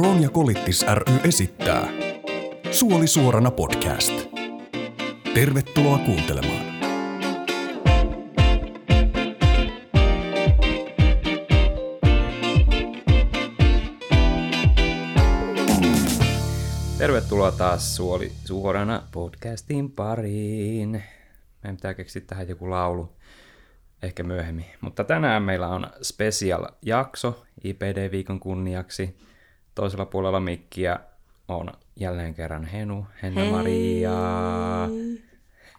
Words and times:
Kroon 0.00 0.22
ja 0.22 0.30
Kolittis 0.30 0.86
ry 0.94 1.14
esittää 1.24 1.88
Suoli 2.70 3.06
suorana 3.06 3.50
podcast. 3.50 4.12
Tervetuloa 5.34 5.98
kuuntelemaan. 5.98 6.64
Tervetuloa 16.98 17.52
taas 17.52 17.96
Suoli 17.96 18.32
suorana 18.44 19.02
podcastin 19.12 19.90
pariin. 19.90 21.02
Meidän 21.62 21.76
pitää 21.76 21.94
keksiä 21.94 22.22
tähän 22.26 22.48
joku 22.48 22.70
laulu 22.70 23.12
ehkä 24.02 24.22
myöhemmin. 24.22 24.66
Mutta 24.80 25.04
tänään 25.04 25.42
meillä 25.42 25.68
on 25.68 25.86
special 26.02 26.66
jakso 26.82 27.44
IPD-viikon 27.64 28.40
kunniaksi. 28.40 29.29
Toisella 29.80 30.06
puolella 30.06 30.40
mikkiä 30.40 31.00
on 31.48 31.72
jälleen 31.96 32.34
kerran 32.34 32.64
Henu, 32.64 33.06
Henna-Maria. 33.22 34.10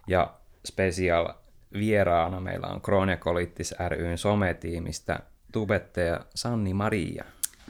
Ja 0.07 0.33
special 0.65 1.33
vieraana 1.73 2.39
meillä 2.39 2.67
on 2.67 2.81
Kronia 2.81 3.17
Kolittis 3.17 3.75
ryn 3.89 4.17
sometiimistä 4.17 5.19
tubettaja 5.51 6.19
Sanni 6.35 6.73
Maria. 6.73 7.25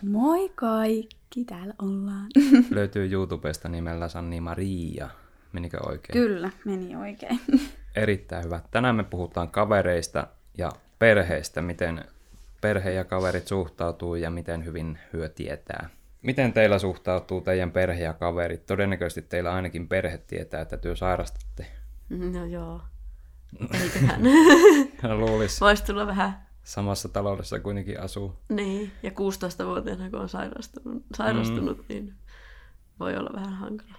Moi 0.09 0.51
kaikki, 0.55 1.45
täällä 1.45 1.73
ollaan. 1.81 2.27
Löytyy 2.69 3.11
YouTubesta 3.11 3.69
nimellä 3.69 4.07
Sanni 4.07 4.41
Maria. 4.41 5.09
Menikö 5.51 5.77
oikein? 5.87 6.13
Kyllä, 6.13 6.49
meni 6.65 6.95
oikein. 6.95 7.39
Erittäin 7.95 8.45
hyvä. 8.45 8.61
Tänään 8.71 8.95
me 8.95 9.03
puhutaan 9.03 9.49
kavereista 9.49 10.27
ja 10.57 10.71
perheestä, 10.99 11.61
miten 11.61 12.05
perhe 12.61 12.91
ja 12.91 13.03
kaverit 13.03 13.47
suhtautuu 13.47 14.15
ja 14.15 14.29
miten 14.29 14.65
hyvin 14.65 14.99
hyö 15.13 15.29
tietää. 15.29 15.89
Miten 16.21 16.53
teillä 16.53 16.79
suhtautuu 16.79 17.41
teidän 17.41 17.71
perhe 17.71 18.03
ja 18.03 18.13
kaverit? 18.13 18.65
Todennäköisesti 18.65 19.21
teillä 19.21 19.53
ainakin 19.53 19.87
perhe 19.87 20.17
tietää, 20.17 20.61
että 20.61 20.77
työ 20.77 20.95
sairastatte. 20.95 21.65
No 22.09 22.45
joo. 22.45 22.81
Eiköhän. 23.83 24.21
Luulis. 25.19 25.61
Voisi 25.61 25.83
tulla 25.83 26.07
vähän. 26.07 26.47
Samassa 26.63 27.09
taloudessa 27.09 27.59
kuitenkin 27.59 27.99
asuu. 27.99 28.35
Niin, 28.49 28.91
ja 29.03 29.09
16-vuotiaana 29.09 30.09
kun 30.09 30.19
on 30.19 30.29
sairastunut, 30.29 31.03
sairastunut 31.17 31.77
mm. 31.77 31.85
niin 31.89 32.13
voi 32.99 33.17
olla 33.17 33.29
vähän 33.33 33.53
hankala. 33.53 33.93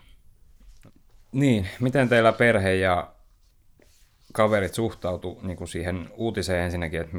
Niin, 1.32 1.66
miten 1.80 2.08
teillä 2.08 2.32
perhe 2.32 2.74
ja 2.74 3.12
kaverit 4.32 4.74
suhtautu 4.74 5.40
niin 5.42 5.56
kuin 5.56 5.68
siihen 5.68 6.10
uutiseen 6.14 6.64
ensinnäkin, 6.64 7.00
että 7.00 7.16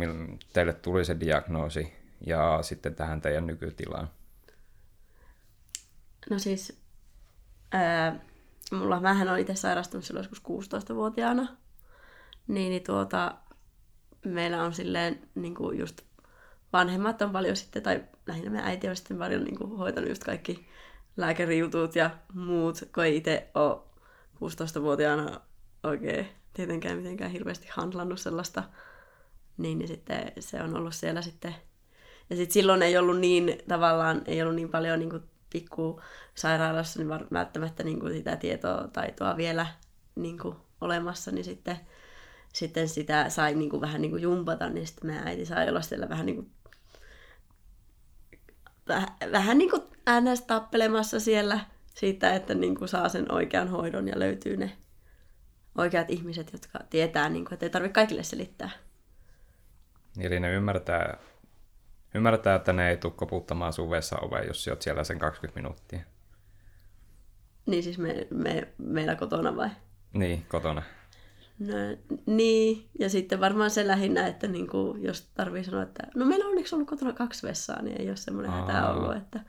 teille 0.53 0.73
tuli 0.73 1.05
se 1.05 1.19
diagnoosi 1.19 1.93
ja 2.25 2.59
sitten 2.61 2.95
tähän 2.95 3.21
teidän 3.21 3.47
nykytilaan? 3.47 4.09
No 6.29 6.39
siis, 6.39 6.81
ää, 7.71 8.19
mulla 8.71 9.01
vähän 9.01 9.29
on 9.29 9.39
itse 9.39 9.55
sairastunut 9.55 10.05
silloin 10.05 10.27
joskus 10.29 10.69
16-vuotiaana, 10.93 11.47
niin, 12.47 12.69
niin 12.69 12.83
tuota, 12.83 13.35
meillä 14.25 14.63
on 14.63 14.73
silleen 14.73 15.29
niin 15.35 15.55
kuin 15.55 15.79
just 15.79 16.01
vanhemmat 16.73 17.21
on 17.21 17.31
paljon 17.31 17.55
sitten, 17.55 17.83
tai 17.83 18.03
lähinnä 18.27 18.49
me 18.49 18.61
äiti 18.63 18.87
on 18.87 18.95
sitten 18.95 19.17
paljon 19.17 19.43
niin 19.43 19.57
kuin 19.57 19.77
hoitanut 19.77 20.09
just 20.09 20.23
kaikki 20.23 20.67
lääkärijutut 21.17 21.95
ja 21.95 22.09
muut, 22.33 22.79
kun 22.95 23.03
ei 23.03 23.17
itse 23.17 23.49
ole 23.53 23.81
16-vuotiaana 24.35 25.41
oikein 25.83 26.27
tietenkään 26.53 26.97
mitenkään 26.97 27.31
hirveästi 27.31 27.67
handlannut 27.71 28.19
sellaista, 28.19 28.63
niin, 29.57 29.79
niin 29.79 29.87
sitten 29.87 30.31
se 30.39 30.63
on 30.63 30.77
ollut 30.77 30.95
siellä 30.95 31.21
sitten. 31.21 31.55
Ja 32.29 32.35
sitten 32.35 32.53
silloin 32.53 32.81
ei 32.81 32.97
ollut 32.97 33.19
niin, 33.19 33.57
tavallaan, 33.67 34.21
ei 34.25 34.41
ollut 34.41 34.55
niin 34.55 34.69
paljon 34.69 34.99
niin 34.99 35.09
kuin 35.09 35.23
pikku 35.53 36.01
sairaalassa, 36.35 36.99
niin 36.99 37.09
välttämättä 37.09 37.83
niin 37.83 37.99
kuin 37.99 38.13
sitä 38.13 38.35
tietoa, 38.35 38.87
taitoa 38.93 39.37
vielä 39.37 39.67
niin 40.15 40.39
kuin 40.39 40.55
olemassa, 40.81 41.31
niin 41.31 41.45
sitten, 41.45 41.79
sitten 42.53 42.89
sitä 42.89 43.29
sai 43.29 43.55
niin 43.55 43.69
kuin 43.69 43.81
vähän 43.81 44.01
niin 44.01 44.11
kuin 44.11 44.21
jumpata, 44.21 44.69
niin 44.69 44.87
sitten 44.87 45.07
meidän 45.07 45.27
äiti 45.27 45.45
sai 45.45 45.69
olla 45.69 45.81
siellä 45.81 46.09
vähän 46.09 46.25
niin 46.25 46.35
kuin 46.35 46.51
vähän, 48.87 49.09
vähän 49.31 49.57
niin 49.57 49.69
kuin 49.69 49.81
ns. 50.21 50.41
tappelemassa 50.41 51.19
siellä 51.19 51.59
siitä, 51.95 52.33
että 52.33 52.53
niin 52.53 52.75
kuin 52.75 52.89
saa 52.89 53.09
sen 53.09 53.31
oikean 53.31 53.67
hoidon 53.67 54.07
ja 54.07 54.19
löytyy 54.19 54.57
ne 54.57 54.71
oikeat 55.77 56.09
ihmiset, 56.09 56.53
jotka 56.53 56.79
tietää, 56.89 57.29
niin 57.29 57.45
kuin, 57.45 57.53
että 57.53 57.65
ei 57.65 57.69
tarvitse 57.69 57.93
kaikille 57.93 58.23
selittää. 58.23 58.69
Eli 60.19 60.39
ne 60.39 60.53
ymmärtää, 60.53 61.17
ymmärtää 62.15 62.55
että 62.55 62.73
ne 62.73 62.89
ei 62.89 62.97
tule 62.97 63.13
koputtamaan 63.15 63.73
sun 63.73 63.85
oveen, 64.21 64.47
jos 64.47 64.67
olet 64.67 64.81
siellä 64.81 65.03
sen 65.03 65.19
20 65.19 65.59
minuuttia. 65.59 65.99
Niin 67.65 67.83
siis 67.83 67.97
me, 67.97 68.27
me, 68.29 68.67
meillä 68.77 69.15
kotona 69.15 69.55
vai? 69.55 69.69
Niin, 70.13 70.45
kotona. 70.49 70.83
No, 71.59 71.73
niin, 72.25 72.89
ja 72.99 73.09
sitten 73.09 73.39
varmaan 73.39 73.71
se 73.71 73.87
lähinnä, 73.87 74.27
että 74.27 74.47
niin 74.47 74.67
kuin, 74.67 75.03
jos 75.03 75.21
tarvii 75.21 75.63
sanoa, 75.63 75.83
että 75.83 76.07
no 76.15 76.25
meillä 76.25 76.45
on 76.45 76.49
onneksi 76.49 76.75
ollut 76.75 76.89
kotona 76.89 77.13
kaksi 77.13 77.47
vessaa, 77.47 77.81
niin 77.81 78.01
ei 78.01 78.07
ole 78.07 78.15
semmoinen 78.15 78.51
hätä 78.51 78.89
ollut, 78.89 79.15
että, 79.15 79.39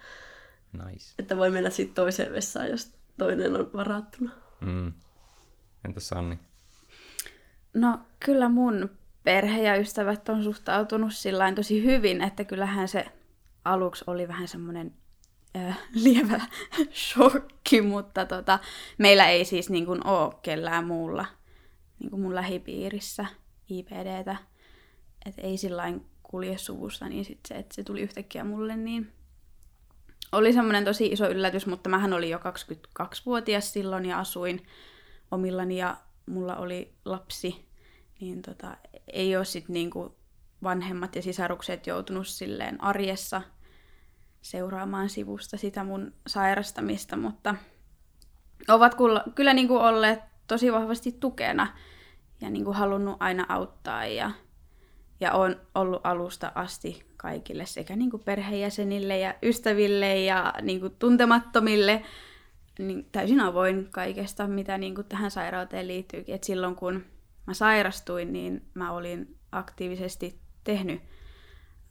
nice. 0.73 1.15
että 1.19 1.37
voi 1.37 1.51
mennä 1.51 1.71
sitten 1.71 1.95
toiseen 1.95 2.33
vessaan, 2.33 2.71
jos 2.71 2.95
toinen 3.19 3.57
on 3.57 3.71
varattuna. 3.73 4.31
Mm. 4.61 4.93
Entä 5.85 6.01
Sanni? 6.01 6.39
No 7.75 8.01
kyllä 8.21 8.49
mun 8.49 8.91
perhe 9.25 9.63
ja 9.63 9.77
ystävät 9.77 10.29
on 10.29 10.45
suhtautunut 10.45 11.15
sillä 11.15 11.53
tosi 11.53 11.85
hyvin, 11.85 12.23
että 12.23 12.45
kyllähän 12.45 12.89
se 12.89 13.05
aluksi 13.65 14.05
oli 14.07 14.29
vähän 14.29 14.49
semmoinen 14.49 14.95
äh, 15.57 15.79
lievä 16.05 16.41
shokki, 16.95 17.81
mutta 17.81 18.25
tota, 18.25 18.59
meillä 18.99 19.29
ei 19.29 19.45
siis 19.45 19.71
niin 19.71 19.87
kuin, 19.87 20.07
ole 20.07 20.35
kellään 20.43 20.85
muulla 20.87 21.27
niin 21.99 22.11
kuin 22.11 22.23
mun 22.23 22.35
lähipiirissä 22.35 23.27
IPDtä. 23.69 24.37
Että 25.27 25.43
ei 25.43 25.57
sillä 25.57 25.93
kulje 26.23 26.59
suvusta, 26.59 27.09
niin 27.09 27.25
sit 27.25 27.39
se, 27.49 27.55
että 27.55 27.75
se 27.75 27.83
tuli 27.83 28.01
yhtäkkiä 28.01 28.45
mulle, 28.45 28.77
niin 28.77 29.13
oli 30.33 30.53
semmoinen 30.53 30.85
tosi 30.85 31.07
iso 31.07 31.29
yllätys, 31.29 31.67
mutta 31.67 31.91
mähän 31.91 32.13
olin 32.13 32.31
jo 32.31 32.39
22-vuotias 32.39 33.73
silloin 33.73 34.07
ja 34.07 34.19
asuin 34.19 34.67
omillani 35.31 35.79
ja 35.79 35.97
mulla 36.27 36.57
oli 36.57 36.95
lapsi, 37.05 37.65
niin 38.21 38.43
tota, 38.43 38.77
ei 39.13 39.37
ole 39.37 39.45
sit 39.45 39.69
niinku 39.69 40.17
vanhemmat 40.63 41.17
ja 41.17 41.23
sisarukset 41.23 41.87
joutunut 41.87 42.27
silleen 42.27 42.85
arjessa 42.85 43.43
seuraamaan 44.43 45.09
sivusta 45.09 45.57
sitä 45.57 45.85
mun 45.85 46.13
sairastamista, 46.27 47.17
mutta 47.17 47.55
ovat 48.69 48.95
kyllä, 48.95 49.25
kyllä 49.35 49.55
niinku 49.55 49.77
olleet 49.77 50.21
tosi 50.47 50.73
vahvasti 50.73 51.13
tukena 51.13 51.67
ja 52.41 52.51
niinku 52.51 52.73
halunnut 52.73 53.17
aina 53.21 53.47
auttaa 53.49 54.07
ja, 54.07 54.31
ja 55.21 55.33
on 55.33 55.57
ollut 55.75 56.01
alusta 56.05 56.53
asti 56.55 57.07
kaikille 57.17 57.67
sekä 57.67 57.97
niinku 57.97 58.19
perheenjäsenille 58.19 59.19
ja 59.19 59.35
ystäville 59.43 60.21
ja 60.21 60.55
niinku 60.63 60.91
tuntemattomille 60.91 62.03
niin 62.79 63.09
täysin 63.13 63.41
avoin 63.41 63.89
kaikesta, 63.91 64.47
mitä 64.47 64.79
niin 64.79 64.95
kuin 64.95 65.07
tähän 65.07 65.31
sairauteen 65.31 65.89
liittyykin. 65.89 66.35
Et 66.35 66.45
silloin 66.45 66.75
kun 66.75 67.05
mä 67.47 67.55
sairastuin, 67.55 68.33
niin 68.33 68.63
mä 68.75 68.93
olin 68.93 69.39
aktiivisesti 69.53 70.41
tehnyt 70.65 71.03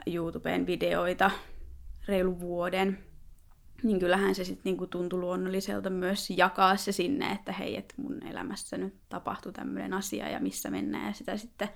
YouTubeen 0.07 0.67
videoita 0.67 1.31
reilu 2.07 2.39
vuoden. 2.39 3.03
Niin 3.83 3.99
kyllähän 3.99 4.35
se 4.35 4.43
sitten 4.43 4.63
niinku 4.63 4.87
tuntui 4.87 5.19
luonnolliselta 5.19 5.89
myös 5.89 6.29
jakaa 6.29 6.77
se 6.77 6.91
sinne, 6.91 7.31
että 7.31 7.51
hei, 7.51 7.77
että 7.77 7.93
mun 7.97 8.27
elämässä 8.27 8.77
nyt 8.77 8.95
tapahtui 9.09 9.53
tämmöinen 9.53 9.93
asia 9.93 10.29
ja 10.29 10.39
missä 10.39 10.69
mennään 10.69 11.07
ja 11.07 11.13
sitä 11.13 11.37
sitten 11.37 11.69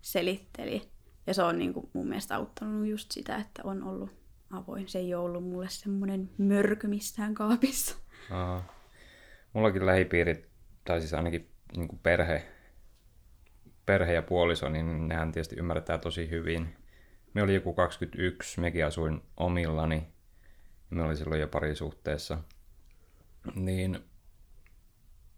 selitteli. 0.00 0.82
Ja 1.26 1.34
se 1.34 1.42
on 1.42 1.58
niinku 1.58 1.90
mun 1.92 2.08
mielestä 2.08 2.36
auttanut 2.36 2.86
just 2.86 3.10
sitä, 3.10 3.36
että 3.36 3.62
on 3.64 3.82
ollut 3.82 4.10
avoin. 4.50 4.88
Se 4.88 4.98
ei 4.98 5.14
ole 5.14 5.24
ollut 5.24 5.44
mulle 5.44 5.68
semmoinen 5.68 6.30
mörkö 6.38 6.88
missään 6.88 7.34
kaapissa. 7.34 7.96
Aha. 8.30 8.62
Mullakin 9.52 9.86
lähipiirit, 9.86 10.48
tai 10.84 11.00
siis 11.00 11.14
ainakin 11.14 11.50
niin 11.76 11.98
perhe, 12.02 12.53
perhe 13.86 14.12
ja 14.12 14.22
puoliso, 14.22 14.68
niin 14.68 15.08
nehän 15.08 15.32
tietysti 15.32 15.56
ymmärtää 15.56 15.98
tosi 15.98 16.30
hyvin. 16.30 16.76
Me 17.34 17.42
oli 17.42 17.54
joku 17.54 17.74
21, 17.74 18.60
mekin 18.60 18.86
asuin 18.86 19.22
omillani. 19.36 20.08
Me 20.90 21.02
oli 21.02 21.16
silloin 21.16 21.40
jo 21.40 21.48
parisuhteessa. 21.48 22.38
Niin 23.54 23.98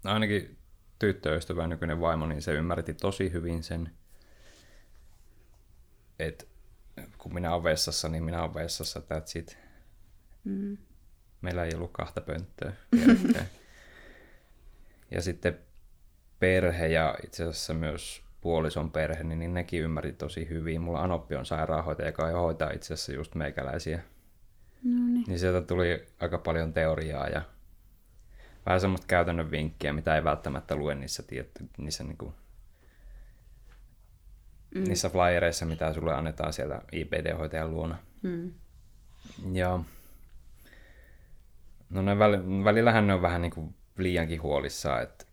ainakin 0.05 0.59
tyttöystävä 0.99 1.67
nykyinen 1.67 2.01
vaimo, 2.01 2.27
niin 2.27 2.43
se 2.43 2.53
ymmärti 2.53 2.95
tosi 2.95 3.33
hyvin 3.33 3.63
sen, 3.63 3.91
että 6.19 6.45
kun 7.19 7.35
minä 7.35 7.53
olen 7.53 7.65
vessassa, 7.65 8.09
niin 8.09 8.25
minä 8.25 8.43
olen 8.43 8.55
vessassa, 8.55 9.01
that's 9.01 9.39
it. 9.39 9.59
Mm. 10.45 10.79
Meillä 11.41 11.65
ei 11.65 11.75
ollut 11.75 11.93
kahta 11.93 12.21
pönttöä 12.21 12.73
ja 15.11 15.23
sitten 15.23 15.59
perhe 16.39 16.87
ja 16.87 17.17
itse 17.25 17.43
asiassa 17.43 17.75
myös 17.75 18.26
puolison 18.47 18.91
perhe, 18.91 19.25
niin, 19.25 19.39
niin 19.39 19.55
nekin 19.55 19.83
ymmärri 19.83 20.13
tosi 20.13 20.49
hyvin. 20.49 20.81
Mulla 20.81 21.03
Anoppi 21.03 21.35
on 21.37 21.47
sairaanhoitaja, 21.47 22.09
joka 22.09 22.27
hoitaa 22.27 22.71
itse 22.71 22.95
asiassa 22.95 23.13
just 23.13 23.35
meikäläisiä. 23.35 23.97
No 24.83 25.07
niin. 25.07 25.25
Niin 25.27 25.39
sieltä 25.39 25.67
tuli 25.67 26.07
aika 26.21 26.39
paljon 26.39 26.73
teoriaa 26.73 27.29
ja 27.29 27.43
vähän 28.67 28.81
semmoista 28.81 29.07
käytännön 29.07 29.51
vinkkiä, 29.51 29.93
mitä 29.93 30.17
ei 30.17 30.25
välttämättä 30.25 30.77
lue 30.77 30.95
niissä, 30.95 31.23
tietty, 31.23 31.69
niissä, 31.79 32.05
niinku, 32.05 32.35
mm. 34.75 34.85
niissä 34.85 35.09
flyereissa, 35.09 35.67
mitä 35.67 35.93
sulle 35.93 36.15
annetaan 36.15 36.53
sieltä 36.53 36.83
IPD-hoitajan 36.93 37.71
luona. 37.71 37.99
Mm. 38.23 38.53
Ja 39.53 39.81
no 41.91 42.03
ne 42.03 42.19
väl, 42.19 42.39
välillähän 42.65 43.07
ne 43.07 43.15
on 43.15 43.23
vähän 43.23 43.43
niinku 43.43 43.75
liiankin 43.99 44.43
huolissaan, 44.43 45.03
että 45.03 45.25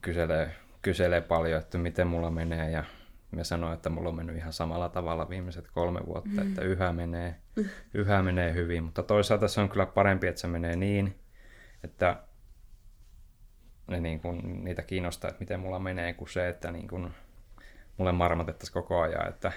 kyselee, 0.00 0.54
kyselee 0.82 1.20
paljon, 1.20 1.60
että 1.62 1.78
miten 1.78 2.06
mulla 2.06 2.30
menee 2.30 2.70
ja 2.70 2.84
mä 3.30 3.44
sanoin, 3.44 3.74
että 3.74 3.90
mulla 3.90 4.08
on 4.08 4.16
mennyt 4.16 4.36
ihan 4.36 4.52
samalla 4.52 4.88
tavalla 4.88 5.28
viimeiset 5.28 5.70
kolme 5.70 6.00
vuotta, 6.06 6.30
mm. 6.30 6.48
että 6.48 6.62
yhä 6.62 6.92
menee, 6.92 7.36
yhä 7.94 8.22
menee 8.22 8.54
hyvin, 8.54 8.84
mutta 8.84 9.02
toisaalta 9.02 9.48
se 9.48 9.60
on 9.60 9.68
kyllä 9.68 9.86
parempi, 9.86 10.26
että 10.26 10.40
se 10.40 10.48
menee 10.48 10.76
niin, 10.76 11.18
että 11.84 12.22
ne 13.86 14.00
niin 14.00 14.20
kuin, 14.20 14.64
niitä 14.64 14.82
kiinnostaa, 14.82 15.30
että 15.30 15.40
miten 15.40 15.60
mulla 15.60 15.78
menee, 15.78 16.12
kuin 16.12 16.28
se, 16.28 16.48
että 16.48 16.70
niin 16.72 16.88
kuin, 16.88 17.10
mulle 17.96 18.12
marmatettaisiin 18.12 18.74
koko 18.74 19.00
ajan, 19.00 19.28
että 19.28 19.52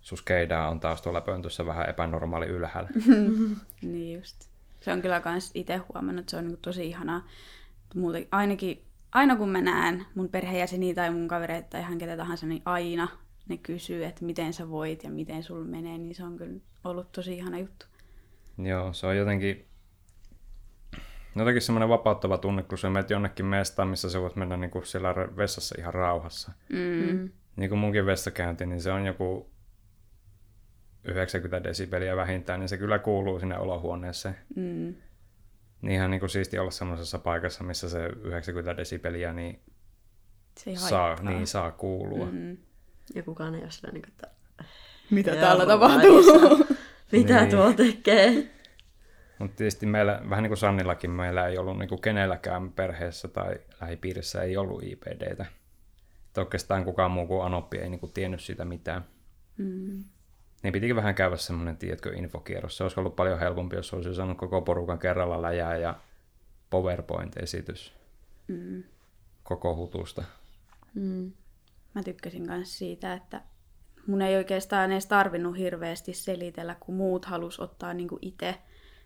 suskeidaan 0.00 0.70
on 0.70 0.80
taas 0.80 1.02
tuolla 1.02 1.20
pöntössä 1.20 1.66
vähän 1.66 1.88
epänormaali 1.88 2.46
ylhäällä. 2.46 2.90
niin 3.82 4.18
just. 4.18 4.50
Se 4.80 4.92
on 4.92 5.02
kyllä 5.02 5.20
kans 5.20 5.50
itse 5.54 5.76
huomannut, 5.76 6.20
että 6.22 6.30
se 6.30 6.36
on 6.36 6.46
niin 6.46 6.58
tosi 6.62 6.86
ihanaa. 6.86 7.26
Muuten 7.94 8.26
ainakin, 8.30 8.84
aina 9.12 9.36
kun 9.36 9.48
mä 9.48 9.60
näen 9.60 10.06
mun 10.14 10.28
perheenjäseniä 10.28 10.94
tai 10.94 11.10
mun 11.10 11.28
kavereita 11.28 11.68
tai 11.68 11.80
ihan 11.80 11.98
ketä 11.98 12.16
tahansa, 12.16 12.46
niin 12.46 12.62
aina 12.64 13.08
ne 13.48 13.56
kysyy, 13.56 14.04
että 14.04 14.24
miten 14.24 14.52
sä 14.52 14.68
voit 14.70 15.04
ja 15.04 15.10
miten 15.10 15.42
sulla 15.42 15.64
menee, 15.64 15.98
niin 15.98 16.14
se 16.14 16.24
on 16.24 16.36
kyllä 16.36 16.60
ollut 16.84 17.12
tosi 17.12 17.36
ihana 17.36 17.58
juttu. 17.58 17.86
Joo, 18.58 18.92
se 18.92 19.06
on 19.06 19.16
jotenkin, 19.16 19.66
jotenkin 21.36 21.62
semmoinen 21.62 21.88
vapauttava 21.88 22.38
tunne, 22.38 22.62
kun 22.62 22.78
sä 22.78 22.90
menet 22.90 23.10
jonnekin 23.10 23.46
mestaan, 23.46 23.88
missä 23.88 24.10
sä 24.10 24.20
voit 24.20 24.36
mennä 24.36 24.56
niin 24.56 24.70
kuin 24.70 24.86
siellä 24.86 25.14
vessassa 25.36 25.74
ihan 25.78 25.94
rauhassa. 25.94 26.52
Mm. 26.68 27.30
Niin 27.56 27.68
kuin 27.68 27.78
munkin 27.78 28.06
vessakäynti, 28.06 28.66
niin 28.66 28.80
se 28.80 28.92
on 28.92 29.06
joku 29.06 29.50
90 31.04 31.68
desibeliä 31.68 32.16
vähintään, 32.16 32.60
niin 32.60 32.68
se 32.68 32.78
kyllä 32.78 32.98
kuuluu 32.98 33.40
sinne 33.40 33.58
olohuoneeseen. 33.58 34.36
Mm. 34.56 34.94
Niin 35.82 35.92
ihan 35.92 36.10
niin 36.10 36.20
kuin 36.20 36.30
siisti 36.30 36.58
olla 36.58 36.70
semmoisessa 36.70 37.18
paikassa, 37.18 37.64
missä 37.64 37.88
se 37.88 38.06
90 38.06 38.76
desibeliä 38.76 39.32
niin 39.32 39.60
se 40.58 40.76
saa, 40.76 41.16
niin 41.22 41.46
saa 41.46 41.70
kuulua. 41.70 42.26
Mm. 42.26 42.56
Ja 43.14 43.22
kukaan 43.22 43.54
ei 43.54 43.62
ole 43.62 43.70
sillä 43.70 43.92
niin 43.92 44.02
kuin, 44.02 44.12
että... 44.12 44.30
Mitä 45.10 45.36
täällä 45.36 45.66
tapahtuu? 45.66 46.22
Mitä 47.12 47.40
niin. 47.40 47.50
tuo 47.50 47.72
tekee? 47.72 48.50
Mutta 49.38 49.56
tietysti 49.56 49.86
meillä, 49.86 50.22
vähän 50.30 50.42
niin 50.42 50.50
kuin 50.50 50.58
Sannillakin, 50.58 51.10
meillä 51.10 51.46
ei 51.46 51.58
ollut 51.58 51.78
niin 51.78 51.88
kuin 51.88 52.00
kenelläkään 52.00 52.72
perheessä 52.72 53.28
tai 53.28 53.60
lähipiirissä 53.80 54.42
ei 54.42 54.56
ollut 54.56 54.82
IPDtä. 54.82 55.46
Että 56.26 56.40
oikeastaan 56.40 56.84
kukaan 56.84 57.10
muu 57.10 57.26
kuin 57.26 57.44
Anoppi 57.44 57.78
ei 57.78 57.88
niin 57.88 58.00
kuin 58.00 58.12
tiennyt 58.12 58.40
siitä 58.40 58.64
mitään. 58.64 59.04
Mm. 59.56 60.04
Niin 60.62 60.72
pitikin 60.72 60.96
vähän 60.96 61.14
käydä 61.14 61.36
semmoinen, 61.36 61.76
tiedätkö, 61.76 62.12
infokierros. 62.16 62.76
Se 62.76 62.82
olisi 62.82 63.00
ollut 63.00 63.16
paljon 63.16 63.38
helpompi, 63.38 63.76
jos 63.76 63.94
olisi 63.94 64.14
saanut 64.14 64.38
koko 64.38 64.62
porukan 64.62 64.98
kerralla 64.98 65.42
läjää 65.42 65.76
ja 65.76 65.94
PowerPoint-esitys 66.70 67.92
mm. 68.48 68.82
koko 69.42 69.76
hutusta. 69.76 70.24
Mm. 70.94 71.32
Mä 71.94 72.02
tykkäsin 72.02 72.42
myös 72.42 72.78
siitä, 72.78 73.14
että 73.14 73.42
mun 74.06 74.22
ei 74.22 74.36
oikeastaan 74.36 74.92
edes 74.92 75.06
tarvinnut 75.06 75.58
hirveästi 75.58 76.12
selitellä, 76.12 76.76
kun 76.80 76.94
muut 76.94 77.24
halus 77.24 77.60
ottaa 77.60 77.94
niin 77.94 78.08
itse 78.22 78.54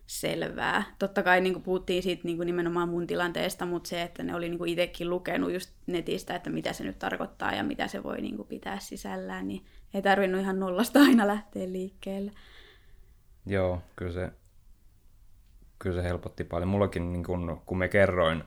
selvää. 0.07 0.85
Totta 0.99 1.23
kai 1.23 1.41
niin 1.41 1.53
kuin 1.53 1.63
puhuttiin 1.63 2.03
siitä 2.03 2.23
niin 2.25 2.37
kuin 2.37 2.47
nimenomaan 2.47 2.89
mun 2.89 3.07
tilanteesta, 3.07 3.67
mutta 3.67 3.89
se, 3.89 4.03
että 4.03 4.23
ne 4.23 4.35
oli 4.35 4.49
niin 4.49 4.59
kuin 4.59 4.71
itsekin 4.71 5.11
lukenut 5.11 5.53
just 5.53 5.71
netistä, 5.87 6.37
että 6.37 6.51
mitä 6.51 6.73
se 6.73 6.85
nyt 6.85 6.99
tarkoittaa 6.99 7.53
ja 7.53 7.65
mitä 7.65 7.89
se 7.89 8.03
voi 8.03 8.21
niin 8.21 8.37
kuin 8.37 8.49
pitää 8.49 8.79
sisällään, 8.79 9.49
niin 9.49 9.65
ei 9.95 10.03
tarvinnut 10.03 10.41
ihan 10.41 10.61
nollasta 10.61 11.01
aina 11.01 11.27
lähteä 11.27 11.73
liikkeelle. 11.73 12.33
Joo, 13.47 13.83
kyllä 13.97 14.13
se, 14.13 14.31
kyllä 15.79 16.03
se 16.03 16.09
helpotti 16.09 16.45
paljon. 16.45 16.69
Mullakin, 16.69 17.13
niin 17.13 17.25
kun, 17.25 17.63
kun 17.67 17.79
me 17.79 17.89
kerroin, 17.89 18.45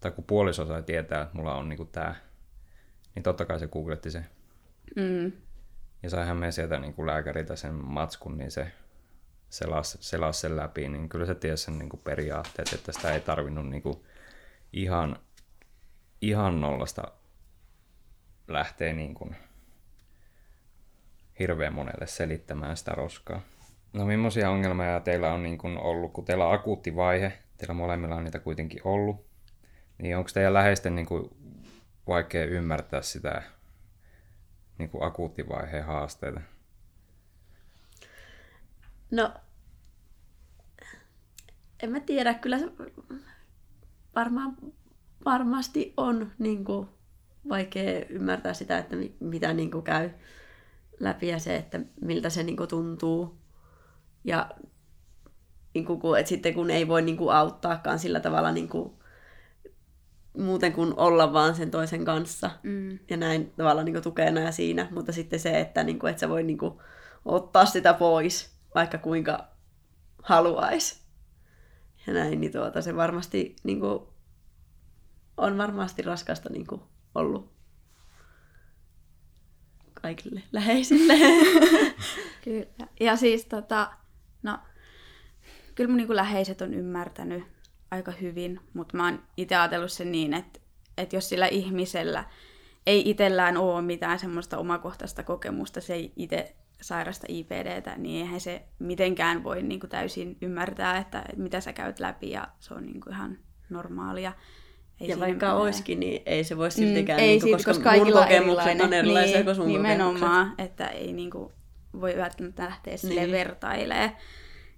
tai 0.00 0.10
kun 0.10 0.24
puoliso 0.24 0.66
sai 0.66 0.82
tietää, 0.82 1.22
että 1.22 1.36
mulla 1.36 1.54
on 1.54 1.68
niin 1.68 1.88
tämä, 1.92 2.14
niin 3.14 3.22
totta 3.22 3.44
kai 3.44 3.58
se 3.58 3.66
googletti 3.66 4.10
se. 4.10 4.24
Mm. 4.96 5.32
Ja 6.02 6.10
saihan 6.10 6.36
me 6.36 6.52
sieltä 6.52 6.78
niin 6.78 6.94
kuin 6.94 7.06
lääkäriltä 7.06 7.56
sen 7.56 7.74
matskun, 7.74 8.38
niin 8.38 8.50
se 8.50 8.72
selasi, 9.54 9.98
selasi 10.00 10.40
sen 10.40 10.56
läpi, 10.56 10.88
niin 10.88 11.08
kyllä 11.08 11.26
se 11.26 11.34
tiesi 11.34 11.64
sen 11.64 11.78
niin 11.78 11.88
kuin 11.88 12.00
periaatteet, 12.04 12.72
että 12.72 12.92
sitä 12.92 13.14
ei 13.14 13.20
tarvinnut 13.20 13.68
niin 13.68 13.82
kuin 13.82 14.04
ihan, 14.72 15.16
ihan 16.20 16.60
nollasta 16.60 17.02
lähteä 18.48 18.92
niin 18.92 19.14
kuin 19.14 19.36
hirveän 21.38 21.74
monelle 21.74 22.06
selittämään 22.06 22.76
sitä 22.76 22.92
roskaa. 22.92 23.40
No 23.92 24.06
millaisia 24.06 24.50
ongelmia 24.50 25.00
teillä 25.00 25.32
on 25.32 25.42
niin 25.42 25.58
kuin 25.58 25.78
ollut, 25.78 26.12
kun 26.12 26.24
teillä 26.24 26.46
on 26.46 26.54
akuutti 26.54 26.96
vaihe, 26.96 27.32
teillä 27.56 27.74
molemmilla 27.74 28.14
on 28.14 28.24
niitä 28.24 28.38
kuitenkin 28.38 28.80
ollut, 28.84 29.26
niin 29.98 30.16
onko 30.16 30.30
teidän 30.34 30.54
läheisten 30.54 30.94
niin 30.94 31.06
kuin 31.06 31.30
vaikea 32.06 32.44
ymmärtää 32.44 33.02
sitä 33.02 33.42
niin 34.78 34.90
kuin 34.90 35.04
akuuttivaiheen 35.04 35.84
haasteita? 35.84 36.40
No, 39.10 39.34
en 41.82 41.90
mä 41.90 42.00
tiedä, 42.00 42.34
kyllä 42.34 42.58
se 42.58 42.72
varmaan, 44.14 44.56
varmasti 45.24 45.94
on 45.96 46.32
niin 46.38 46.64
kuin, 46.64 46.88
vaikea 47.48 48.04
ymmärtää 48.08 48.54
sitä, 48.54 48.78
että 48.78 48.96
mitä 49.20 49.52
niin 49.52 49.70
kuin, 49.70 49.84
käy 49.84 50.10
läpi 51.00 51.28
ja 51.28 51.38
se, 51.38 51.56
että 51.56 51.80
miltä 52.00 52.30
se 52.30 52.42
niin 52.42 52.56
kuin, 52.56 52.68
tuntuu. 52.68 53.38
Ja 54.24 54.50
niin 55.74 55.84
kuin, 55.84 56.20
että 56.20 56.28
sitten 56.28 56.54
kun 56.54 56.70
ei 56.70 56.88
voi 56.88 57.02
niin 57.02 57.16
kuin, 57.16 57.34
auttaakaan 57.34 57.98
sillä 57.98 58.20
tavalla 58.20 58.52
niin 58.52 58.68
kuin, 58.68 58.92
muuten 60.38 60.72
kuin 60.72 60.94
olla 60.96 61.32
vaan 61.32 61.54
sen 61.54 61.70
toisen 61.70 62.04
kanssa 62.04 62.50
mm. 62.62 62.98
ja 63.10 63.16
näin 63.16 63.52
tavalla 63.56 63.82
niin 63.82 63.92
kuin, 63.92 64.02
tukena 64.02 64.40
ja 64.40 64.52
siinä, 64.52 64.88
mutta 64.90 65.12
sitten 65.12 65.40
se, 65.40 65.60
että, 65.60 65.84
niin 65.84 65.98
kuin, 65.98 66.10
että 66.10 66.20
sä 66.20 66.28
voi 66.28 66.42
niin 66.42 66.58
kuin, 66.58 66.74
ottaa 67.24 67.66
sitä 67.66 67.94
pois, 67.94 68.56
vaikka 68.74 68.98
kuinka 68.98 69.48
haluaisi. 70.22 71.03
Ja 72.06 72.12
näin, 72.12 72.40
niin 72.40 72.52
tuota, 72.52 72.82
se 72.82 72.96
varmasti 72.96 73.56
niin 73.62 73.80
kuin, 73.80 74.02
on 75.36 75.58
varmasti 75.58 76.02
raskasta 76.02 76.48
niin 76.50 76.66
kuin, 76.66 76.80
ollut 77.14 77.54
kaikille 79.94 80.42
läheisille. 80.52 81.14
kyllä. 82.44 82.88
Ja 83.00 83.16
siis 83.16 83.44
tota, 83.44 83.92
no, 84.42 84.58
kyllä 85.74 85.88
mun 85.88 85.96
niin 85.96 86.16
läheiset 86.16 86.60
on 86.60 86.74
ymmärtänyt 86.74 87.44
aika 87.90 88.10
hyvin, 88.10 88.60
mutta 88.74 88.96
mä 88.96 89.04
oon 89.04 89.22
itse 89.36 89.56
ajatellut 89.56 89.92
sen 89.92 90.12
niin, 90.12 90.34
että, 90.34 90.60
että 90.98 91.16
jos 91.16 91.28
sillä 91.28 91.46
ihmisellä 91.46 92.24
ei 92.86 93.10
itsellään 93.10 93.56
ole 93.56 93.82
mitään 93.82 94.18
semmoista 94.18 94.58
omakohtaista 94.58 95.22
kokemusta, 95.22 95.80
se 95.80 95.94
ei 95.94 96.12
itse 96.16 96.56
sairasta 96.86 97.26
IPDtä, 97.28 97.94
niin 97.96 98.24
eihän 98.24 98.40
se 98.40 98.62
mitenkään 98.78 99.44
voi 99.44 99.62
niin 99.62 99.80
kuin 99.80 99.90
täysin 99.90 100.36
ymmärtää, 100.42 100.98
että 100.98 101.24
mitä 101.36 101.60
sä 101.60 101.72
käyt 101.72 102.00
läpi 102.00 102.30
ja 102.30 102.48
se 102.60 102.74
on 102.74 102.86
niin 102.86 103.00
kuin 103.00 103.14
ihan 103.14 103.38
normaalia. 103.70 104.32
Ei 105.00 105.08
ja 105.08 105.20
vaikka 105.20 105.46
menee. 105.46 105.60
olisikin, 105.60 106.00
niin 106.00 106.22
ei 106.26 106.44
se 106.44 106.56
voi 106.56 106.70
siltikään, 106.70 107.20
mm, 107.20 107.26
niin 107.26 107.40
kuin, 107.40 107.52
koska, 107.52 107.72
koska 107.72 107.96
mun 107.96 108.12
kokemukset 108.12 108.80
on 108.80 108.92
erilaisia 108.92 109.36
niin, 109.36 109.44
kuin 109.44 109.56
sun 109.56 109.68
Nimenomaan, 109.68 110.50
kokemukset. 110.50 110.66
että 110.66 110.86
ei 110.86 111.12
niin 111.12 111.30
kuin, 111.30 111.52
voi 112.00 112.16
välttämättä 112.16 112.64
lähteä 112.64 112.96
sille 112.96 113.20
niin. 113.20 113.32
vertailemaan. 113.32 114.10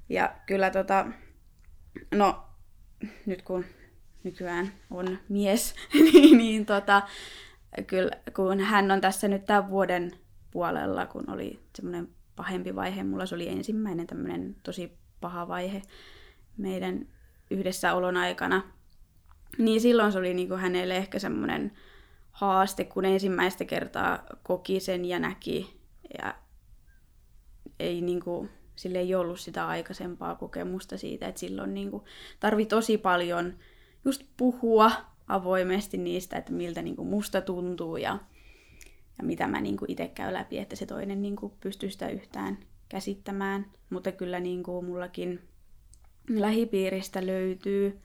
Ja 0.08 0.34
kyllä 0.46 0.70
tota, 0.70 1.06
no 2.14 2.44
nyt 3.26 3.42
kun 3.42 3.64
nykyään 4.22 4.72
on 4.90 5.18
mies, 5.28 5.75
niin, 6.12 6.38
niin 6.38 6.66
tota, 6.66 7.02
kyllä 7.86 8.10
kun 8.36 8.60
hän 8.60 8.90
on 8.90 9.00
tässä 9.00 9.28
nyt 9.28 9.44
tämän 9.44 9.70
vuoden 9.70 10.12
puolella, 10.56 11.06
kun 11.06 11.30
oli 11.30 11.60
semmoinen 11.75 12.08
pahempi 12.36 12.75
vaihe. 12.75 13.04
Mulla 13.04 13.26
se 13.26 13.34
oli 13.34 13.48
ensimmäinen 13.48 14.06
tämmöinen 14.06 14.56
tosi 14.62 14.98
paha 15.20 15.48
vaihe 15.48 15.82
meidän 16.56 17.08
yhdessäolon 17.50 18.16
aikana. 18.16 18.62
Niin 19.58 19.80
silloin 19.80 20.12
se 20.12 20.18
oli 20.18 20.34
niin 20.34 20.48
kuin 20.48 20.60
hänelle 20.60 20.96
ehkä 20.96 21.18
semmoinen 21.18 21.72
haaste, 22.30 22.84
kun 22.84 23.04
ensimmäistä 23.04 23.64
kertaa 23.64 24.25
koki 24.42 24.80
sen 24.80 25.04
ja 25.04 25.18
näki. 25.18 25.80
Ja 26.18 26.34
ei 27.80 28.00
niin 28.00 28.20
kuin, 28.20 28.50
sille 28.76 28.98
ei 28.98 29.14
ollut 29.14 29.40
sitä 29.40 29.66
aikaisempaa 29.66 30.34
kokemusta 30.34 30.98
siitä, 30.98 31.28
että 31.28 31.40
silloin 31.40 31.75
niin 31.75 31.90
kuin 31.90 32.04
tarvi 32.40 32.66
tosi 32.66 32.98
paljon 32.98 33.54
just 34.04 34.22
puhua 34.36 34.90
avoimesti 35.28 35.98
niistä, 35.98 36.36
että 36.36 36.52
miltä 36.52 36.82
niin 36.82 36.96
kuin 36.96 37.08
musta 37.08 37.40
tuntuu 37.40 37.96
ja 37.96 38.18
ja 39.18 39.25
mitä 39.25 39.46
mä 39.46 39.61
niin 39.61 39.76
itse 39.88 40.08
käyn 40.08 40.35
läpi, 40.35 40.58
että 40.58 40.76
se 40.76 40.87
toinen 40.87 41.23
niin 41.23 41.37
pystyy 41.61 41.90
sitä 41.90 42.08
yhtään 42.08 42.58
käsittämään. 42.88 43.66
Mutta 43.90 44.12
kyllä 44.12 44.40
niin 44.40 44.62
kuin 44.62 44.87
mullakin 44.87 45.40
lähipiiristä 46.28 47.26
löytyy 47.26 48.00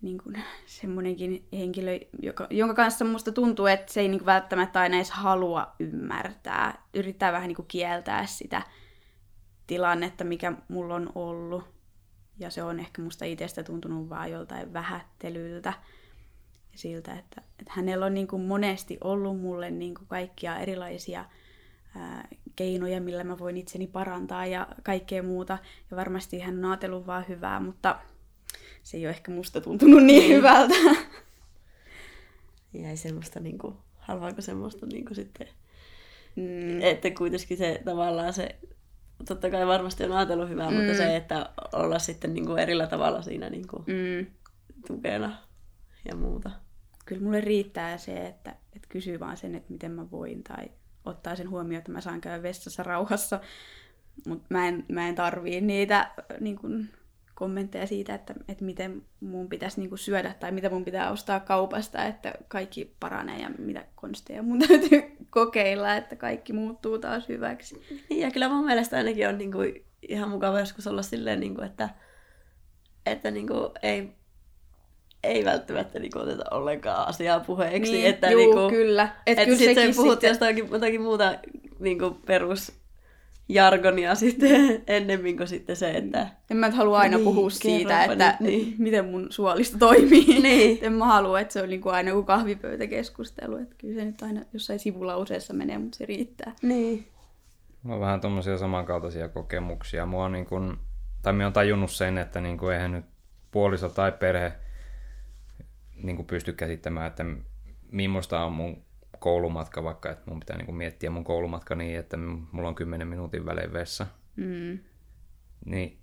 niin 0.00 0.18
kuin 0.18 0.42
semmoinenkin 0.66 1.48
henkilö, 1.52 1.98
joka, 2.22 2.46
jonka 2.50 2.74
kanssa 2.74 3.04
musta 3.04 3.32
tuntuu, 3.32 3.66
että 3.66 3.92
se 3.92 4.00
ei 4.00 4.08
niin 4.08 4.18
kuin 4.18 4.26
välttämättä 4.26 4.80
aina 4.80 4.96
edes 4.96 5.10
halua 5.10 5.74
ymmärtää. 5.80 6.82
Yrittää 6.94 7.32
vähän 7.32 7.48
niin 7.48 7.56
kuin 7.56 7.68
kieltää 7.68 8.26
sitä 8.26 8.62
tilannetta, 9.66 10.24
mikä 10.24 10.52
mulla 10.68 10.94
on 10.94 11.12
ollut. 11.14 11.64
Ja 12.38 12.50
se 12.50 12.62
on 12.62 12.80
ehkä 12.80 13.02
musta 13.02 13.24
itsestä 13.24 13.62
tuntunut 13.62 14.08
vaan 14.08 14.30
joltain 14.30 14.72
vähättelyltä. 14.72 15.72
Siltä, 16.76 17.18
että, 17.18 17.42
että 17.60 17.72
hänellä 17.76 18.06
on 18.06 18.14
niin 18.14 18.28
kuin 18.28 18.42
monesti 18.42 18.98
ollut 19.00 19.40
mulle 19.40 19.70
niin 19.70 19.94
kuin 19.94 20.08
kaikkia 20.08 20.58
erilaisia 20.58 21.24
ää, 21.96 22.28
keinoja, 22.56 23.00
millä 23.00 23.24
mä 23.24 23.38
voin 23.38 23.56
itseni 23.56 23.86
parantaa 23.86 24.46
ja 24.46 24.66
kaikkea 24.82 25.22
muuta. 25.22 25.58
Ja 25.90 25.96
varmasti 25.96 26.40
hän 26.40 26.58
on 26.58 26.70
ajatellut 26.70 27.06
vaan 27.06 27.24
hyvää, 27.28 27.60
mutta 27.60 27.98
se 28.82 28.96
ei 28.96 29.06
ole 29.06 29.10
ehkä 29.10 29.32
musta 29.32 29.60
tuntunut 29.60 30.02
niin, 30.02 30.20
niin. 30.20 30.36
hyvältä. 30.36 30.74
Jäi 32.82 32.96
semmoista, 32.96 33.40
niin 33.40 33.58
kuin, 33.58 33.74
halvaako 33.98 34.42
semmoista 34.42 34.86
niin 34.86 35.04
kuin 35.04 35.16
sitten, 35.16 35.48
mm. 36.36 36.82
että 36.82 37.10
kuitenkin 37.10 37.56
se 37.56 37.82
tavallaan 37.84 38.32
se, 38.32 38.56
totta 39.28 39.50
kai 39.50 39.66
varmasti 39.66 40.04
on 40.04 40.12
ajatellut 40.12 40.48
hyvää, 40.48 40.70
mm. 40.70 40.76
mutta 40.76 40.94
se, 40.94 41.16
että 41.16 41.50
olla 41.72 41.98
sitten 41.98 42.34
niin 42.34 42.46
kuin 42.46 42.58
erillä 42.58 42.86
tavalla 42.86 43.22
siinä 43.22 43.50
niin 43.50 43.66
kuin 43.68 43.84
mm. 43.86 44.26
tukena 44.86 45.36
ja 46.08 46.16
muuta. 46.16 46.50
Kyllä 47.06 47.22
mulle 47.22 47.40
riittää 47.40 47.98
se, 47.98 48.26
että, 48.26 48.50
että 48.50 48.88
kysyy 48.88 49.20
vaan 49.20 49.36
sen, 49.36 49.54
että 49.54 49.72
miten 49.72 49.92
mä 49.92 50.10
voin 50.10 50.42
tai 50.42 50.64
ottaa 51.04 51.36
sen 51.36 51.50
huomioon, 51.50 51.78
että 51.78 51.92
mä 51.92 52.00
saan 52.00 52.20
käydä 52.20 52.42
vessassa 52.42 52.82
rauhassa. 52.82 53.40
Mutta 54.26 54.46
mä 54.48 54.68
en, 54.68 54.84
mä 54.88 55.08
en 55.08 55.14
tarvii 55.14 55.60
niitä 55.60 56.10
niin 56.40 56.56
kun, 56.56 56.88
kommentteja 57.36 57.86
siitä, 57.86 58.14
että, 58.14 58.34
että 58.48 58.64
miten 58.64 59.02
mun 59.20 59.48
pitäisi 59.48 59.80
niin 59.80 59.98
syödä 59.98 60.34
tai 60.40 60.52
mitä 60.52 60.70
mun 60.70 60.84
pitää 60.84 61.10
ostaa 61.10 61.40
kaupasta, 61.40 62.04
että 62.04 62.34
kaikki 62.48 62.94
paranee 63.00 63.40
ja 63.40 63.50
mitä 63.58 63.84
konsteja 63.94 64.42
mun 64.42 64.58
täytyy 64.68 65.02
kokeilla, 65.30 65.94
että 65.94 66.16
kaikki 66.16 66.52
muuttuu 66.52 66.98
taas 66.98 67.28
hyväksi. 67.28 67.82
Niin, 68.10 68.20
ja 68.20 68.30
kyllä 68.30 68.48
mun 68.48 68.64
mielestä 68.64 68.96
ainakin 68.96 69.28
on 69.28 69.38
niin 69.38 69.52
kuin, 69.52 69.84
ihan 70.02 70.28
mukava 70.28 70.60
joskus 70.60 70.86
olla 70.86 71.02
silleen, 71.02 71.40
niin 71.40 71.54
kuin, 71.54 71.66
että, 71.66 71.88
että 73.06 73.30
niin 73.30 73.46
kuin, 73.46 73.70
ei, 73.82 74.12
ei 75.26 75.44
välttämättä 75.44 75.98
niin 75.98 76.12
kuin, 76.12 76.22
oteta 76.22 76.44
ollenkaan 76.50 77.08
asiaa 77.08 77.40
puheeksi. 77.40 77.92
Niin, 77.92 78.06
että, 78.06 78.30
juu, 78.30 78.40
niin 78.40 78.52
kuin, 78.52 78.70
kyllä. 78.70 79.08
Että, 79.26 79.42
että 79.42 79.56
sitten 79.56 79.94
puhut 79.96 80.12
sitten... 80.12 80.28
jostain 80.28 80.58
jotakin 80.58 81.02
muuta 81.02 81.34
niin 81.78 81.98
kuin 81.98 82.14
perus 82.14 82.72
jargonia 83.48 84.14
sitten 84.24 84.82
ennemmin 84.86 85.36
kuin 85.36 85.48
sitten 85.48 85.76
se, 85.76 85.90
että... 85.90 86.26
En 86.50 86.56
mä 86.56 86.70
halua 86.70 86.98
aina 86.98 87.16
niin, 87.16 87.24
puhua 87.24 87.50
siitä, 87.50 88.04
että 88.04 88.36
nyt, 88.40 88.40
niin. 88.40 88.74
miten 88.78 89.04
mun 89.04 89.26
suolisto 89.30 89.78
toimii. 89.78 90.40
Niin. 90.46 90.78
en 90.82 90.92
mä 90.92 91.04
halua, 91.04 91.40
että 91.40 91.52
se 91.52 91.62
on 91.62 91.68
niinku 91.68 91.88
aina 91.88 92.12
kuin 92.12 92.26
kahvipöytäkeskustelu. 92.26 93.56
Että 93.56 93.74
kyllä 93.78 93.94
se 93.94 94.04
nyt 94.04 94.22
aina 94.22 94.40
jossain 94.52 94.78
sivulauseessa 94.78 95.54
menee, 95.54 95.78
mutta 95.78 95.98
se 95.98 96.06
riittää. 96.06 96.52
Niin. 96.62 97.06
Mulla 97.82 97.96
on 97.96 98.00
vähän 98.00 98.20
tommosia 98.20 98.58
samankaltaisia 98.58 99.28
kokemuksia. 99.28 100.06
Mua 100.06 100.24
on 100.24 100.32
niin 100.32 100.46
kun, 100.46 100.78
tai 101.22 101.32
mä 101.32 101.44
oon 101.44 101.52
tajunnut 101.52 101.90
sen, 101.90 102.18
että 102.18 102.40
niin 102.40 102.58
eihän 102.72 102.92
nyt 102.92 103.04
puoliso 103.50 103.88
tai 103.88 104.12
perhe 104.12 104.52
niin 106.02 106.16
kuin 106.16 106.26
pysty 106.26 106.52
käsittämään, 106.52 107.06
että 107.06 107.24
millaista 107.92 108.44
on 108.44 108.52
mun 108.52 108.84
koulumatka 109.18 109.84
vaikka, 109.84 110.10
että 110.10 110.30
mun 110.30 110.40
pitää 110.40 110.56
niinku 110.56 110.72
miettiä 110.72 111.10
mun 111.10 111.24
koulumatka 111.24 111.74
niin, 111.74 111.98
että 111.98 112.16
mulla 112.52 112.68
on 112.68 112.74
10 112.74 113.08
minuutin 113.08 113.46
välein 113.46 113.72
vessa. 113.72 114.06
Mm. 114.36 114.78
Niin 115.64 115.98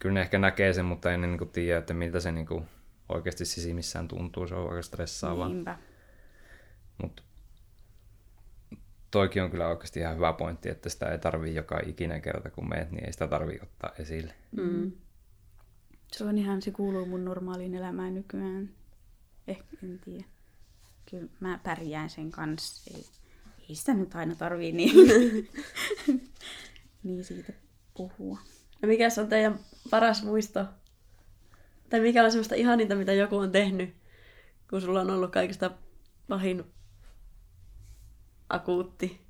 kyllä 0.00 0.14
ne 0.14 0.20
ehkä 0.20 0.38
näkee 0.38 0.72
sen, 0.72 0.84
mutta 0.84 1.12
en 1.12 1.20
niinku 1.20 1.46
tiedä, 1.46 1.78
että 1.78 1.94
miltä 1.94 2.20
se 2.20 2.32
niinku 2.32 2.62
oikeasti 3.08 3.44
sisimissään 3.44 4.08
tuntuu. 4.08 4.46
Se 4.46 4.54
on 4.54 4.70
aika 4.70 4.82
stressaavaa. 4.82 5.50
Mutta 7.02 7.22
toikin 9.10 9.42
on 9.42 9.50
kyllä 9.50 9.68
oikeasti 9.68 10.00
ihan 10.00 10.16
hyvä 10.16 10.32
pointti, 10.32 10.68
että 10.68 10.88
sitä 10.88 11.06
ei 11.06 11.18
tarvii 11.18 11.54
joka 11.54 11.80
ikinen 11.86 12.22
kerta 12.22 12.50
kun 12.50 12.68
meet, 12.68 12.90
niin 12.90 13.06
ei 13.06 13.12
sitä 13.12 13.28
tarvii 13.28 13.58
ottaa 13.62 13.92
esille. 13.98 14.34
Mm. 14.50 14.92
Se 16.12 16.24
on 16.24 16.38
ihan, 16.38 16.62
se 16.62 16.70
kuuluu 16.70 17.06
mun 17.06 17.24
normaaliin 17.24 17.74
elämään 17.74 18.14
nykyään. 18.14 18.70
Ehkä, 19.48 19.76
en 19.82 19.98
tiedä 19.98 20.24
kyllä 21.10 21.28
mä 21.40 21.58
pärjään 21.62 22.10
sen 22.10 22.30
kanssa. 22.30 22.90
Ei, 22.94 23.04
ei 23.68 23.74
sitä 23.74 23.94
nyt 23.94 24.14
aina 24.14 24.34
tarvii 24.34 24.72
niin, 24.72 24.96
niin 27.02 27.24
siitä 27.24 27.52
puhua. 27.96 28.38
No 28.82 28.88
mikä 28.88 29.08
on 29.20 29.28
teidän 29.28 29.58
paras 29.90 30.22
muisto? 30.22 30.64
Tai 31.90 32.00
mikä 32.00 32.24
on 32.24 32.32
semmoista 32.32 32.54
ihaninta, 32.54 32.94
mitä 32.94 33.12
joku 33.12 33.36
on 33.36 33.52
tehnyt, 33.52 33.94
kun 34.70 34.80
sulla 34.80 35.00
on 35.00 35.10
ollut 35.10 35.32
kaikista 35.32 35.70
pahin 36.28 36.64
akuutti? 38.48 39.20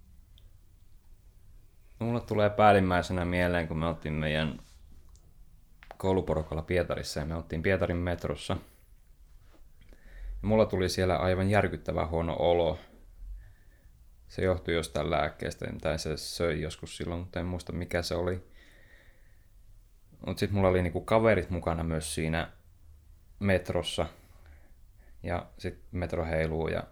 Mulla 1.99 2.21
tulee 2.21 2.51
päällimmäisenä 2.51 3.25
mieleen, 3.25 3.69
kun 3.69 3.79
me 3.79 3.87
oltiin 3.87 4.15
meidän 4.15 4.61
kouluporukalla 5.97 6.63
Pietarissa 6.63 7.21
ja 7.21 7.27
me 7.27 7.35
oltiin 7.35 7.63
Pietarin 7.63 7.97
metrossa– 7.97 8.57
mulla 10.42 10.66
tuli 10.66 10.88
siellä 10.88 11.16
aivan 11.16 11.50
järkyttävä 11.50 12.07
huono 12.07 12.37
olo. 12.38 12.78
Se 14.28 14.42
johtui 14.42 14.75
jostain 14.75 15.11
lääkkeestä, 15.11 15.66
tai 15.83 15.99
se 15.99 16.16
söi 16.16 16.61
joskus 16.61 16.97
silloin, 16.97 17.21
mutta 17.21 17.40
en 17.40 17.47
muista 17.47 17.73
mikä 17.73 18.02
se 18.02 18.14
oli. 18.14 18.42
Mutta 20.26 20.40
sitten 20.40 20.57
mulla 20.57 20.68
oli 20.68 20.83
niinku 20.83 21.00
kaverit 21.00 21.50
mukana 21.50 21.85
myös 21.85 22.14
siinä 22.14 22.50
metrossa. 23.38 24.07
Ja 25.23 25.47
sitten 25.59 25.85
metro 25.92 26.25
heiluu 26.25 26.68
ja 26.68 26.83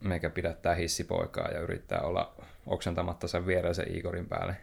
meikä 0.00 0.30
pidättää 0.30 0.74
hissipoikaa 0.74 1.48
ja 1.48 1.60
yrittää 1.60 2.00
olla 2.00 2.34
oksentamatta 2.66 3.28
sen 3.28 3.46
viereisen 3.46 3.96
Igorin 3.96 4.26
päälle. 4.26 4.56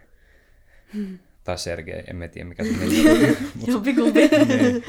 Hmm. 0.93 1.19
Tai 1.43 1.57
Sergei, 1.57 2.03
en 2.07 2.29
tiedä 2.33 2.50
mikä 2.50 2.63
se 2.63 2.69
nimi 2.77 3.38
Jompikumpi. 3.67 4.29
niin. 4.47 4.83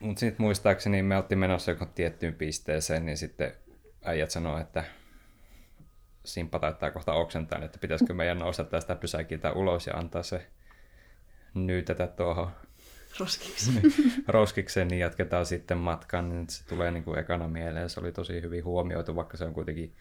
Mutta 0.00 0.20
sitten 0.20 0.42
muistaakseni 0.42 1.02
me 1.02 1.16
oltiin 1.16 1.38
menossa 1.38 1.70
joku 1.70 1.86
tiettyyn 1.86 2.34
pisteeseen, 2.34 3.06
niin 3.06 3.16
sitten 3.16 3.52
äijät 4.04 4.30
sanoi, 4.30 4.60
että 4.60 4.84
Simppa 6.24 6.58
taittaa 6.58 6.90
kohta 6.90 7.12
oksentaa, 7.12 7.64
että 7.64 7.78
pitäisikö 7.78 8.14
meidän 8.14 8.38
nousta 8.38 8.64
tästä 8.64 8.96
pysäkiltä 8.96 9.52
ulos 9.52 9.86
ja 9.86 9.94
antaa 9.94 10.22
se 10.22 10.46
nyytetä 11.54 12.06
tuohon 12.06 12.50
roskikseen. 13.20 13.82
roskikseen, 14.28 14.88
niin 14.88 14.98
jatketaan 14.98 15.46
sitten 15.46 15.78
matkan, 15.78 16.28
niin 16.28 16.50
se 16.50 16.66
tulee 16.66 16.90
niin 16.90 17.04
kuin 17.04 17.18
ekana 17.18 17.48
mieleen. 17.48 17.90
Se 17.90 18.00
oli 18.00 18.12
tosi 18.12 18.42
hyvin 18.42 18.64
huomioitu, 18.64 19.16
vaikka 19.16 19.36
se 19.36 19.44
on 19.44 19.54
kuitenkin 19.54 19.94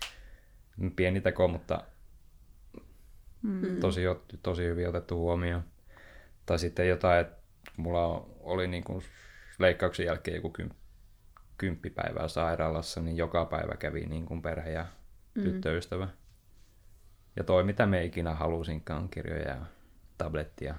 pieni 0.96 1.22
teko, 1.22 1.48
mutta 1.48 1.84
mm. 3.42 3.80
tosi, 3.80 4.02
tosi 4.44 4.64
hyvin 4.64 4.90
otettu 4.90 5.18
huomioon. 5.18 5.64
Tai 6.46 6.60
sitten 6.60 6.88
jotain, 6.88 7.22
että 7.22 7.38
mulla 7.78 8.28
oli 8.40 8.68
niin 8.68 8.84
kuin 8.84 9.04
leikkauksen 9.59 10.05
jälkeen 10.05 10.35
joku 10.35 10.50
kym, 10.50 10.69
kymppipäivää 11.57 12.27
sairaalassa, 12.27 13.01
niin 13.01 13.17
joka 13.17 13.45
päivä 13.45 13.75
kävi 13.75 14.05
niin 14.05 14.25
kuin 14.25 14.41
perhe 14.41 14.71
ja 14.71 14.85
mm. 15.35 15.43
tyttöystävä. 15.43 16.07
Ja 17.35 17.43
toi, 17.43 17.63
mitä 17.63 17.85
me 17.85 18.05
ikinä 18.05 18.35
halusinkaan, 18.35 19.09
kirjoja 19.09 19.50
ja 19.50 19.65
tablettia, 20.17 20.75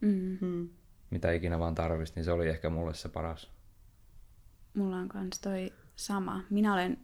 mm-hmm. 0.00 0.68
mitä 1.10 1.32
ikinä 1.32 1.58
vaan 1.58 1.74
tarvisi, 1.74 2.12
niin 2.16 2.24
se 2.24 2.32
oli 2.32 2.48
ehkä 2.48 2.70
mulle 2.70 2.94
se 2.94 3.08
paras. 3.08 3.50
Mulla 4.74 4.96
on 4.96 5.08
kans 5.08 5.40
toi 5.40 5.72
sama. 5.96 6.42
Minä 6.50 6.72
olen 6.72 6.98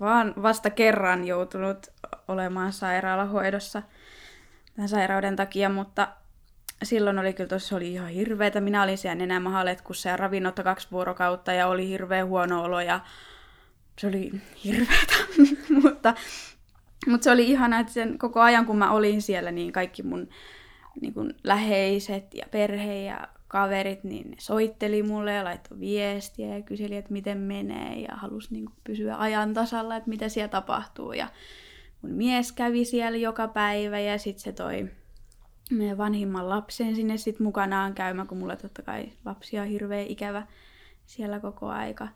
vaan 0.00 0.34
vasta 0.42 0.70
kerran 0.70 1.26
joutunut 1.26 1.86
olemaan 2.28 2.72
sairaalahoidossa 2.72 3.82
tämän 4.74 4.88
sairauden 4.88 5.36
takia, 5.36 5.68
mutta 5.68 6.08
silloin 6.82 7.18
oli 7.18 7.32
kyllä 7.32 7.48
tosi, 7.48 7.74
oli 7.74 7.92
ihan 7.92 8.08
hirveetä. 8.08 8.60
Minä 8.60 8.82
olin 8.82 8.98
siellä 8.98 9.14
nenämahaletkussa 9.14 10.08
ja 10.08 10.16
ravinnotta 10.16 10.62
kaksi 10.62 10.88
vuorokautta 10.92 11.52
ja 11.52 11.66
oli 11.66 11.88
hirveä 11.88 12.24
huono 12.24 12.62
olo 12.62 12.80
ja 12.80 13.00
se 13.98 14.06
oli 14.06 14.32
hirveetä. 14.64 15.14
mutta, 15.82 16.14
mutta 17.06 17.24
se 17.24 17.30
oli 17.30 17.50
ihana, 17.50 17.80
että 17.80 17.92
sen 17.92 18.18
koko 18.18 18.40
ajan 18.40 18.66
kun 18.66 18.78
mä 18.78 18.92
olin 18.92 19.22
siellä, 19.22 19.50
niin 19.50 19.72
kaikki 19.72 20.02
mun 20.02 20.28
niin 21.00 21.14
kun 21.14 21.34
läheiset 21.44 22.34
ja 22.34 22.46
perhe 22.50 23.02
ja 23.02 23.28
kaverit, 23.48 24.04
niin 24.04 24.30
ne 24.30 24.36
soitteli 24.38 25.02
mulle 25.02 25.32
ja 25.32 25.44
laittoi 25.44 25.80
viestiä 25.80 26.56
ja 26.56 26.62
kyseli, 26.62 26.96
että 26.96 27.12
miten 27.12 27.38
menee 27.38 28.00
ja 28.00 28.16
halusi 28.16 28.48
niin 28.52 28.68
pysyä 28.84 29.16
ajan 29.16 29.54
tasalla, 29.54 29.96
että 29.96 30.08
mitä 30.08 30.28
siellä 30.28 30.48
tapahtuu. 30.48 31.12
Ja 31.12 31.28
mun 32.02 32.12
mies 32.12 32.52
kävi 32.52 32.84
siellä 32.84 33.18
joka 33.18 33.48
päivä 33.48 33.98
ja 33.98 34.18
sitten 34.18 34.42
se 34.42 34.52
toi 34.52 34.88
meidän 35.70 35.98
vanhimman 35.98 36.48
lapsen 36.48 36.96
sinne 36.96 37.16
sitten 37.16 37.46
mukanaan 37.46 37.94
käymään, 37.94 38.28
kun 38.28 38.38
mulla 38.38 38.56
totta 38.56 38.82
kai 38.82 39.12
lapsia 39.24 39.62
on 39.62 39.68
hirveän 39.68 40.06
ikävä 40.06 40.46
siellä 41.06 41.40
koko 41.40 41.68
aika. 41.68 42.08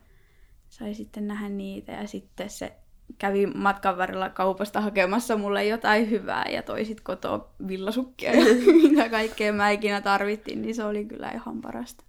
Sai 0.69 0.95
sitten 0.95 1.29
nähdä 1.29 1.49
niitä 1.49 1.93
ja 1.93 2.09
sitten 2.09 2.51
se 2.51 2.73
kävi 3.19 3.47
matkan 3.47 3.99
varrella 3.99 4.29
kaupasta 4.29 4.81
hakemassa 4.81 5.37
mulle 5.37 5.65
jotain 5.65 6.11
hyvää 6.11 6.45
ja 6.51 6.63
toisit 6.63 7.01
kotoa 7.01 7.55
villasukkia 7.69 8.35
ja 8.35 8.45
mitä 8.83 9.09
kaikkea 9.09 9.53
mä 9.53 9.71
ikinä 9.71 10.01
tarvittiin, 10.01 10.63
niin 10.63 10.75
se 10.75 10.85
oli 10.85 11.05
kyllä 11.05 11.31
ihan 11.31 11.61
parasta. 11.61 12.05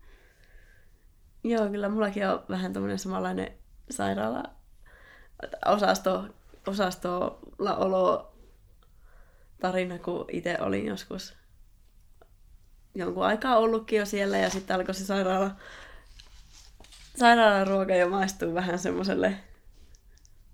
Joo, 1.43 1.69
kyllä 1.69 1.89
mullakin 1.89 2.27
on 2.27 2.43
vähän 2.49 2.73
tämmöinen 2.73 2.99
samanlainen 2.99 3.51
sairaala 3.89 4.43
osasto, 5.65 6.25
osastolla 6.67 7.75
olo 7.75 8.32
tarina, 9.63 9.99
kun 9.99 10.25
itse 10.31 10.57
olin 10.59 10.85
joskus 10.85 11.33
jonkun 12.95 13.25
aikaa 13.25 13.57
ollutkin 13.57 13.99
jo 13.99 14.05
siellä 14.05 14.37
ja 14.37 14.49
sitten 14.49 14.75
alkoi 14.75 14.95
se 14.95 15.05
sairaala, 15.05 15.51
sairaalan 17.15 17.67
ruoka 17.67 17.95
jo 17.95 18.09
maistuu 18.09 18.53
vähän 18.53 18.79
semmoiselle, 18.79 19.33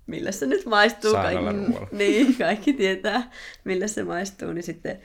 millä 0.07 0.31
se 0.31 0.45
nyt 0.45 0.65
maistuu. 0.65 1.13
Kaikki, 1.13 1.45
niin, 1.97 2.35
kaikki 2.37 2.73
tietää, 2.73 3.31
millä 3.63 3.87
se 3.87 4.03
maistuu, 4.03 4.53
niin 4.53 4.63
sitten 4.63 4.99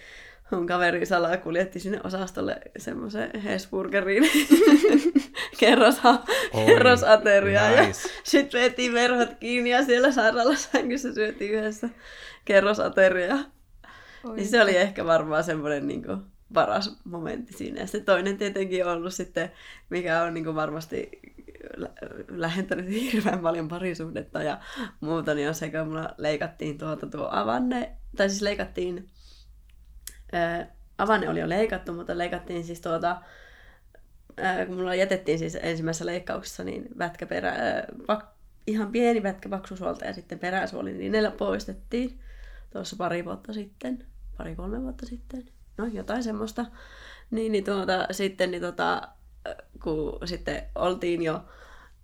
mun 0.50 0.66
kaveri 0.66 1.06
salaa 1.06 1.36
kuljetti 1.36 1.80
sinne 1.80 2.00
osastolle 2.04 2.60
semmoisen 2.78 3.40
Hesburgerin 3.40 4.30
kerrosa, 5.60 6.18
kerrosateriaa. 6.66 7.70
Nice. 7.70 7.80
Ja 7.80 7.92
sitten 8.24 8.60
vetiin 8.60 8.92
verhot 8.92 9.34
kiinni 9.40 9.70
ja 9.70 9.84
siellä 9.84 10.12
sairaalasängyssä 10.12 11.14
syötiin 11.14 11.54
yhdessä 11.54 11.88
kerrosateriaa. 12.44 13.53
Niin 14.32 14.48
se 14.48 14.62
oli 14.62 14.76
ehkä 14.76 15.04
varmaan 15.04 15.44
semmoinen 15.44 15.86
niin 15.86 16.02
kuin, 16.02 16.22
paras 16.54 16.98
momentti 17.04 17.52
siinä. 17.52 17.80
Ja 17.80 17.86
se 17.86 18.00
toinen 18.00 18.38
tietenkin 18.38 18.86
on 18.86 18.92
ollut 18.92 19.14
sitten, 19.14 19.52
mikä 19.90 20.22
on 20.22 20.34
niin 20.34 20.44
kuin 20.44 20.56
varmasti 20.56 21.10
lähentänyt 22.28 22.90
hirveän 22.90 23.38
paljon 23.38 23.68
parisuhdetta 23.68 24.42
ja 24.42 24.60
muuta, 25.00 25.34
niin 25.34 25.48
on 25.48 25.54
se, 25.54 25.70
kun 25.70 25.88
mulla 25.88 26.14
leikattiin 26.18 26.78
tuota 26.78 27.06
tuo 27.06 27.28
avanne, 27.32 27.92
tai 28.16 28.28
siis 28.28 28.42
leikattiin, 28.42 29.08
ää, 30.32 30.74
avanne 30.98 31.28
oli 31.28 31.40
jo 31.40 31.48
leikattu, 31.48 31.92
mutta 31.92 32.18
leikattiin 32.18 32.64
siis 32.64 32.80
tuota, 32.80 33.22
ää, 34.36 34.66
kun 34.66 34.76
mulla 34.76 34.94
jätettiin 34.94 35.38
siis 35.38 35.58
ensimmäisessä 35.62 36.06
leikkauksessa, 36.06 36.64
niin 36.64 36.88
vätkä 36.98 37.26
perä, 37.26 37.50
ää, 37.50 37.84
pak, 38.06 38.26
ihan 38.66 38.92
pieni 38.92 39.22
vätkä 39.22 39.48
paksusuolta 39.48 40.04
ja 40.04 40.14
sitten 40.14 40.38
peräsuoli, 40.38 40.92
niin 40.92 41.12
ne 41.12 41.30
poistettiin 41.30 42.20
tuossa 42.72 42.96
pari 42.96 43.24
vuotta 43.24 43.52
sitten, 43.52 44.06
pari-kolme 44.36 44.82
vuotta 44.82 45.06
sitten 45.06 45.44
no 45.78 45.86
jotain 45.86 46.22
semmoista. 46.22 46.66
Niin, 47.30 47.52
niin 47.52 47.64
tuota, 47.64 48.06
sitten 48.10 48.50
niin 48.50 48.62
tuota, 48.62 49.08
kun 49.82 50.18
sitten 50.28 50.62
oltiin 50.74 51.22
jo 51.22 51.44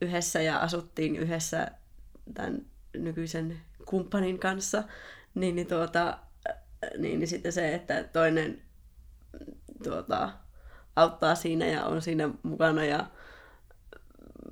yhdessä 0.00 0.42
ja 0.42 0.58
asuttiin 0.58 1.16
yhdessä 1.16 1.70
tämän 2.34 2.66
nykyisen 2.92 3.60
kumppanin 3.86 4.38
kanssa, 4.38 4.82
niin, 5.34 5.56
niin, 5.56 5.66
tuota, 5.66 6.18
niin, 6.98 7.18
niin 7.18 7.28
sitten 7.28 7.52
se, 7.52 7.74
että 7.74 8.04
toinen 8.04 8.62
tuota, 9.84 10.30
auttaa 10.96 11.34
siinä 11.34 11.66
ja 11.66 11.84
on 11.84 12.02
siinä 12.02 12.30
mukana 12.42 12.84
ja 12.84 13.06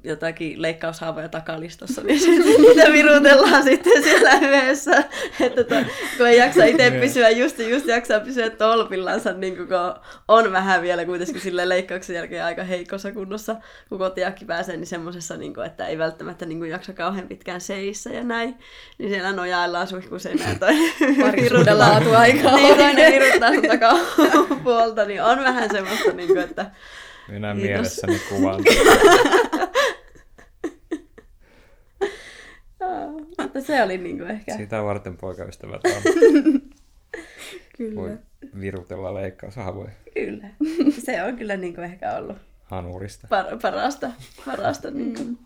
jotakin 0.04 0.62
leikkaushaavoja 0.62 1.28
takalistossa, 1.28 2.02
niin 2.02 2.20
sitten 2.20 2.62
niitä 2.62 2.92
virutellaan 2.92 3.62
sitten 3.62 4.02
siellä 4.02 4.32
yhdessä, 4.32 5.04
että 5.40 5.64
to, 5.64 5.74
kun 6.16 6.26
ei 6.26 6.38
jaksa 6.38 6.64
itse 6.64 6.90
pysyä, 6.90 7.30
just, 7.30 7.58
just 7.58 7.86
jaksaa 7.86 8.20
pysyä 8.20 8.50
tolpillansa, 8.50 9.32
niin 9.32 9.56
kun 9.56 9.66
on 10.28 10.52
vähän 10.52 10.82
vielä 10.82 11.04
kuitenkin 11.04 11.40
sille 11.40 11.68
leikkauksen 11.68 12.16
jälkeen 12.16 12.44
aika 12.44 12.64
heikossa 12.64 13.12
kunnossa, 13.12 13.56
kun 13.88 13.98
kotiakki 13.98 14.44
pääsee, 14.44 14.76
niin 14.76 14.86
semmoisessa, 14.86 15.36
niin 15.36 15.54
että 15.66 15.86
ei 15.86 15.98
välttämättä 15.98 16.46
niin 16.46 16.58
kuin, 16.58 16.70
jaksa 16.70 16.92
kauhean 16.92 17.28
pitkään 17.28 17.60
seissä 17.60 18.10
ja 18.10 18.24
näin, 18.24 18.58
niin 18.98 19.10
siellä 19.10 19.32
nojaillaan 19.32 19.86
suihkuseinään 19.86 20.52
ja 20.52 20.58
toinen 20.58 20.92
viruttaa 21.44 22.00
aikaa. 22.16 22.56
niin, 22.56 22.76
toinen 22.76 23.12
viruttaa 23.12 23.54
sun 23.54 23.62
takapuolta, 23.62 25.04
niin 25.04 25.22
on 25.22 25.38
vähän 25.38 25.70
semmoista, 25.70 26.12
niin 26.12 26.28
kuin, 26.28 26.40
että 26.40 26.70
minä 27.28 27.54
mielessäni 27.54 28.20
kuvaan. 28.28 28.64
Mutta 33.48 33.60
se 33.60 33.82
oli 33.82 33.98
niinku 33.98 34.24
ehkä... 34.24 34.56
Sitä 34.56 34.82
varten 34.84 35.16
poikaystävät 35.16 35.80
on. 35.84 36.02
kyllä. 37.76 37.94
Voi 37.94 38.18
virutella 38.60 39.14
leikkaushaavoja. 39.14 39.90
Kyllä. 40.14 40.48
Se 40.98 41.22
on 41.22 41.36
kyllä 41.36 41.56
niinku 41.56 41.80
ehkä 41.80 42.16
ollut... 42.16 42.36
Hanurista. 42.64 43.28
Par- 43.30 43.58
parasta. 43.62 44.10
parasta 44.46 44.90
niinku. 44.90 45.24
Mm. 45.24 45.36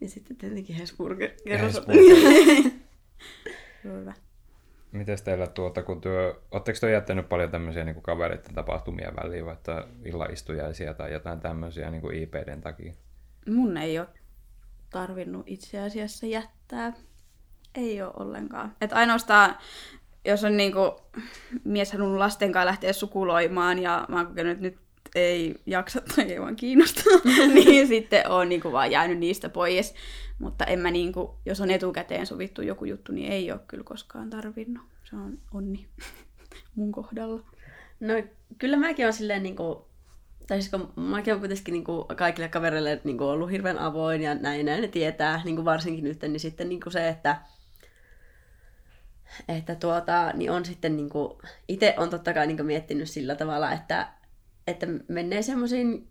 Ja 0.00 0.08
sitten 0.08 0.36
tietenkin 0.36 0.76
Hesburger. 0.76 1.30
Hesburger. 1.48 2.02
Hyvä. 3.84 4.12
Miten 4.92 5.18
teillä 5.24 5.46
tuota, 5.46 5.82
kun 5.82 6.00
työ, 6.00 6.40
oletteko 6.50 6.78
te 6.80 6.90
jättänyt 6.90 7.28
paljon 7.28 7.50
tämmöisiä 7.50 7.84
niin 7.84 7.94
kuin 7.94 8.02
kavereiden 8.02 8.54
tapahtumia 8.54 9.12
väliin, 9.16 9.46
vaikka 9.46 9.88
illaistujaisia 10.04 10.94
tai 10.94 11.12
jotain 11.12 11.40
tämmöisiä 11.40 11.90
niin 11.90 12.00
kuin 12.00 12.16
IPDn 12.16 12.60
takia? 12.60 12.92
Mun 13.48 13.76
ei 13.76 13.98
ole 13.98 14.08
tarvinnut 14.96 15.42
itse 15.46 15.80
asiassa 15.80 16.26
jättää. 16.26 16.92
Ei 17.74 18.02
ole 18.02 18.12
ollenkaan. 18.16 18.76
Et 18.80 18.92
ainoastaan, 18.92 19.56
jos 20.24 20.44
on 20.44 20.56
niinku 20.56 20.80
mies 21.64 21.92
halunnut 21.92 22.18
lasten 22.18 22.52
kanssa 22.52 22.66
lähteä 22.66 22.92
sukuloimaan 22.92 23.78
ja 23.78 24.06
mä 24.08 24.16
oon 24.16 24.26
kokenut, 24.26 24.52
että 24.52 24.62
nyt 24.62 24.78
ei 25.14 25.54
jaksa 25.66 26.00
tai 26.00 26.24
ei 26.24 26.40
vaan 26.40 26.56
kiinnosta, 26.56 27.02
niin 27.54 27.88
sitten 27.88 28.30
on 28.30 28.48
niinku 28.48 28.72
vaan 28.72 28.90
jäänyt 28.90 29.18
niistä 29.18 29.48
pois. 29.48 29.94
Mutta 30.38 30.64
en 30.64 30.78
mä 30.78 30.90
niinku, 30.90 31.38
jos 31.46 31.60
on 31.60 31.70
etukäteen 31.70 32.26
sovittu 32.26 32.62
joku 32.62 32.84
juttu, 32.84 33.12
niin 33.12 33.32
ei 33.32 33.52
ole 33.52 33.60
kyllä 33.68 33.84
koskaan 33.84 34.30
tarvinnut. 34.30 34.84
Se 35.10 35.16
on 35.16 35.38
onni 35.54 35.86
mun 36.74 36.92
kohdalla. 36.92 37.40
No 38.00 38.14
kyllä 38.58 38.76
mäkin 38.76 39.04
olen 39.04 39.12
silleen 39.12 39.42
niinku, 39.42 39.86
tai 40.46 40.62
siis 40.62 40.70
kun 40.70 40.92
mäkin 40.96 41.32
olen 41.32 41.40
kuitenkin 41.40 41.72
niinku 41.72 42.06
kaikille 42.16 42.48
kavereille 42.48 43.00
niinku 43.04 43.24
ollut 43.24 43.50
hirveän 43.50 43.78
avoin 43.78 44.22
ja 44.22 44.34
näin, 44.34 44.66
näin 44.66 44.82
ne 44.82 44.88
tietää, 44.88 45.40
niinku 45.44 45.64
varsinkin 45.64 46.04
nyt, 46.04 46.22
niin 46.22 46.40
sitten 46.40 46.68
niinku 46.68 46.90
se, 46.90 47.08
että 47.08 47.36
että 49.48 49.74
tuota, 49.74 50.32
niin 50.34 50.50
on 50.50 50.64
sitten 50.64 50.96
niinku, 50.96 51.42
itse 51.68 51.94
on 51.96 52.10
totta 52.10 52.34
kai 52.34 52.46
niinku 52.46 52.62
miettinyt 52.62 53.10
sillä 53.10 53.34
tavalla, 53.34 53.72
että, 53.72 54.12
että 54.66 54.86
menee 55.08 55.42
semmoisiin, 55.42 56.08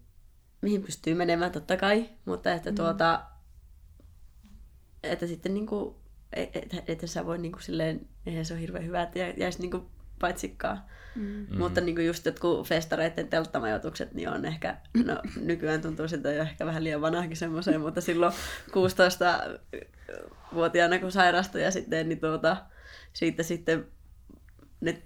mihin 0.62 0.84
pystyy 0.84 1.14
menemään 1.14 1.52
totta 1.52 1.78
kai, 1.78 2.10
mutta 2.26 2.54
että 2.54 2.70
mm. 2.70 2.76
tuota, 2.76 3.26
että 5.04 5.28
sitten 5.28 5.54
niinku, 5.54 6.02
että, 6.34 6.84
että 6.88 7.08
sä 7.08 7.26
voi 7.26 7.38
niinku 7.38 7.60
silleen, 7.60 8.08
eihän 8.26 8.46
se 8.46 8.54
ole 8.54 8.62
hirveän 8.62 8.86
hyvä, 8.86 9.02
että 9.02 9.20
jäisi 9.20 9.62
niinku 9.62 9.90
paitsikkaan. 10.20 10.84
Mm. 11.16 11.48
Mutta 11.58 11.82
niinku 11.82 12.02
just 12.02 12.26
jotkut 12.26 12.68
festareiden 12.68 13.28
telttamajoitukset, 13.28 14.14
niin 14.14 14.30
on 14.30 14.46
ehkä, 14.46 14.78
no 15.06 15.22
nykyään 15.42 15.82
tuntuu 15.82 16.08
siltä 16.08 16.32
jo 16.32 16.42
ehkä 16.42 16.66
vähän 16.66 16.84
liian 16.84 17.02
vanhakin 17.02 17.38
semmoiseen, 17.38 17.82
mutta 17.82 18.02
silloin 18.02 18.34
16-vuotiaana 18.70 21.00
kun 21.00 21.12
sairastui 21.12 21.64
ja 21.64 21.72
sitten, 21.72 22.10
niin 22.10 22.20
tuota, 22.20 22.58
siitä 23.14 23.44
sitten 23.44 23.88
ne 24.82 25.02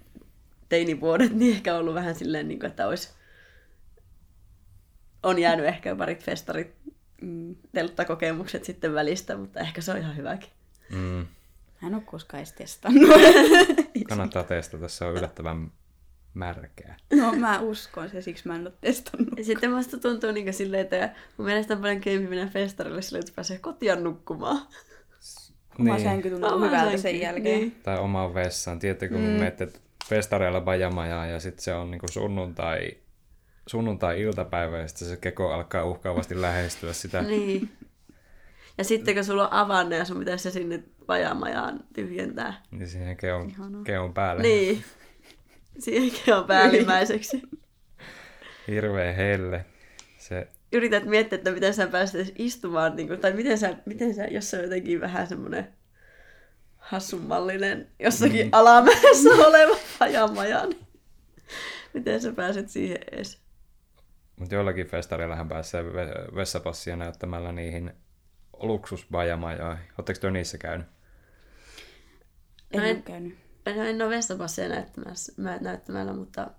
teinivuodet, 0.68 1.32
niin 1.32 1.54
ehkä 1.54 1.76
ollut 1.76 1.94
vähän 1.94 2.14
silleen, 2.14 2.48
niin 2.48 2.60
kuin, 2.60 2.70
että 2.70 2.86
olisi, 2.86 3.08
on 5.22 5.38
jäänyt 5.38 5.66
ehkä 5.66 5.96
parit 5.96 6.24
festarit 6.24 6.74
mm, 7.22 7.56
telttakokemukset 7.72 8.64
sitten 8.64 8.94
välistä, 8.94 9.36
mutta 9.36 9.60
ehkä 9.60 9.80
se 9.80 9.92
on 9.92 9.98
ihan 9.98 10.16
hyväkin. 10.16 10.50
Mm. 10.90 11.26
Hän 11.76 11.94
on 11.94 12.04
koskaan 12.04 12.38
edes 12.38 12.52
testannut. 12.52 13.10
Kannattaa 14.08 14.44
testata, 14.44 14.88
se 14.88 15.04
on 15.04 15.14
yllättävän 15.14 15.72
märkää. 16.34 16.96
No 17.16 17.32
mä 17.32 17.60
uskon 17.60 18.10
se, 18.10 18.22
siksi 18.22 18.48
mä 18.48 18.54
en 18.54 18.60
ole 18.60 18.72
testannut. 18.80 19.38
Ja 19.38 19.44
sitten 19.44 19.72
musta 19.72 19.98
tuntuu 19.98 20.32
niin 20.32 20.54
silleen, 20.54 20.82
että 20.82 21.14
mun 21.36 21.46
mielestä 21.46 21.74
on 21.74 21.80
paljon 21.80 22.00
keimpi 22.00 22.28
mennä 22.28 22.46
festarille 22.46 23.02
silleen, 23.02 23.20
että 23.20 23.32
pääsee 23.36 23.58
kotiin 23.58 24.04
nukkumaan. 24.04 24.60
Oma 25.78 25.94
niin. 25.94 26.04
sänky 26.04 26.30
tuntuu 26.30 26.52
oma 26.52 26.66
hyvältä 26.66 26.84
sänky. 26.84 26.98
sen 26.98 27.20
jälkeen. 27.20 27.60
Niin. 27.60 27.80
Tai 27.82 27.98
omaan 27.98 28.34
vessaan. 28.34 28.78
Tiedättekö, 28.78 29.14
kun 29.14 29.24
mm. 29.24 29.30
menette 29.30 29.68
festareilla 30.08 30.60
bajamajaa 30.60 31.26
ja 31.26 31.40
sitten 31.40 31.64
se 31.64 31.74
on 31.74 31.90
niin 31.90 32.00
sunnuntai 32.10 32.90
sunnuntai-iltapäivä 33.66 34.78
ja 34.78 34.88
sitten 34.88 35.08
se 35.08 35.16
keko 35.16 35.52
alkaa 35.52 35.84
uhkaavasti 35.84 36.40
lähestyä 36.40 36.92
sitä. 36.92 37.22
Niin. 37.22 37.70
Ja 38.78 38.84
sitten 38.84 39.14
kun 39.14 39.24
sulla 39.24 39.48
on 39.48 39.52
avanne 39.52 39.96
ja 39.96 40.04
sun 40.04 40.18
pitäisi 40.18 40.42
se 40.42 40.50
sinne 40.50 40.82
vajamajaan 41.08 41.84
tyhjentää. 41.94 42.62
Niin 42.70 42.88
siihen 42.88 43.16
keon, 43.16 43.52
keon 43.84 44.14
päälle. 44.14 44.42
Niin. 44.42 44.84
Siihen 45.80 46.10
keon 46.24 46.44
päällimmäiseksi. 46.44 47.42
Hirveä 48.68 49.12
helle. 49.12 49.64
Se... 50.18 50.48
Yrität 50.72 51.04
miettiä, 51.04 51.36
että 51.36 51.50
miten 51.50 51.74
sä 51.74 51.86
pääset 51.86 52.32
istumaan, 52.38 52.96
niin 52.96 53.08
kuin, 53.08 53.20
tai 53.20 53.32
miten 53.32 53.58
sä, 53.58 53.76
miten 53.86 54.14
sä, 54.14 54.24
jos 54.24 54.50
se 54.50 54.56
on 54.56 54.62
jotenkin 54.62 55.00
vähän 55.00 55.26
semmoinen 55.26 55.68
hassunmallinen 56.76 57.88
jossakin 57.98 58.46
mm. 58.46 58.50
alamäessä 58.52 59.30
oleva 59.48 59.76
vajamaja, 60.00 60.66
niin 60.66 60.86
miten 61.94 62.20
sä 62.20 62.32
pääset 62.32 62.68
siihen 62.68 62.98
edes? 63.12 63.40
Mutta 64.36 64.54
jollakin 64.54 64.86
festareillahan 64.86 65.48
pääsee 65.48 65.84
vessapassia 66.34 66.96
näyttämällä 66.96 67.52
niihin 67.52 67.92
luksusbajamajoja. 68.52 69.78
Oletteko 69.98 70.20
te 70.20 70.30
niissä 70.30 70.58
käynyt? 70.58 70.86
En 72.70 72.80
No 72.80 72.82
ole 72.82 72.90
en- 72.90 73.02
käynyt. 73.02 73.38
En, 73.70 73.86
en 73.86 74.02
ole 74.02 74.86
mä- 75.36 75.58
näyttämällä, 75.60 76.12
mutta 76.12 76.50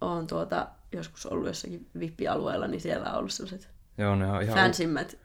olen 0.00 0.26
tuota, 0.26 0.68
joskus 0.92 1.26
ollut 1.26 1.46
jossakin 1.46 1.90
vippialueella, 1.98 2.66
niin 2.66 2.80
siellä 2.80 3.10
on 3.10 3.18
ollut 3.18 3.32
sellaiset 3.32 3.70
Joo, 3.98 4.14
ne 4.14 4.26
on 4.26 4.42
ihan, 4.42 4.56
fansimmät 4.56 5.18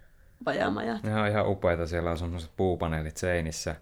vajamajat. 0.45 1.03
ne 1.03 1.21
on 1.21 1.27
ihan 1.27 1.47
upeita. 1.47 1.87
Siellä 1.87 2.11
on 2.11 2.17
semmoiset 2.17 2.51
puupaneelit 2.57 3.17
seinissä. 3.17 3.75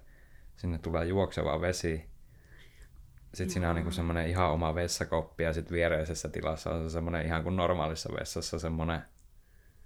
Sinne 0.58 0.78
tulee 0.78 1.06
juokseva 1.06 1.62
vesi. 1.62 2.06
Sitten 3.34 3.54
siinä 3.54 3.70
on 3.70 3.76
niinku 3.76 3.92
semmoinen 3.92 4.28
ihan 4.28 4.52
oma 4.52 4.76
vessakoppi 4.76 5.44
ja 5.44 5.54
sitten 5.54 5.76
viereisessä 5.76 6.30
tilassa 6.30 6.70
on 6.70 6.84
se 6.84 6.94
semmoinen 6.94 7.26
ihan 7.26 7.44
kuin 7.44 7.56
normaalissa 7.56 8.10
vessassa 8.20 8.60
semmoinen 8.60 9.02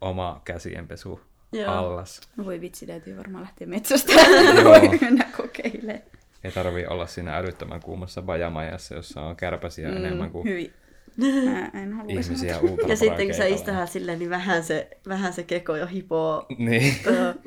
oma 0.02 0.42
käsienpesu 0.46 1.22
Joo. 1.52 1.74
allas. 1.74 2.22
No 2.38 2.46
voi 2.46 2.62
vitsi, 2.62 2.88
täytyy 2.88 3.18
varmaan 3.18 3.44
lähteä 3.44 3.68
metsästä. 3.68 4.14
Joo. 4.14 4.64
voi 4.72 5.00
mennä 5.02 5.26
kokeilemaan. 5.38 6.19
Ei 6.44 6.52
tarvii 6.52 6.86
olla 6.86 7.08
siinä 7.08 7.38
älyttömän 7.38 7.82
kuumassa 7.82 8.22
bajamajassa, 8.22 8.96
jossa 8.96 9.22
on 9.22 9.36
kärpäsiä 9.36 9.90
mm, 9.90 9.98
enemmän 9.98 10.32
kuin 10.32 10.48
Hyvin. 10.50 10.74
Mä 11.46 11.82
en 11.82 11.94
halua 11.94 12.12
ihmisiä 12.12 12.60
Ja 12.88 12.96
sitten 12.98 13.26
kun 13.28 13.36
sä 13.36 13.46
istuhat 13.46 13.90
silleen, 13.92 14.20
niin 14.20 14.30
vähän 14.30 14.64
se, 14.64 14.90
vähän 15.08 15.34
se 15.34 15.44
keko 15.44 15.76
jo 15.76 15.88
hipoo 15.88 16.46
Niin. 16.58 16.96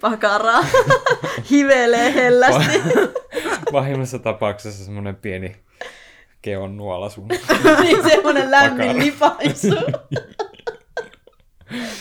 pakaraa, 0.01 0.65
hivelee 1.51 2.15
hellästi. 2.15 2.83
Pahimmassa 3.73 4.19
tapauksessa 4.19 4.85
semmoinen 4.85 5.17
pieni 5.17 5.57
keon 6.43 6.77
nuola 6.77 7.11
sun. 7.11 7.29
niin 7.83 8.03
semmonen 8.11 8.51
lämmin 8.51 8.87
Pakara. 8.87 9.05
lipaisu. 9.05 9.69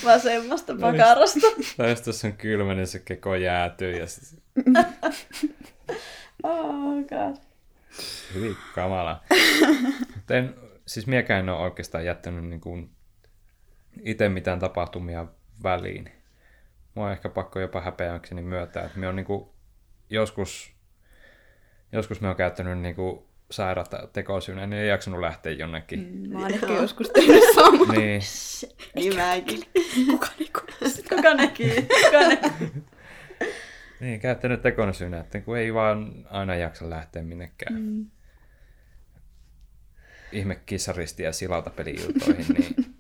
Vasemmasta 0.05 0.75
pakarasta. 0.81 1.47
tai 1.77 1.89
jos 1.89 2.01
tuossa 2.01 2.27
on 2.27 2.33
kylmä, 2.33 2.73
niin 2.73 2.87
se 2.87 2.99
keko 2.99 3.35
jäätyy 3.35 3.91
ja 3.97 4.07
sit 4.07 4.39
Oh 6.43 6.95
god. 7.09 7.35
hyvin 8.33 8.57
kamala. 8.75 9.23
En, 10.29 10.55
siis 10.85 11.07
miekään 11.07 11.39
en 11.39 11.49
ole 11.49 11.59
oikeastaan 11.61 12.05
jättänyt 12.05 12.45
niin 12.45 12.61
kuin 12.61 12.89
itse 14.03 14.29
mitään 14.29 14.59
tapahtumia 14.59 15.25
väliin. 15.63 16.11
Mua 16.95 17.05
on 17.05 17.11
ehkä 17.11 17.29
pakko 17.29 17.59
jopa 17.59 17.81
häpeäkseni 17.81 18.41
myöntää, 18.41 18.83
että 18.85 18.99
me 18.99 19.07
on 19.07 19.15
niin 19.15 19.25
kuin 19.25 19.49
joskus, 20.09 20.73
joskus 21.91 22.21
me 22.21 22.29
on 22.29 22.35
käyttänyt 22.35 22.79
niin 22.79 22.95
kuin 22.95 23.25
sairaata 23.51 24.07
tekosyynä, 24.13 24.67
niin 24.67 24.81
ei 24.81 24.89
jaksanut 24.89 25.19
lähteä 25.19 25.51
jonnekin. 25.51 25.99
Mm. 25.99 26.33
Mä 26.33 26.39
oon 26.39 26.53
ehkä 26.53 26.73
joskus 26.73 27.09
tehnyt 27.09 27.43
samaa. 27.55 27.93
Niin, 27.93 28.21
Niin 28.95 29.15
mäkin. 29.15 29.63
Kuka. 30.11 30.27
Kuka 31.09 31.33
näki? 31.33 31.69
Kuka 32.05 32.27
näki? 32.27 32.83
Niin 34.01 34.19
käyttänyt 34.19 34.61
tekosyynä, 34.61 35.19
että 35.19 35.41
kun 35.41 35.57
ei 35.57 35.73
vaan 35.73 36.27
aina 36.29 36.55
jaksa 36.55 36.89
lähteä 36.89 37.23
minnekään. 37.23 37.81
Mm. 37.81 38.05
Ihme 40.31 40.55
kissaristi 40.65 41.23
ja 41.23 41.31
silata 41.31 41.69
peliiltoihin, 41.69 42.45
niin 42.57 42.75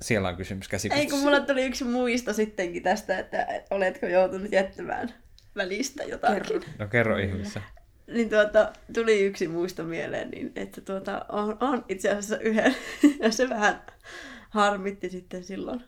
siellä 0.00 0.28
on 0.28 0.36
kysymys 0.36 0.68
käsityksessä. 0.68 1.04
Ei 1.04 1.10
kun 1.10 1.20
mulla 1.20 1.40
tuli 1.40 1.66
yksi 1.66 1.84
muisto 1.84 2.32
sittenkin 2.32 2.82
tästä, 2.82 3.18
että 3.18 3.44
että 3.44 3.74
oletko 3.74 4.06
joutunut 4.06 4.52
jättämään 4.52 5.14
välistä 5.56 6.04
jotakin. 6.04 6.42
Kerro. 6.42 6.60
No 6.78 6.88
kerro 6.88 7.16
ihmeessä. 7.16 7.62
Niin 8.06 8.28
tuota, 8.28 8.72
tuli 8.94 9.20
yksi 9.20 9.48
muisto 9.48 9.84
mieleen, 9.84 10.30
niin 10.30 10.52
että 10.56 10.80
tuota, 10.80 11.26
on, 11.28 11.56
on 11.60 11.84
itse 11.88 12.10
asiassa 12.10 12.38
yhden, 12.38 12.74
ja 13.22 13.32
se 13.32 13.48
vähän 13.48 13.82
harmitti 14.50 15.10
sitten 15.10 15.44
silloin. 15.44 15.84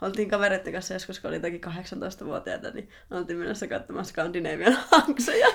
Oltiin 0.00 0.30
kavereiden 0.30 0.72
kanssa 0.72 0.94
joskus, 0.94 1.20
kun 1.20 1.30
oli 1.30 1.40
toki 1.40 1.60
18-vuotiaita, 1.66 2.70
niin 2.70 2.88
oltiin 3.10 3.38
menossa 3.38 3.66
katsomaan 3.66 4.04
Skandinavian 4.04 4.78
hankseja. 4.90 5.48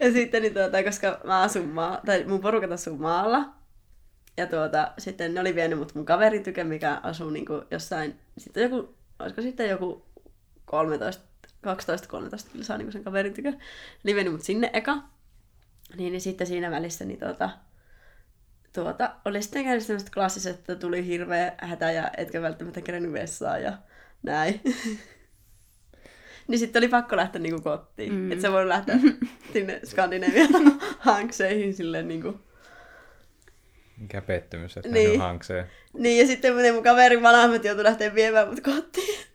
ja 0.00 0.12
sitten, 0.12 0.42
niin 0.42 0.54
tuota, 0.54 0.82
koska 0.82 1.20
mä 1.24 1.40
asun 1.40 1.68
maa, 1.68 2.00
tai 2.06 2.24
mun 2.24 2.40
porukat 2.40 2.72
asuu 2.72 2.96
maalla, 2.96 3.54
ja 4.36 4.46
tuota, 4.46 4.92
sitten 4.98 5.34
ne 5.34 5.40
oli 5.40 5.54
vienyt 5.54 5.78
mut 5.78 5.94
mun 5.94 6.04
kaverityke, 6.04 6.64
mikä 6.64 7.00
asuu 7.02 7.30
niinku 7.30 7.62
jossain, 7.70 8.18
sitten 8.38 8.62
joku, 8.62 8.94
olisiko 9.18 9.42
sitten 9.42 9.68
joku 9.68 10.06
13, 10.64 11.24
12-13 11.66 12.52
kilsaa 12.52 12.78
niin 12.78 12.92
sen 12.92 13.04
kaverin 13.04 13.34
tykö. 13.34 13.52
Oli 14.04 14.14
vienyt 14.14 14.32
mut 14.32 14.42
sinne 14.42 14.70
eka. 14.72 15.02
Niin, 15.96 16.12
niin 16.12 16.20
sitten 16.20 16.46
siinä 16.46 16.70
välissä 16.70 17.04
niin 17.04 17.20
tuota, 17.20 17.50
tuota, 18.74 19.10
oli 19.24 19.42
sitten 19.42 19.64
käynyt 19.64 19.84
sellaiset 19.84 20.10
klassiset, 20.10 20.58
että 20.58 20.76
tuli 20.76 21.06
hirveä 21.06 21.52
hätä 21.58 21.90
ja 21.92 22.10
etkä 22.16 22.42
välttämättä 22.42 22.80
kerennyt 22.80 23.12
vessaan 23.12 23.62
ja 23.62 23.78
näin. 24.22 24.60
niin 26.48 26.58
sitten 26.58 26.80
oli 26.80 26.88
pakko 26.88 27.16
lähteä 27.16 27.40
niinku 27.40 27.62
kotiin. 27.62 28.12
Mm. 28.12 28.32
Että 28.32 28.42
se 28.42 28.52
voi 28.52 28.68
lähteä 28.68 28.96
sinne 29.52 29.80
Skandinavian 29.84 30.48
hankseihin 30.98 31.74
silleen 31.74 32.08
niinku. 32.08 32.40
Mikä 33.98 34.20
pettymys, 34.20 34.76
että 34.76 34.88
Niin. 34.88 35.20
hankseen. 35.20 35.66
Niin, 35.92 36.20
ja 36.20 36.26
sitten 36.26 36.74
mun 36.74 36.82
kaverin 36.82 37.22
vanhemmat 37.22 37.64
joutui 37.64 37.84
lähteä 37.84 38.14
viemään 38.14 38.48
mut 38.48 38.60
kotiin. 38.60 39.26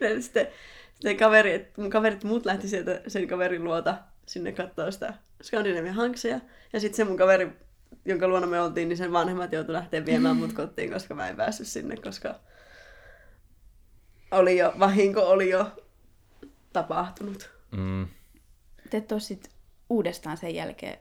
Ja 0.00 0.22
sitten, 0.22 0.46
sitten 0.94 1.16
kaveri, 1.16 1.72
mun 1.76 1.90
kaverit 1.90 2.24
muut 2.24 2.46
lähti 2.46 2.68
sieltä 2.68 3.00
sen 3.08 3.28
kaverin 3.28 3.64
luota 3.64 3.98
sinne 4.26 4.52
katsoa 4.52 4.90
sitä 4.90 5.14
Skandinavian 5.42 5.94
hankseja. 5.94 6.40
Ja 6.72 6.80
sitten 6.80 6.96
se 6.96 7.04
mun 7.04 7.16
kaveri, 7.16 7.48
jonka 8.04 8.28
luona 8.28 8.46
me 8.46 8.60
oltiin, 8.60 8.88
niin 8.88 8.96
sen 8.96 9.12
vanhemmat 9.12 9.52
joutui 9.52 9.72
lähteä 9.72 10.06
viemään 10.06 10.36
mut 10.36 10.52
kotiin, 10.52 10.92
koska 10.92 11.14
mä 11.14 11.28
en 11.28 11.36
päässyt 11.36 11.66
sinne, 11.66 11.96
koska 11.96 12.34
oli 14.30 14.58
jo, 14.58 14.72
vahinko 14.78 15.20
oli 15.20 15.50
jo 15.50 15.66
tapahtunut. 16.72 17.50
Mm. 17.70 18.06
Te 18.90 18.96
et 18.96 19.12
oo 19.12 19.18
sit 19.18 19.50
uudestaan 19.90 20.36
sen 20.36 20.54
jälkeen 20.54 20.98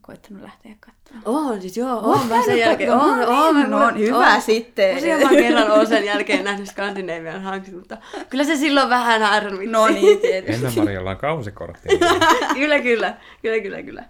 koittanut 0.00 0.42
lähteä 0.42 0.74
katsomaan. 0.80 1.22
Oh, 1.24 1.60
siis 1.60 1.76
joo, 1.76 1.98
oh, 1.98 2.28
mä 2.28 2.44
sen 2.44 2.58
jälkeen, 2.58 2.92
oh, 2.92 3.18
oh, 3.28 3.54
mä, 3.54 3.66
No, 3.66 3.92
hyvä 3.98 4.40
sitten. 4.40 4.96
Useamman 4.96 5.36
kerran 5.36 5.70
olen 5.70 5.86
sen 5.86 6.04
jälkeen 6.04 6.44
nähnyt 6.44 6.68
Skandinavian 6.68 7.42
hankset, 7.42 7.74
mutta 7.74 7.96
kyllä 8.30 8.44
se 8.44 8.56
silloin 8.56 8.88
vähän 8.88 9.22
harmitti. 9.22 9.66
No 9.66 9.88
niin, 9.88 10.18
tietysti. 10.18 10.66
Ennen 10.66 10.84
Marjalla 10.84 11.10
on 11.10 11.16
kausikortti. 11.16 11.88
kyllä, 12.54 12.80
kyllä, 12.80 13.16
kyllä, 13.42 13.60
kyllä, 13.60 13.82
kyllä. 13.82 14.04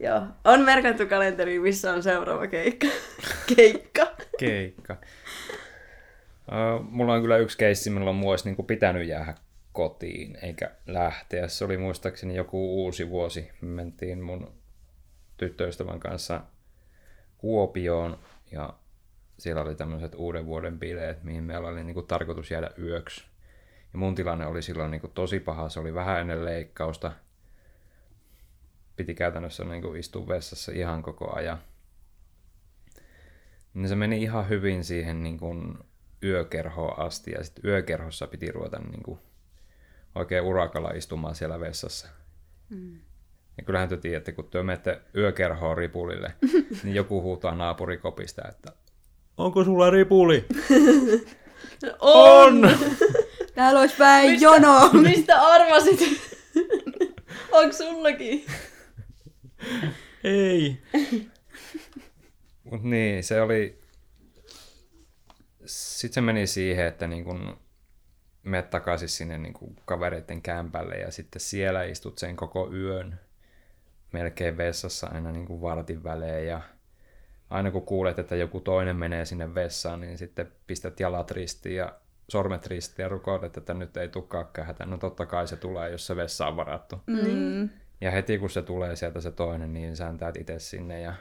Joo, 0.00 0.22
on 0.44 0.60
merkattu 0.60 1.06
kalenteriin, 1.06 1.62
missä 1.62 1.92
on 1.92 2.02
seuraava 2.02 2.46
keikka. 2.46 2.86
keikka. 3.56 4.06
Keikka. 4.38 4.96
Uh, 6.48 6.84
mulla 6.90 7.12
on 7.12 7.20
kyllä 7.20 7.36
yksi 7.36 7.58
keissi, 7.58 7.90
milloin 7.90 8.16
mua 8.16 8.30
olisi 8.30 8.44
niinku 8.44 8.62
pitänyt 8.62 9.08
jäädä 9.08 9.34
kotiin, 9.72 10.38
eikä 10.42 10.70
lähteä. 10.86 11.48
Se 11.48 11.64
oli 11.64 11.76
muistaakseni 11.76 12.36
joku 12.36 12.84
uusi 12.84 13.10
vuosi. 13.10 13.50
Me 13.60 13.68
mentiin 13.68 14.22
mun 14.22 14.52
tyttöystävän 15.36 16.00
kanssa 16.00 16.40
Kuopioon 17.38 18.18
ja 18.52 18.74
siellä 19.38 19.62
oli 19.62 19.74
tämmöiset 19.74 20.14
uuden 20.14 20.46
vuoden 20.46 20.78
bileet, 20.78 21.22
mihin 21.22 21.44
meillä 21.44 21.68
oli 21.68 21.84
niinku 21.84 22.02
tarkoitus 22.02 22.50
jäädä 22.50 22.70
yöksi. 22.78 23.24
Ja 23.92 23.98
mun 23.98 24.14
tilanne 24.14 24.46
oli 24.46 24.62
silloin 24.62 24.90
niinku 24.90 25.08
tosi 25.08 25.40
paha, 25.40 25.68
se 25.68 25.80
oli 25.80 25.94
vähän 25.94 26.20
ennen 26.20 26.44
leikkausta. 26.44 27.12
Piti 28.96 29.14
käytännössä 29.14 29.64
niinku 29.64 29.94
istua 29.94 30.28
vessassa 30.28 30.72
ihan 30.72 31.02
koko 31.02 31.36
ajan. 31.36 31.58
Niin 33.74 33.88
se 33.88 33.96
meni 33.96 34.22
ihan 34.22 34.48
hyvin 34.48 34.84
siihen 34.84 35.22
niin 35.22 35.38
kuin 35.38 35.78
yökerhoon 36.22 36.98
asti 36.98 37.30
ja 37.30 37.44
sitten 37.44 37.64
yökerhossa 37.70 38.26
piti 38.26 38.52
ruveta 38.52 38.78
niin 38.78 39.02
kuin 39.02 39.18
oikein 40.14 40.44
urakalla 40.44 40.90
istumaan 40.90 41.34
siellä 41.34 41.60
vessassa. 41.60 42.08
Mm. 42.70 42.98
Ja 43.56 43.64
kyllähän 43.64 43.88
te 43.88 43.96
tiedätte, 43.96 44.32
kun 44.32 44.44
te 44.44 44.62
menette 44.62 45.00
yökerhoon 45.16 45.78
ripulille, 45.78 46.34
niin 46.82 46.94
joku 46.94 47.22
huutaa 47.22 47.54
naapurikopista, 47.54 48.42
että 48.48 48.72
Onko 49.36 49.64
sulla 49.64 49.90
ripuli? 49.90 50.44
On! 52.00 52.70
Täällä 53.54 53.80
olisi 53.80 53.96
päin 53.96 54.30
Mistä, 54.30 54.44
jono. 54.44 54.90
mistä 54.92 55.42
arvasit? 55.42 56.00
Onko 57.52 57.72
sullakin? 57.72 58.44
Ei. 60.24 60.82
Mut 62.64 62.82
niin, 62.82 63.24
se 63.24 63.40
oli... 63.40 63.78
Sitten 65.66 66.14
se 66.14 66.20
meni 66.20 66.46
siihen, 66.46 66.86
että 66.86 67.06
niin 67.06 67.24
kun 67.24 67.56
menet 68.42 68.70
takaisin 68.70 69.08
sinne 69.08 69.38
niin 69.38 69.52
kun 69.52 69.76
kavereiden 69.84 70.42
kämpälle 70.42 70.94
ja 70.94 71.10
sitten 71.10 71.40
siellä 71.40 71.84
istut 71.84 72.18
sen 72.18 72.36
koko 72.36 72.72
yön 72.72 73.20
melkein 74.12 74.56
vessassa 74.56 75.06
aina 75.06 75.32
niin 75.32 75.46
kuin 75.46 75.60
vartin 75.60 76.04
välein 76.04 76.46
ja 76.46 76.60
aina 77.50 77.70
kun 77.70 77.86
kuulet, 77.86 78.18
että 78.18 78.36
joku 78.36 78.60
toinen 78.60 78.96
menee 78.96 79.24
sinne 79.24 79.54
vessaan, 79.54 80.00
niin 80.00 80.18
sitten 80.18 80.52
pistät 80.66 81.00
jalat 81.00 81.30
ristiin 81.30 81.76
ja 81.76 81.92
sormet 82.28 82.66
ristiin 82.66 83.04
ja 83.04 83.08
rukoilet, 83.08 83.56
että 83.56 83.74
nyt 83.74 83.96
ei 83.96 84.08
tulekaan 84.08 84.46
kähätä. 84.52 84.86
No 84.86 84.98
totta 84.98 85.26
kai 85.26 85.48
se 85.48 85.56
tulee, 85.56 85.90
jos 85.90 86.06
se 86.06 86.16
vessa 86.16 86.46
on 86.46 86.56
varattu. 86.56 87.00
Mm. 87.06 87.68
Ja 88.00 88.10
heti 88.10 88.38
kun 88.38 88.50
se 88.50 88.62
tulee 88.62 88.96
sieltä 88.96 89.20
se 89.20 89.30
toinen, 89.30 89.72
niin 89.72 89.96
sääntäät 89.96 90.36
itse 90.36 90.58
sinne 90.58 91.00
ja 91.00 91.14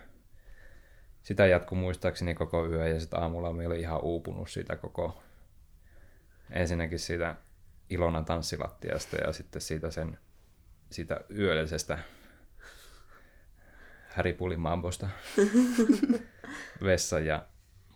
sitä 1.24 1.46
jatkuu 1.46 1.78
muistaakseni 1.78 2.36
koko 2.36 2.68
yö 2.68 2.88
ja 2.88 3.00
sitten 3.00 3.20
aamulla 3.20 3.54
me 3.54 3.68
oli 3.68 3.80
ihan 3.80 4.02
uupunut 4.02 4.50
siitä 4.50 4.76
koko 4.76 5.24
ensinnäkin 6.52 7.00
siitä 7.00 7.36
Ilona 7.90 8.24
tanssilattiasta 8.24 9.16
ja 9.16 9.34
sitten 9.34 9.62
siitä 9.62 9.92
sen 9.92 10.18
siitä 10.92 11.22
yöllisestä 11.38 12.00
häripulimambosta 14.10 15.10
vessan 16.84 17.26
ja 17.26 17.46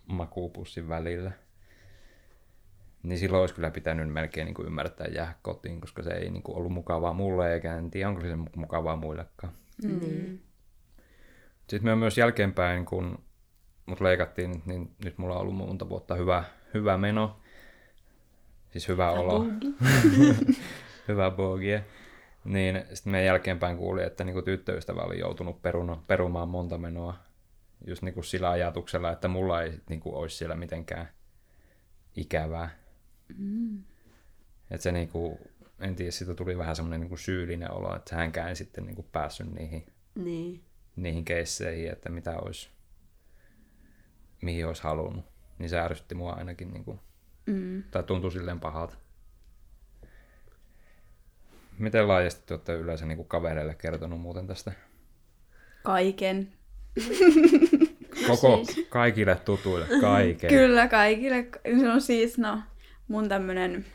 makuupussin 0.06 0.90
välillä. 0.90 1.32
Niin 3.08 3.20
silloin 3.20 3.42
olisi 3.42 3.56
kyllä 3.56 3.72
pitänyt 3.72 4.14
melkein 4.14 4.46
niin 4.46 4.56
kuin 4.56 4.66
ymmärtää 4.66 5.08
jäädä 5.08 5.34
kotiin, 5.42 5.82
koska 5.82 6.04
se 6.04 6.10
ei 6.10 6.30
niin 6.30 6.44
kuin 6.44 6.58
ollut 6.58 6.72
mukavaa 6.72 7.14
mulle 7.14 7.54
eikä 7.54 7.78
en 7.78 7.92
tiedä, 7.92 8.10
onko 8.10 8.22
se 8.22 8.36
mukavaa 8.56 8.96
muillekaan. 8.96 9.54
Niin. 9.84 10.44
Sitten 11.70 11.86
me 11.92 11.96
myös 11.96 12.18
jälkeenpäin, 12.18 12.86
kun 12.86 13.20
mut 13.86 14.02
leikattiin, 14.02 14.64
niin 14.66 14.96
nyt 15.04 15.18
mulla 15.18 15.36
on 15.36 15.42
ollut 15.42 15.56
monta 15.56 15.90
vuotta 15.90 16.16
hyvä, 16.16 16.44
hyvä 16.74 16.98
meno. 16.98 17.40
Siis 18.72 18.88
hyvä 18.88 19.12
olo. 19.12 19.46
hyvä 21.08 21.32
bogie. 21.32 21.86
Niin 22.46 22.84
sitten 22.94 23.12
me 23.12 23.24
jälkeenpäin 23.24 23.78
kuuli, 23.78 24.04
että 24.04 24.24
niinku 24.24 24.42
tyttöystävä 24.42 25.02
oli 25.02 25.20
joutunut 25.20 25.62
peruna, 25.62 25.98
perumaan 26.08 26.50
monta 26.50 26.78
menoa 26.78 27.16
just 27.88 28.02
niinku 28.02 28.24
sillä 28.24 28.50
ajatuksella, 28.50 29.12
että 29.12 29.28
mulla 29.28 29.62
ei 29.62 29.74
niinku 29.90 30.18
olisi 30.18 30.38
siellä 30.38 30.56
mitenkään 30.56 31.10
ikävää. 32.16 32.87
Mm. 33.38 33.84
Että 34.72 34.84
se 34.84 34.92
niinku, 34.92 35.40
en 35.80 35.96
tiedä, 35.96 36.12
siitä 36.12 36.34
tuli 36.36 36.58
vähän 36.58 36.76
semmoinen 36.76 37.00
niinku 37.00 37.18
syyllinen 37.18 37.72
olo, 37.72 37.96
että 37.96 38.16
hänkään 38.16 38.50
ei 38.50 38.56
sitten 38.56 38.86
niinku 38.86 39.04
päässyt 39.04 39.54
niihin 39.54 39.86
Niin. 40.16 40.64
niihin 40.96 41.26
keisseihin, 41.26 41.92
että 41.92 42.10
mitä 42.10 42.38
olisi, 42.40 42.70
mihin 44.42 44.68
olisi 44.68 44.84
halunnut. 44.84 45.26
Niin 45.60 45.70
se 45.70 45.80
ärsytti 45.80 46.16
mua 46.16 46.32
ainakin, 46.34 46.74
niin 46.74 46.84
kuin, 46.84 47.00
Mm. 47.46 47.84
tai 47.92 48.04
tuntui 48.04 48.32
silleen 48.32 48.60
pahalta. 48.60 48.96
Miten 51.80 52.08
laajasti 52.08 52.44
te 52.46 52.54
olette 52.54 52.74
yleensä 52.74 53.06
niin 53.06 53.16
kuin 53.18 53.28
kavereille 53.28 53.76
kertonut 53.76 54.22
muuten 54.22 54.48
tästä? 54.48 54.72
Kaiken. 55.84 56.54
Koko, 58.28 58.66
kaikille 58.90 59.36
tutuille, 59.36 59.88
kaiken. 60.02 60.50
Kyllä, 60.50 60.88
kaikille. 60.88 61.48
Se 61.80 61.90
on 61.90 62.02
siis, 62.02 62.38
no, 62.38 62.60
mun 63.08 63.30
tämmönen 63.30 63.86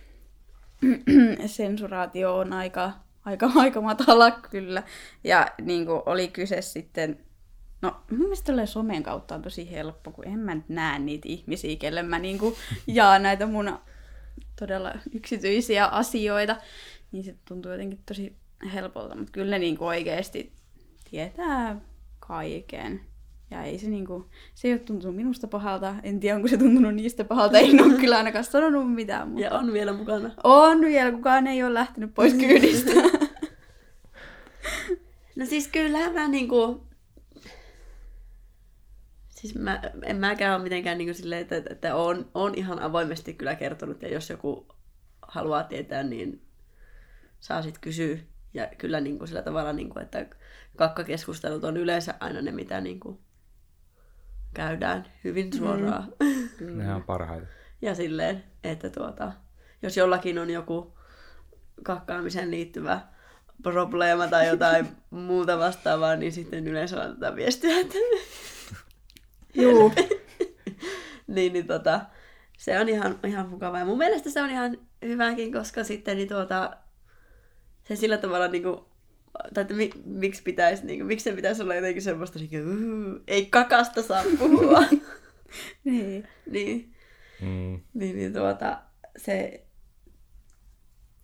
sensuraatio 1.47 2.37
on 2.37 2.53
aika, 2.53 2.93
aika, 3.25 3.51
aika 3.55 3.81
matala 3.81 4.31
kyllä. 4.31 4.83
Ja 5.25 5.47
niin 5.63 5.87
kuin 5.87 6.03
oli 6.07 6.29
kyse 6.29 6.63
sitten, 6.63 7.19
no 7.83 7.97
mun 8.11 8.21
mielestä 8.21 8.47
tolleen 8.47 8.69
somen 8.69 9.03
kautta 9.03 9.35
on 9.35 9.43
tosi 9.43 9.71
helppo, 9.71 10.11
kun 10.11 10.29
en 10.29 10.39
mä 10.39 10.57
näe 10.69 10.99
niitä 10.99 11.29
ihmisiä, 11.29 11.77
kelle 11.77 12.03
mä 12.03 12.19
niin 12.19 12.39
kuin 12.39 12.55
jaan 12.87 13.23
näitä 13.23 13.47
mun 13.47 13.79
todella 14.59 14.93
yksityisiä 15.13 15.87
asioita. 15.87 16.57
Niin 17.13 17.25
se 17.25 17.37
tuntuu 17.49 17.73
jotenkin 17.73 18.03
tosi 18.07 18.37
helpolta, 18.73 19.17
mutta 19.17 19.33
kyllä 19.33 19.51
ne 19.51 19.59
niin 19.59 19.79
kuin 19.79 19.89
oikeasti 19.89 20.53
tietää 21.11 21.81
kaiken. 22.19 23.12
Ja 23.53 23.63
ei 23.63 23.79
se 23.79 23.89
niinku, 23.89 24.27
se 24.55 24.69
ei 24.69 24.75
ole 24.75 24.81
tuntunut 24.81 25.17
minusta 25.17 25.49
pahalta. 25.49 25.95
En 26.03 26.21
tiedä, 26.21 26.37
onko 26.37 26.49
se 26.49 26.57
tuntunut 26.57 26.95
niistä 26.95 27.25
pahalta. 27.25 27.59
En 27.59 27.83
ole 27.85 27.95
kyllä 28.01 28.17
ainakaan 28.17 28.45
sanonut 28.45 28.95
mitään, 28.95 29.29
mutta 29.29 29.45
Ja 29.45 29.51
on 29.51 29.73
vielä 29.73 29.93
mukana. 29.93 30.31
on 30.45 30.81
vielä. 30.81 31.13
Kukaan 31.13 31.47
ei 31.47 31.63
ole 31.63 31.75
lähtenyt 31.75 32.15
pois 32.15 32.35
kyydistä. 32.35 32.91
No 35.37 35.47
siis 35.47 35.69
kyllähän 35.69 36.15
mä 36.15 36.29
niinku... 36.29 36.87
Siis 39.29 39.55
mä, 39.55 39.83
en 40.03 40.17
mäkään 40.17 40.55
ole 40.55 40.63
mitenkään 40.63 40.99
niinku 40.99 41.15
silleen, 41.15 41.41
että, 41.41 41.63
että 41.71 41.95
on, 41.95 42.31
on 42.35 42.55
ihan 42.55 42.79
avoimesti 42.79 43.35
kyllä 43.35 43.55
kertonut, 43.55 44.03
ja 44.03 44.09
jos 44.09 44.31
joku 44.31 44.67
haluaa 45.23 45.65
tietää, 45.65 46.03
niin 46.03 46.43
saa 47.41 47.63
sit 47.63 47.79
kysyä. 47.79 48.17
Ja 48.55 48.69
kyllä 48.79 49.01
niinku 49.01 49.27
sillä 49.27 49.43
tavalla, 49.43 49.73
niinku, 49.73 49.99
että 49.99 50.27
kakkakeskustelut 50.77 51.65
on 51.65 51.77
yleensä 51.77 52.15
aina 52.21 52.43
ne, 52.43 52.53
mitä 52.53 52.81
niinku 52.81 53.21
käydään 54.55 55.07
hyvin 55.25 55.53
suoraan. 55.53 56.13
Mm. 56.61 56.79
Nehän 56.79 56.97
on 56.97 57.03
parhaita. 57.03 57.47
Ja 57.83 57.95
silleen, 57.95 58.45
että 58.65 58.91
tuota, 58.91 59.33
jos 59.83 59.97
jollakin 59.97 60.39
on 60.39 60.51
joku 60.51 60.99
kakkaamiseen 61.83 62.51
liittyvä 62.51 63.01
probleema 63.63 64.27
tai 64.27 64.49
jotain 64.49 64.89
muuta 65.11 65.59
vastaavaa, 65.59 66.17
niin 66.17 66.33
sitten 66.33 66.67
yleensä 66.67 66.99
laitetaan 66.99 67.37
viestiä, 67.37 67.81
että 67.81 67.99
Juu. 69.55 69.93
niin, 71.27 71.53
niin 71.53 71.67
tota, 71.67 72.01
se 72.59 72.81
on 72.81 72.89
ihan, 72.89 73.19
ihan 73.27 73.49
mukavaa. 73.49 73.79
Ja 73.79 73.85
mun 73.85 73.99
mielestä 73.99 74.31
se 74.31 74.43
on 74.43 74.51
ihan 74.51 74.79
hyväkin, 75.05 75.53
koska 75.53 75.85
sitten 75.85 76.17
niin 76.17 76.29
tuota, 76.29 76.77
se 77.85 77.97
sillä 77.97 78.19
tavalla 78.19 78.49
niin 78.49 78.63
kuin, 78.63 78.81
tai 79.55 79.63
että 79.63 79.75
mi, 79.75 79.91
miksi 80.05 80.43
pitäisi, 80.43 80.87
niin 80.87 80.99
kuin, 80.99 81.07
miksi 81.07 81.25
se 81.25 81.33
pitäisi 81.37 81.63
olla 81.63 81.75
jotenkin 81.75 82.03
semmoista, 82.03 82.39
niin 82.39 82.51
kuin, 82.51 82.69
"Uhu, 82.69 83.21
ei 83.27 83.47
kakasta 83.47 84.03
saa 84.03 84.23
puhua. 84.39 84.85
niin. 85.85 86.29
niin, 86.51 86.89
Mm. 87.41 87.81
niin, 87.95 88.17
niin 88.17 88.33
tuota, 88.33 88.83
se, 89.17 89.67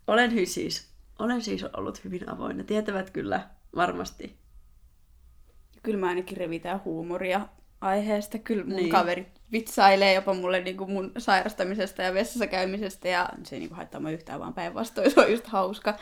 olen 0.07 0.31
hy- 0.33 0.47
siis, 0.47 0.89
olen 1.19 1.43
siis 1.43 1.65
ollut 1.65 2.05
hyvin 2.05 2.29
avoin. 2.29 2.57
Ne 2.57 2.65
tietävät 2.65 3.11
kyllä 3.11 3.49
varmasti. 3.77 4.37
Kyllä 5.83 5.99
mä 5.99 6.09
ainakin 6.09 6.37
revitään 6.37 6.81
huumoria 6.85 7.49
aiheesta. 7.81 8.39
Kyllä 8.39 8.65
mun 8.65 8.77
Niin. 8.77 8.91
kaverit 8.91 9.29
vitsailee 9.53 10.15
jopa 10.15 10.35
mulle 10.35 10.61
niin 10.61 10.77
kuin 10.77 10.91
mun 10.91 11.13
sairastamisesta 11.19 12.03
ja 12.03 12.15
vessassa 12.15 12.47
käymisestä 12.47 13.09
ja 13.09 13.29
se 13.45 13.57
ei 13.57 13.61
niin 13.61 13.69
kuin 13.69 13.77
haittaa 13.77 14.01
mua 14.01 14.11
yhtään 14.11 14.41
vaan 14.41 14.55
päinvastoin. 14.55 15.11
Se 15.15 15.21
on 15.21 15.31
just 15.31 15.47
hauska. 15.47 15.97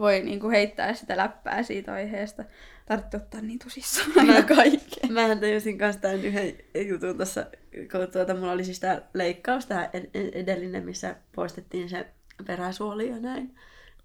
Voi 0.00 0.20
niin 0.20 0.40
kuin 0.40 0.50
heittää 0.50 0.94
sitä 0.94 1.16
läppää 1.16 1.62
siitä 1.62 1.92
aiheesta. 1.92 2.44
Tarvitsee 2.86 3.20
ottaa 3.20 3.40
niin 3.40 3.58
tosissaan 3.58 4.12
aina 4.16 4.42
kaikkea. 4.42 5.10
Mähän 5.10 5.40
tajusin 5.40 5.78
kanssa 5.78 6.00
tämän 6.00 6.24
yhden 6.24 6.52
jutun 6.88 7.16
tuossa, 7.16 7.46
kun 7.92 8.12
tuota, 8.12 8.34
mulla 8.34 8.52
oli 8.52 8.64
siis 8.64 8.80
tämä 8.80 9.02
leikkaus, 9.14 9.66
tämä 9.66 9.90
edellinen, 10.14 10.84
missä 10.84 11.16
poistettiin 11.34 11.88
se 11.88 12.06
peräsuoli 12.46 13.08
ja 13.08 13.18
näin. 13.20 13.54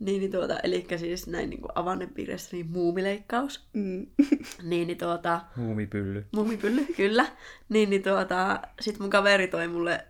Niin, 0.04 0.20
niin 0.20 0.32
tuota, 0.32 0.60
eli 0.60 0.86
siis 0.98 1.28
näin 1.28 1.50
niin 1.50 1.62
kuin 1.62 1.72
avannepiirissä 1.76 2.50
niin 2.56 2.72
muumileikkaus. 2.72 3.68
Mm. 3.74 4.08
Niin, 4.63 4.88
niin 4.88 4.98
tuota, 4.98 5.42
Muumipylly. 5.56 6.26
muumipylly, 6.36 6.86
kyllä. 6.98 7.26
Niin, 7.70 7.89
niin 7.89 8.04
tuota, 8.04 8.60
sit 8.82 9.00
mun 9.00 9.10
kaveri 9.10 9.48
toi 9.48 9.68
mulle 9.68 10.06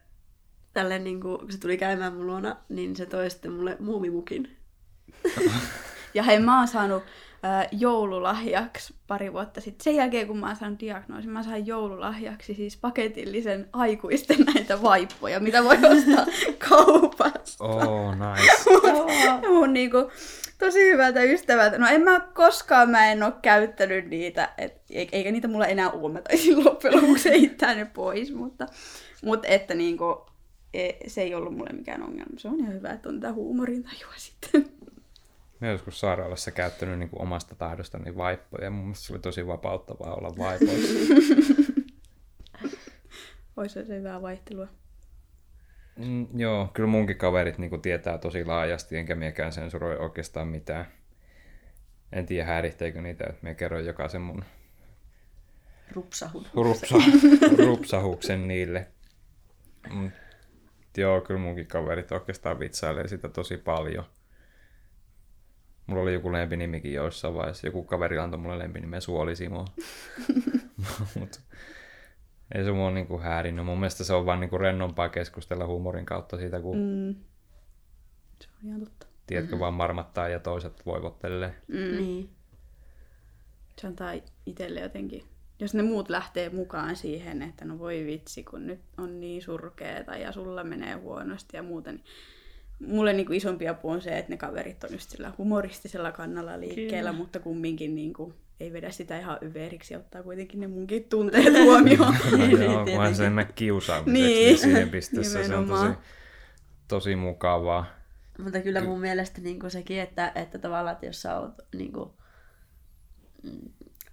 tälle, 0.73 0.99
niin 0.99 1.21
kuin, 1.21 1.39
kun 1.39 1.51
se 1.51 1.59
tuli 1.59 1.77
käymään 1.77 2.13
mun 2.13 2.27
luona, 2.27 2.55
niin 2.69 2.95
se 2.95 3.05
toi 3.05 3.29
sitten 3.29 3.51
mulle 3.51 3.77
muumimukin. 3.79 4.57
Ja 6.13 6.23
hei, 6.23 6.39
mä 6.39 6.57
oon 6.57 6.67
saanut 6.67 7.03
joululahjaksi 7.71 8.93
pari 9.07 9.33
vuotta 9.33 9.61
sitten. 9.61 9.83
Sen 9.83 9.95
jälkeen, 9.95 10.27
kun 10.27 10.37
mä 10.37 10.47
oon 10.47 10.55
saanut 10.55 10.79
diagnoosin, 10.79 11.31
mä 11.31 11.43
sain 11.43 11.67
joululahjaksi 11.67 12.53
siis 12.53 12.77
paketillisen 12.77 13.69
aikuisten 13.73 14.37
näitä 14.53 14.81
vaippoja, 14.81 15.39
mitä 15.39 15.63
voi 15.63 15.75
ostaa 15.75 16.25
kaupasta. 16.69 17.63
Oh, 17.63 18.13
nice. 18.15 18.53
Ja 19.43 19.49
mun 19.49 19.73
niinku, 19.73 20.11
tosi 20.59 20.91
hyvältä 20.91 21.23
ystävältä. 21.23 21.77
No 21.77 21.87
en 21.87 22.01
mä 22.01 22.19
koskaan, 22.33 22.89
mä 22.89 23.11
en 23.11 23.23
oo 23.23 23.31
käyttänyt 23.41 24.09
niitä, 24.09 24.49
et, 24.57 24.81
eikä 24.89 25.31
niitä 25.31 25.47
mulla 25.47 25.67
enää 25.67 25.89
ole. 25.89 26.13
Mä 26.13 26.21
taisin 26.21 26.65
loppujen 26.65 26.95
lopuksi 26.95 27.29
heittää 27.29 27.75
ne 27.75 27.85
pois, 27.85 28.33
mutta, 28.33 28.65
mutta 29.23 29.47
että 29.47 29.75
niinku, 29.75 30.25
e- 30.73 31.09
se 31.09 31.21
ei 31.21 31.35
ollut 31.35 31.57
mulle 31.57 31.73
mikään 31.73 32.03
ongelma. 32.03 32.39
Se 32.39 32.47
on 32.47 32.59
ihan 32.59 32.73
hyvä, 32.73 32.89
että 32.89 33.09
on 33.09 33.19
tätä 33.19 33.33
huumorintajua 33.33 34.13
sitten. 34.17 34.72
Mä 35.59 35.67
joskus 35.67 35.99
sairaalassa 35.99 36.51
käyttänyt 36.51 36.99
niin 36.99 37.09
kuin 37.09 37.21
omasta 37.21 37.55
tahdostani 37.55 38.17
vaippoja. 38.17 38.69
Mun 38.71 38.85
mielestä 38.85 39.05
se 39.05 39.13
oli 39.13 39.21
tosi 39.21 39.47
vapauttavaa 39.47 40.15
olla 40.15 40.37
vaipoissa. 40.37 41.13
Olisi 43.57 43.85
se 43.85 43.97
hyvää 43.97 44.21
vaihtelua. 44.21 44.67
Mm, 45.95 46.27
joo, 46.39 46.69
kyllä 46.73 46.89
munkin 46.89 47.17
kaverit 47.17 47.57
niin 47.57 47.81
tietää 47.81 48.17
tosi 48.17 48.45
laajasti, 48.45 48.97
enkä 48.97 49.15
miekään 49.15 49.51
sensuroi 49.51 49.97
oikeastaan 49.97 50.47
mitään. 50.47 50.85
En 52.11 52.25
tiedä 52.25 52.45
häiritteekö 52.45 53.01
niitä, 53.01 53.23
että 53.29 53.47
mä 53.47 53.53
kerron 53.53 53.85
jokaisen 53.85 54.21
mun 54.21 54.45
Rupsahun. 55.91 56.45
rupsa, 56.53 56.95
rupsahuksen 57.65 58.47
niille. 58.47 58.87
Mm, 59.93 60.11
joo, 60.97 61.21
kyllä 61.21 61.39
munkin 61.39 61.67
kaverit 61.67 62.11
oikeastaan 62.11 62.59
vitsailee 62.59 63.07
sitä 63.07 63.29
tosi 63.29 63.57
paljon. 63.57 64.05
Mulla 65.87 66.01
oli 66.01 66.13
joku 66.13 66.31
lempinimikin 66.33 66.93
jossain 66.93 67.33
vaiheessa. 67.33 67.67
Joku 67.67 67.83
kaveri 67.83 68.17
antoi 68.17 68.39
mulle 68.39 68.59
lempinimen 68.59 69.01
Suolisimo. 69.01 69.65
Mut 71.19 71.41
ei 72.53 72.63
se 72.63 72.71
mua 72.71 72.91
niinku 72.91 73.19
häirinyt. 73.19 73.65
Mun 73.65 73.79
mielestä 73.79 74.03
se 74.03 74.13
on 74.13 74.25
vaan 74.25 74.39
niinku 74.39 74.57
rennompaa 74.57 75.09
keskustella 75.09 75.65
huumorin 75.65 76.05
kautta 76.05 76.37
siitä, 76.37 76.61
kun 76.61 76.77
mm. 76.77 76.83
Mm. 76.83 77.15
Se 78.41 78.49
on 78.63 78.69
ihan 78.69 78.81
totta. 78.81 79.07
tiedätkö, 79.27 79.59
vaan 79.59 79.73
marmattaa 79.73 80.29
ja 80.29 80.39
toiset 80.39 80.85
voivottelee. 80.85 81.55
Mm. 81.67 81.97
Niin. 81.97 82.29
Se 83.81 83.87
antaa 83.87 84.13
itselle 84.45 84.79
jotenkin, 84.79 85.23
jos 85.59 85.73
ne 85.73 85.83
muut 85.83 86.09
lähtee 86.09 86.49
mukaan 86.49 86.95
siihen, 86.95 87.41
että 87.41 87.65
no 87.65 87.79
voi 87.79 88.05
vitsi, 88.05 88.43
kun 88.43 88.67
nyt 88.67 88.81
on 88.97 89.19
niin 89.19 89.41
surkeeta 89.41 90.15
ja 90.15 90.31
sulla 90.31 90.63
menee 90.63 90.93
huonosti 90.93 91.57
ja 91.57 91.63
muuta, 91.63 91.91
niin 91.91 92.03
mulle 92.87 93.13
niinku 93.13 93.33
isompi 93.33 93.67
apu 93.67 93.89
on 93.89 94.01
se, 94.01 94.17
että 94.17 94.31
ne 94.31 94.37
kaverit 94.37 94.83
on 94.83 94.89
just 94.91 95.09
sillä 95.09 95.33
humoristisella 95.37 96.11
kannalla 96.11 96.59
liikkeellä, 96.59 97.09
Kyllä. 97.09 97.23
mutta 97.23 97.39
kumminkin 97.39 97.95
niinku, 97.95 98.33
ei 98.59 98.73
vedä 98.73 98.91
sitä 98.91 99.19
ihan 99.19 99.37
yveriksi 99.41 99.93
ja 99.93 99.99
ottaa 99.99 100.23
kuitenkin 100.23 100.59
ne 100.59 100.67
munkin 100.67 101.03
tunteet 101.03 101.53
huomioon. 101.63 102.15
No 102.37 102.45
joo, 102.45 102.57
tietenkin. 102.57 102.97
vaan 102.97 103.15
se 103.15 103.23
mennä 103.23 103.45
kiusaamiseksi 103.45 104.27
Niin, 104.27 104.45
niin, 104.45 104.57
siihen 104.57 104.89
pisteessä. 104.89 105.43
Se 105.43 105.55
on 105.55 105.67
tosi, 105.67 105.87
tosi 106.87 107.15
mukavaa. 107.15 107.85
Mutta 108.43 108.61
kyllä 108.61 108.81
mun 108.81 108.99
mielestä 108.99 109.41
niin 109.41 109.59
kuin 109.59 109.71
sekin, 109.71 109.99
että, 109.99 110.31
että 110.35 110.57
tavallaan, 110.57 110.93
että 110.93 111.05
jos 111.05 111.21
sä 111.21 111.39
oot 111.39 111.53
niin 111.75 111.93
kuin, 111.93 112.09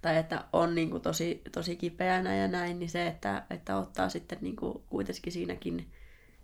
tai 0.01 0.17
että 0.17 0.45
on 0.53 0.75
niin 0.75 0.89
kuin 0.89 1.01
tosi, 1.01 1.41
tosi 1.51 1.75
kipeänä 1.75 2.35
ja 2.35 2.47
näin, 2.47 2.79
niin 2.79 2.89
se, 2.89 3.07
että, 3.07 3.43
että 3.49 3.77
ottaa 3.77 4.09
sitten 4.09 4.37
niin 4.41 4.55
kuin 4.55 4.83
kuitenkin 4.89 5.33
siinäkin 5.33 5.91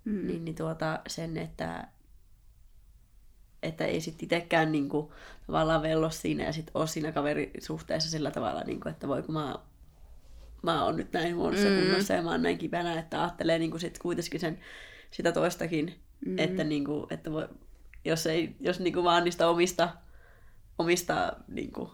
mm. 0.05 0.27
niin, 0.27 0.45
niin 0.45 0.55
tuota, 0.55 0.99
sen, 1.07 1.37
että, 1.37 1.87
että 3.67 3.85
ei 3.85 4.01
sitten 4.01 4.23
itsekään 4.23 4.71
niin 4.71 4.89
kuin, 4.89 5.07
tavallaan 5.47 5.81
vello 5.81 6.09
siinä 6.09 6.43
ja 6.43 6.53
sitten 6.53 6.71
ole 6.73 6.87
siinä 6.87 7.11
kaverisuhteessa 7.11 8.09
sillä 8.09 8.31
tavalla, 8.31 8.61
niin 8.63 8.79
kuin, 8.79 8.91
että 8.91 9.07
voi 9.07 9.23
kun 9.23 9.33
mä, 9.33 9.55
mä 10.61 10.83
oon 10.83 10.95
nyt 10.97 11.13
näin 11.13 11.35
huonossa 11.35 11.67
mm. 11.67 11.79
kunnossa 11.79 12.13
ja 12.13 12.21
mä 12.21 12.31
oon 12.31 12.41
näin 12.41 12.57
kipeänä, 12.57 12.99
että 12.99 13.21
ajattelee 13.21 13.59
niin 13.59 13.71
kuin 13.71 13.81
sit 13.81 13.99
kuitenkin 13.99 14.39
sen, 14.39 14.59
sitä 15.11 15.31
toistakin, 15.31 15.95
mm. 16.25 16.39
että, 16.39 16.63
niin 16.63 16.85
kuin, 16.85 17.05
että 17.09 17.31
voi, 17.31 17.47
jos, 18.05 18.27
ei, 18.27 18.55
jos 18.59 18.79
niin 18.79 18.93
kuin 18.93 19.03
vaan 19.03 19.23
niistä 19.23 19.47
omista, 19.47 19.89
omista 20.79 21.33
niin 21.47 21.71
kuin, 21.71 21.89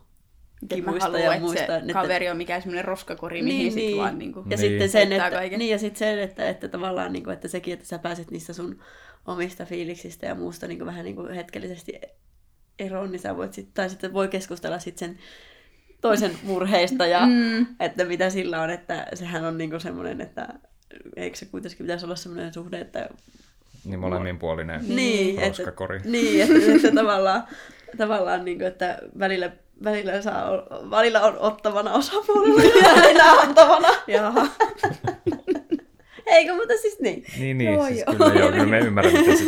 kivuista 0.69 1.05
haluan, 1.05 1.21
ja 1.21 1.33
että 1.33 1.45
muista. 1.45 1.79
se 1.87 1.93
kaveri 1.93 2.29
on 2.29 2.37
mikään 2.37 2.61
semmoinen 2.61 2.85
roskakori, 2.85 3.41
mihin 3.41 3.75
niin, 3.75 3.89
sit 3.91 3.97
vaan 3.97 4.19
niinku... 4.19 4.39
Ja 4.39 4.45
Niin. 4.45 4.59
sitten 4.59 4.89
sen, 4.89 5.11
että, 5.11 5.31
kaiken. 5.31 5.59
niin, 5.59 5.71
ja 5.71 5.79
sitten 5.79 5.99
sen, 5.99 6.19
että, 6.19 6.49
että 6.49 6.67
tavallaan 6.67 7.13
niin 7.13 7.23
kuin, 7.23 7.33
että 7.33 7.47
sekin, 7.47 7.73
että 7.73 7.85
sä 7.85 7.99
pääset 7.99 8.31
niistä 8.31 8.53
sun 8.53 8.79
omista 9.25 9.65
fiiliksistä 9.65 10.25
ja 10.25 10.35
muusta 10.35 10.67
niin 10.67 10.77
kuin, 10.77 10.85
vähän 10.85 11.05
niin 11.05 11.15
kuin 11.15 11.33
hetkellisesti 11.33 12.01
eroon, 12.79 13.11
niin 13.11 13.19
sä 13.19 13.37
voit 13.37 13.53
sit, 13.53 13.73
tai 13.73 13.89
sitten 13.89 14.13
voi 14.13 14.27
keskustella 14.27 14.79
sit 14.79 14.97
sen 14.97 15.19
toisen 16.01 16.31
murheista 16.43 17.05
ja 17.05 17.25
mm. 17.25 17.65
että 17.79 18.05
mitä 18.05 18.29
sillä 18.29 18.61
on, 18.61 18.69
että 18.69 19.07
sehän 19.13 19.43
on 19.43 19.57
niin 19.57 19.69
kuin 19.69 19.81
semmoinen, 19.81 20.21
että 20.21 20.47
eikö 21.15 21.37
se 21.37 21.45
kuitenkin 21.45 21.77
pitäisi 21.77 22.05
olla 22.05 22.15
semmoinen 22.15 22.53
suhde, 22.53 22.79
että 22.79 23.09
Niin 23.85 23.99
molemminpuolinen 23.99 24.81
niin, 24.87 25.39
että, 25.39 25.47
roskakori. 25.47 25.99
niin, 26.03 26.41
että, 26.41 26.71
että 26.75 26.91
tavallaan, 27.01 27.43
tavallaan 27.97 28.45
niin 28.45 28.57
kuin, 28.57 28.67
että 28.67 28.99
välillä, 29.19 29.51
välillä, 29.83 30.21
saa, 30.21 30.51
välillä 30.89 31.21
on 31.21 31.37
ottavana 31.39 31.93
osapuolella 31.93 32.63
ja 32.63 32.95
välillä 32.95 33.31
antavana. 33.41 33.89
Jaha. 34.07 34.47
Eikö, 36.33 36.53
mutta 36.55 36.73
siis 36.81 36.99
niin. 36.99 37.25
Niin, 37.39 37.57
niin 37.57 37.73
Joo, 37.73 37.85
siis 37.87 38.03
joo. 38.07 38.15
kyllä, 38.15 38.39
joo, 38.39 38.51
kyllä 38.51 38.65
me 38.65 38.79
ymmärrän, 38.79 39.13
mitä 39.13 39.35
se, 39.35 39.45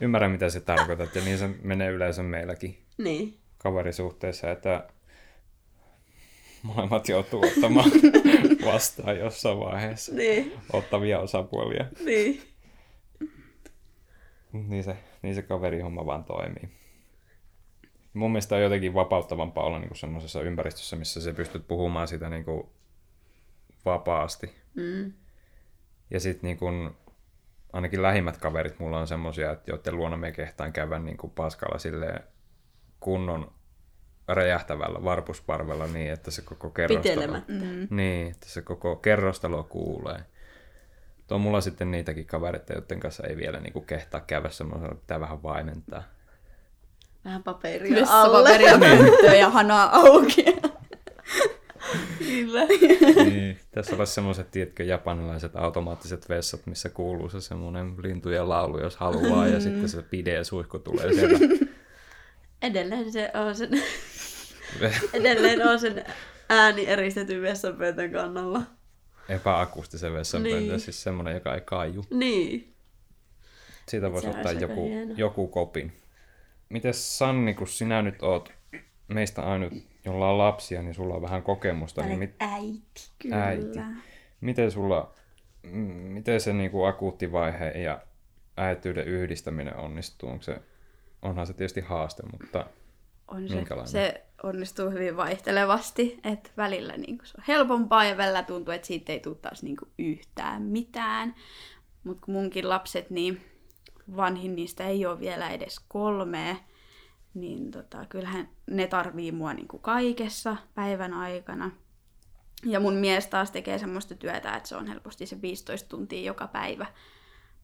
ymmärrän, 0.00 0.30
mitä 0.30 0.48
se 0.50 0.60
tarkoitat. 0.60 1.14
Ja 1.14 1.22
niin 1.24 1.38
se 1.38 1.48
menee 1.62 1.90
yleensä 1.90 2.22
meilläkin 2.22 2.78
Niin. 2.98 3.38
kaverisuhteessa, 3.58 4.50
että 4.50 4.88
molemmat 6.62 7.08
joutuu 7.08 7.44
ottamaan 7.46 7.90
vastaan 8.72 9.18
jossain 9.18 9.58
vaiheessa 9.58 10.14
Niin, 10.14 10.52
ottavia 10.72 11.18
osapuolia. 11.20 11.84
niin. 12.04 12.42
Niin 14.52 14.84
se, 14.84 14.96
niin 15.22 15.34
se 15.34 15.42
kaverihomma 15.42 16.06
vaan 16.06 16.24
toimii. 16.24 16.68
Mun 18.14 18.30
mielestä 18.32 18.54
on 18.56 18.62
jotenkin 18.62 18.94
vapauttavampaa 18.94 19.64
olla 19.64 19.78
niin 19.78 19.96
semmoisessa 19.96 20.42
ympäristössä, 20.42 20.96
missä 20.96 21.20
sä 21.20 21.32
pystyt 21.32 21.68
puhumaan 21.68 22.08
sitä 22.08 22.28
niin 22.30 22.44
kuin 22.44 22.66
vapaasti. 23.84 24.50
Mm. 24.74 25.12
Ja 26.10 26.20
sitten 26.20 26.48
niin 26.48 26.56
kun, 26.56 26.96
ainakin 27.72 28.02
lähimmät 28.02 28.36
kaverit 28.36 28.78
mulla 28.78 28.98
on 28.98 29.08
semmosia, 29.08 29.52
että 29.52 29.70
joiden 29.70 29.96
luona 29.96 30.16
me 30.16 30.32
kehtaan 30.32 30.72
käydä 30.72 30.98
niin 30.98 31.16
kuin 31.16 31.32
paskalla 31.32 31.78
silleen 31.78 32.20
kunnon 33.00 33.52
räjähtävällä 34.28 35.04
varpusparvella 35.04 35.86
niin, 35.86 36.12
että 36.12 36.30
se 36.30 36.42
koko 36.42 36.70
kerrostalo, 36.70 37.02
Pitelemättä. 37.02 37.52
niin, 37.90 38.30
että 38.30 38.48
se 38.48 38.62
koko 38.62 38.96
kerrostalo 38.96 39.64
kuulee. 39.64 40.20
Tuo 41.26 41.34
on 41.34 41.40
mulla 41.40 41.60
sitten 41.60 41.90
niitäkin 41.90 42.26
kavereita, 42.26 42.72
joiden 42.72 43.00
kanssa 43.00 43.26
ei 43.26 43.36
vielä 43.36 43.60
niin 43.60 43.72
kuin 43.72 43.86
kehtaa 43.86 44.20
käydä 44.20 44.48
semmoisella, 44.48 44.94
pitää 44.94 45.20
vähän 45.20 45.42
vaimentaa. 45.42 46.02
Vähän 47.24 47.42
paperia 47.42 48.06
alle. 48.08 48.38
Vessapaperia 48.38 48.78
pönttöä 48.78 49.34
ja 49.34 49.50
hanaa 49.50 49.90
auki. 49.96 50.44
Kyllä. 52.36 52.64
niin, 53.24 53.58
tässä 53.70 53.96
olisi 53.96 54.12
semmoiset, 54.14 54.50
tiedätkö, 54.50 54.84
japanilaiset 54.84 55.56
automaattiset 55.56 56.28
vessat, 56.28 56.66
missä 56.66 56.88
kuuluu 56.88 57.28
se 57.28 57.40
semmoinen 57.40 57.94
lintujen 58.02 58.48
laulu, 58.48 58.78
jos 58.80 58.96
haluaa, 58.96 59.46
ja 59.48 59.60
sitten 59.60 59.88
se 59.88 60.02
pide 60.02 60.44
suihku 60.44 60.78
tulee 60.78 61.12
sieltä. 61.12 61.38
Edelleen 62.62 63.12
se 63.12 63.30
on 63.34 63.54
sen, 63.54 63.70
edelleen 65.12 65.68
on 65.68 65.80
sen 65.80 66.04
ääni 66.48 66.86
eristetyn 66.86 67.42
vessanpöntön 67.42 68.12
kannalla. 68.12 68.62
Epäakustisen 69.28 70.12
vessanpöntön, 70.12 70.68
Niin. 70.68 70.80
siis 70.80 71.02
semmoinen, 71.02 71.34
joka 71.34 71.54
ei 71.54 71.60
kaiju. 71.60 72.04
Niin. 72.10 72.72
Siitä 73.88 74.12
voisi 74.12 74.28
ottaa 74.28 74.52
joku, 74.52 74.88
hieno. 74.88 75.14
joku 75.16 75.48
kopin. 75.48 75.92
Mites 76.68 77.18
Sanni, 77.18 77.54
kun 77.54 77.68
sinä 77.68 78.02
nyt 78.02 78.22
oot 78.22 78.52
meistä 79.08 79.42
ainut, 79.42 79.72
jolla 80.04 80.30
on 80.30 80.38
lapsia, 80.38 80.82
niin 80.82 80.94
sulla 80.94 81.14
on 81.14 81.22
vähän 81.22 81.42
kokemusta, 81.42 82.02
niin 82.02 82.18
mit, 82.18 82.34
äiti. 82.40 83.10
äiti. 83.32 83.78
Miten 84.40 84.70
sulla, 84.70 85.14
mm, 85.62 85.80
miten 85.92 86.40
se 86.40 86.52
niinku 86.52 86.84
akuutti 86.84 87.32
vaihe 87.32 87.68
ja 87.68 88.02
äityyden 88.56 89.06
yhdistäminen 89.06 89.76
onnistuu? 89.76 90.28
Onko 90.28 90.42
se, 90.42 90.62
onhan 91.22 91.46
se 91.46 91.52
tietysti 91.52 91.80
haaste, 91.80 92.22
mutta 92.32 92.66
On 93.28 93.48
se, 93.48 93.54
Minkälainen? 93.54 93.92
se 93.92 94.24
onnistuu 94.42 94.90
hyvin 94.90 95.16
vaihtelevasti, 95.16 96.20
että 96.24 96.50
välillä 96.56 96.96
niin 96.96 97.18
se 97.24 97.34
on 97.38 97.44
helpompaa 97.48 98.04
ja 98.04 98.16
välillä 98.16 98.42
tuntuu, 98.42 98.74
että 98.74 98.86
siitä 98.86 99.12
ei 99.12 99.20
tule 99.20 99.36
taas 99.36 99.62
niin 99.62 99.76
yhtään 99.98 100.62
mitään. 100.62 101.34
Mutta 102.04 102.24
kun 102.24 102.34
munkin 102.34 102.68
lapset, 102.68 103.10
niin 103.10 103.40
vanhin 104.16 104.56
niistä 104.56 104.86
ei 104.86 105.06
ole 105.06 105.20
vielä 105.20 105.50
edes 105.50 105.80
kolmea, 105.88 106.56
niin 107.36 107.70
tota, 107.70 108.06
kyllähän 108.08 108.48
ne 108.66 108.86
tarvii 108.86 109.32
mua 109.32 109.54
niin 109.54 109.68
kuin 109.68 109.82
kaikessa 109.82 110.56
päivän 110.74 111.12
aikana. 111.12 111.70
Ja 112.64 112.80
mun 112.80 112.94
mies 112.94 113.26
taas 113.26 113.50
tekee 113.50 113.78
semmoista 113.78 114.14
työtä, 114.14 114.56
että 114.56 114.68
se 114.68 114.76
on 114.76 114.86
helposti 114.86 115.26
se 115.26 115.42
15 115.42 115.88
tuntia 115.88 116.22
joka 116.22 116.46
päivä 116.46 116.86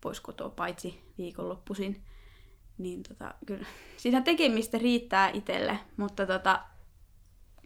pois 0.00 0.20
kotoa, 0.20 0.48
paitsi 0.48 1.00
viikonloppuisin. 1.18 2.02
Niin 2.78 3.02
tota, 3.02 3.34
kyllä 3.46 3.66
sitä 3.96 4.20
tekemistä 4.20 4.78
riittää 4.78 5.28
itselle, 5.28 5.78
mutta 5.96 6.26
tota, 6.26 6.62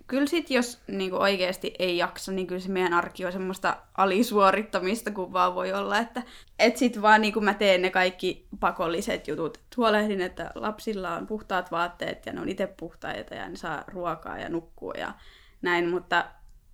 kyllä 0.06 0.26
sit 0.26 0.50
jos 0.50 0.80
niin 0.88 1.14
oikeasti 1.14 1.74
ei 1.78 1.98
jaksa, 1.98 2.32
niin 2.32 2.46
kyllä 2.46 2.60
se 2.60 2.68
meidän 2.68 2.94
arki 2.94 3.26
on 3.26 3.32
semmoista 3.32 3.76
alisuorittamista, 3.96 5.10
kun 5.10 5.32
vaan 5.32 5.54
voi 5.54 5.72
olla, 5.72 5.98
että 5.98 6.22
et 6.58 6.76
sit 6.76 7.02
vaan 7.02 7.20
niin 7.20 7.44
mä 7.44 7.54
teen 7.54 7.82
ne 7.82 7.90
kaikki 7.90 8.46
pakolliset 8.60 9.28
jutut. 9.28 9.60
Huolehdin, 9.76 10.20
että 10.20 10.50
lapsilla 10.54 11.16
on 11.16 11.26
puhtaat 11.26 11.70
vaatteet 11.70 12.26
ja 12.26 12.32
ne 12.32 12.40
on 12.40 12.48
itse 12.48 12.66
puhtaita 12.66 13.34
ja 13.34 13.48
ne 13.48 13.56
saa 13.56 13.84
ruokaa 13.86 14.38
ja 14.38 14.48
nukkua 14.48 14.92
ja 14.98 15.14
näin, 15.62 15.88
mutta 15.88 16.24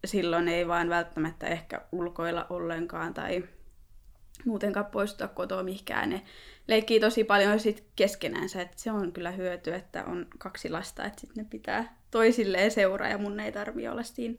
silloin 0.04 0.48
ei 0.48 0.68
vaan 0.68 0.88
välttämättä 0.88 1.46
ehkä 1.46 1.80
ulkoilla 1.92 2.46
ollenkaan 2.50 3.14
tai 3.14 3.44
muutenkaan 4.44 4.86
poistua 4.86 5.28
kotoa 5.28 5.62
mihinkään. 5.62 6.10
Ne 6.10 6.22
leikkii 6.68 7.00
tosi 7.00 7.24
paljon 7.24 7.60
sit 7.60 7.84
keskenänsä, 7.96 8.62
että 8.62 8.80
se 8.80 8.92
on 8.92 9.12
kyllä 9.12 9.30
hyöty, 9.30 9.74
että 9.74 10.04
on 10.04 10.26
kaksi 10.38 10.70
lasta, 10.70 11.04
että 11.04 11.20
sit 11.20 11.36
ne 11.36 11.44
pitää 11.44 12.01
toisilleen 12.12 12.70
seuraa 12.70 13.08
ja 13.08 13.18
mun 13.18 13.40
ei 13.40 13.52
tarvi 13.52 13.88
olla 13.88 14.02
siinä 14.02 14.38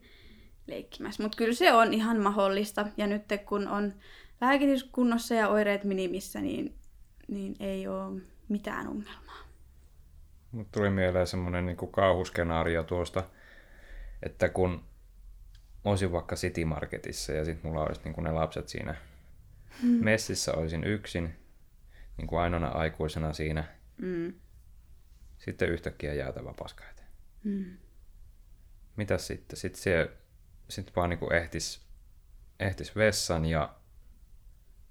leikkimässä. 0.66 1.22
Mutta 1.22 1.36
kyllä 1.36 1.54
se 1.54 1.72
on 1.72 1.94
ihan 1.94 2.20
mahdollista 2.20 2.86
ja 2.96 3.06
nyt 3.06 3.22
kun 3.46 3.68
on 3.68 3.94
lääkitys 4.40 4.84
kunnossa 4.84 5.34
ja 5.34 5.48
oireet 5.48 5.84
minimissä, 5.84 6.40
niin, 6.40 6.74
niin 7.28 7.56
ei 7.60 7.88
ole 7.88 8.20
mitään 8.48 8.88
ongelmaa. 8.88 9.44
Mut 10.52 10.72
tuli 10.72 10.90
mieleen 10.90 11.26
semmoinen 11.26 11.66
niin 11.66 11.76
kauhuskenaario 11.90 12.82
tuosta, 12.82 13.24
että 14.22 14.48
kun 14.48 14.84
olisin 15.84 16.12
vaikka 16.12 16.36
City 16.36 16.64
Marketissa 16.64 17.32
ja 17.32 17.44
sitten 17.44 17.70
mulla 17.70 17.84
olisi 17.84 18.00
niin 18.04 18.24
ne 18.24 18.32
lapset 18.32 18.68
siinä 18.68 18.94
messissä, 19.80 20.52
olisin 20.52 20.84
yksin, 20.84 21.34
niin 22.16 22.26
kuin 22.26 22.40
ainoana 22.40 22.68
aikuisena 22.68 23.32
siinä. 23.32 23.64
Mm. 23.98 24.32
Sitten 25.38 25.68
yhtäkkiä 25.68 26.14
jäätävä 26.14 26.54
paska. 26.58 26.84
Mm. 27.44 27.76
Mitäs 28.96 29.26
sitten? 29.26 29.56
Sitten 29.56 29.82
se 29.82 30.10
sit 30.68 30.96
vaan 30.96 31.10
niin 31.10 31.32
ehtis, 31.32 31.80
ehtis 32.60 32.96
vessan 32.96 33.44
ja 33.44 33.74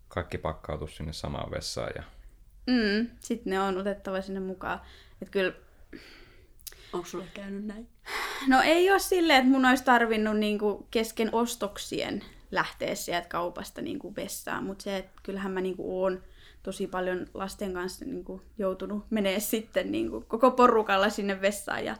kaikki 0.07 0.37
pakkautus 0.37 0.97
sinne 0.97 1.13
samaan 1.13 1.51
vessaan. 1.51 1.91
Ja... 1.95 2.03
Mm. 2.67 3.07
Sitten 3.19 3.51
ne 3.51 3.59
on 3.59 3.77
otettava 3.77 4.21
sinne 4.21 4.39
mukaan. 4.39 4.81
Et 5.21 5.29
kyllä 5.29 5.53
Onko 6.93 7.07
sulle 7.07 7.25
käynyt 7.33 7.65
näin? 7.65 7.87
No 8.47 8.61
ei 8.61 8.91
ole 8.91 8.99
silleen, 8.99 9.39
että 9.39 9.51
mun 9.51 9.65
olisi 9.65 9.83
tarvinnut 9.83 10.37
niinku 10.37 10.87
kesken 10.91 11.29
ostoksien 11.31 12.23
lähteä 12.51 12.95
sieltä 12.95 13.27
kaupasta 13.27 13.81
niinku 13.81 14.15
vessaan, 14.15 14.63
mutta 14.63 14.83
se, 14.83 14.97
että 14.97 15.11
kyllähän 15.23 15.51
mä 15.51 15.61
niinku 15.61 16.01
oon 16.01 16.23
tosi 16.63 16.87
paljon 16.87 17.27
lasten 17.33 17.73
kanssa 17.73 18.05
niin 18.05 18.23
kuin, 18.23 18.41
joutunut 18.57 19.05
menee 19.09 19.39
sitten 19.39 19.91
niin 19.91 20.09
kuin, 20.09 20.25
koko 20.25 20.51
porukalla 20.51 21.09
sinne 21.09 21.41
vessaan 21.41 21.85
ja 21.85 21.97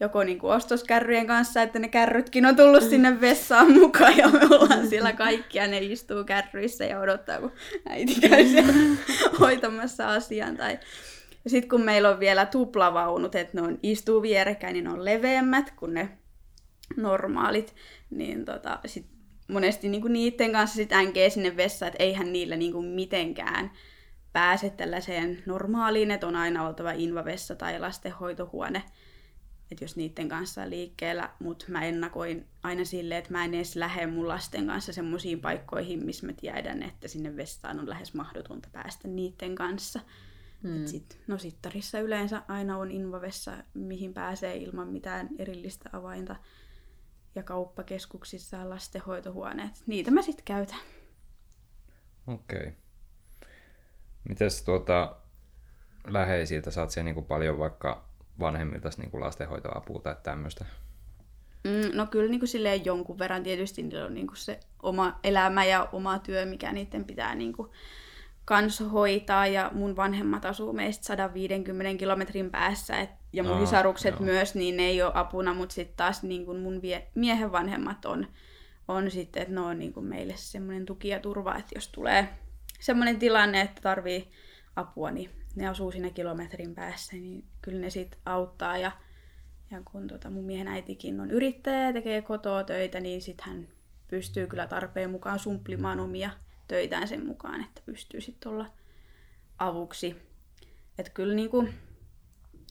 joko 0.00 0.24
niin 0.24 0.38
kuin 0.38 0.52
ostoskärryjen 0.52 1.26
kanssa, 1.26 1.62
että 1.62 1.78
ne 1.78 1.88
kärrytkin 1.88 2.46
on 2.46 2.56
tullut 2.56 2.82
sinne 2.82 3.20
vessaan 3.20 3.72
mukaan 3.72 4.16
ja 4.16 4.28
me 4.28 4.40
ollaan 4.50 4.88
siellä 4.88 5.12
kaikki 5.12 5.58
ja 5.58 5.66
ne 5.66 5.78
istuu 5.78 6.24
kärryissä 6.24 6.84
ja 6.84 7.00
odottaa, 7.00 7.40
kun 7.40 7.52
äiti 7.88 8.20
käy 8.20 8.44
hoitamassa 9.40 10.08
asian. 10.08 10.56
Tai... 10.56 10.78
Sitten 11.46 11.68
kun 11.68 11.82
meillä 11.82 12.10
on 12.10 12.20
vielä 12.20 12.46
tuplavaunut, 12.46 13.34
että 13.34 13.60
ne 13.60 13.62
on 13.62 13.78
istuu 13.82 14.22
vierekkäin, 14.22 14.72
niin 14.72 14.84
ne 14.84 14.90
on 14.90 15.04
leveämmät 15.04 15.70
kuin 15.76 15.94
ne 15.94 16.18
normaalit, 16.96 17.74
niin 18.10 18.44
tota, 18.44 18.78
sit 18.86 19.06
monesti 19.48 19.88
niinku 19.88 20.08
niiden 20.08 20.52
kanssa 20.52 20.76
sit 20.76 20.92
änkee 20.92 21.30
sinne 21.30 21.56
vessaan, 21.56 21.92
että 21.92 22.04
eihän 22.04 22.32
niillä 22.32 22.56
niinku 22.56 22.82
mitenkään 22.82 23.70
pääse 24.32 24.70
tällaiseen 24.70 25.42
normaaliin, 25.46 26.10
että 26.10 26.26
on 26.26 26.36
aina 26.36 26.66
oltava 26.66 26.92
invavessa 26.92 27.54
tai 27.54 27.80
lastenhoitohuone, 27.80 28.82
että 29.70 29.84
jos 29.84 29.96
niiden 29.96 30.28
kanssa 30.28 30.62
on 30.62 30.70
liikkeellä, 30.70 31.30
mutta 31.40 31.64
mä 31.68 31.84
ennakoin 31.84 32.46
aina 32.62 32.84
silleen, 32.84 33.18
että 33.18 33.32
mä 33.32 33.44
en 33.44 33.54
edes 33.54 33.76
lähde 33.76 34.06
mun 34.06 34.28
lasten 34.28 34.66
kanssa 34.66 34.92
semmoisiin 34.92 35.40
paikkoihin, 35.40 36.04
missä 36.04 36.26
mä 36.26 36.32
tiedän, 36.32 36.82
että 36.82 37.08
sinne 37.08 37.36
vessaan 37.36 37.80
on 37.80 37.88
lähes 37.88 38.14
mahdotonta 38.14 38.68
päästä 38.72 39.08
niiden 39.08 39.54
kanssa. 39.54 40.00
Mm. 40.62 40.86
sit, 40.86 41.18
no 41.26 41.38
sittarissa 41.38 42.00
yleensä 42.00 42.42
aina 42.48 42.78
on 42.78 42.90
invavessa, 42.90 43.52
mihin 43.74 44.14
pääsee 44.14 44.56
ilman 44.56 44.88
mitään 44.88 45.28
erillistä 45.38 45.90
avainta 45.92 46.36
ja 47.34 47.42
kauppakeskuksissa 47.42 48.58
on 48.58 48.70
lastenhoitohuoneet. 48.70 49.82
Niitä 49.86 50.10
mä 50.10 50.22
sitten 50.22 50.44
käytän. 50.44 50.78
Okei. 52.26 52.58
Okay. 52.58 52.72
Mites 54.28 54.62
tuota, 54.62 55.16
läheisiltä 56.06 56.70
saat 56.70 56.90
siellä 56.90 57.04
niinku 57.04 57.22
paljon 57.22 57.58
vaikka 57.58 58.08
vanhemmilta 58.40 58.90
niinku 58.96 59.20
lastenhoitoapua 59.20 60.00
tai 60.00 60.16
tämmöistä? 60.22 60.64
Mm, 61.64 61.96
no 61.96 62.06
kyllä 62.06 62.30
niinku 62.30 62.46
silleen 62.46 62.84
jonkun 62.84 63.18
verran 63.18 63.42
tietysti 63.42 63.82
niillä 63.82 64.04
on 64.04 64.14
niinku 64.14 64.34
se 64.34 64.60
oma 64.82 65.18
elämä 65.24 65.64
ja 65.64 65.88
oma 65.92 66.18
työ, 66.18 66.46
mikä 66.46 66.72
niiden 66.72 67.04
pitää 67.04 67.34
niinku 67.34 67.70
kans 68.44 68.84
hoitaa 68.92 69.46
ja 69.46 69.70
mun 69.74 69.96
vanhemmat 69.96 70.44
asuu 70.44 70.72
meistä 70.72 71.04
150 71.04 71.98
kilometrin 71.98 72.50
päässä 72.50 73.00
et, 73.00 73.10
ja 73.32 73.42
mun 73.42 73.52
Aa, 73.52 73.66
sisarukset 73.66 74.14
joo. 74.14 74.22
myös, 74.22 74.54
niin 74.54 74.76
ne 74.76 74.82
ei 74.82 75.02
ole 75.02 75.12
apuna, 75.14 75.54
mutta 75.54 75.74
sitten 75.74 75.96
taas 75.96 76.22
niin 76.22 76.46
kun 76.46 76.60
mun 76.60 76.82
vie, 76.82 77.06
miehen 77.14 77.52
vanhemmat 77.52 78.04
on, 78.04 78.26
on 78.88 79.10
sitten, 79.10 79.42
että 79.42 79.54
ne 79.54 79.60
on 79.60 79.78
niin 79.78 79.92
kun 79.92 80.04
meille 80.04 80.34
semmoinen 80.36 80.86
tuki 80.86 81.08
ja 81.08 81.20
turva, 81.20 81.54
että 81.54 81.72
jos 81.74 81.88
tulee 81.88 82.28
semmoinen 82.80 83.18
tilanne, 83.18 83.60
että 83.60 83.82
tarvii 83.82 84.30
apua, 84.76 85.10
niin 85.10 85.30
ne 85.54 85.68
asuu 85.68 85.92
siinä 85.92 86.10
kilometrin 86.10 86.74
päässä, 86.74 87.16
niin 87.16 87.44
kyllä 87.62 87.80
ne 87.80 87.90
sitten 87.90 88.20
auttaa 88.26 88.78
ja, 88.78 88.92
ja 89.70 89.82
kun 89.84 90.06
tota 90.06 90.30
mun 90.30 90.44
miehen 90.44 90.68
äitikin 90.68 91.20
on 91.20 91.30
yrittäjä 91.30 91.86
ja 91.86 91.92
tekee 91.92 92.22
kotoa 92.22 92.64
töitä, 92.64 93.00
niin 93.00 93.22
sitten 93.22 93.46
hän 93.46 93.68
pystyy 94.08 94.46
kyllä 94.46 94.66
tarpeen 94.66 95.10
mukaan 95.10 95.38
sumplimaan 95.38 96.00
omia 96.00 96.30
töitään 96.68 97.08
sen 97.08 97.26
mukaan, 97.26 97.60
että 97.60 97.80
pystyy 97.86 98.20
sitten 98.20 98.52
olla 98.52 98.66
avuksi. 99.58 100.16
Että 100.98 101.12
kyllä 101.12 101.34
niin 101.34 101.50
kuin, 101.50 101.74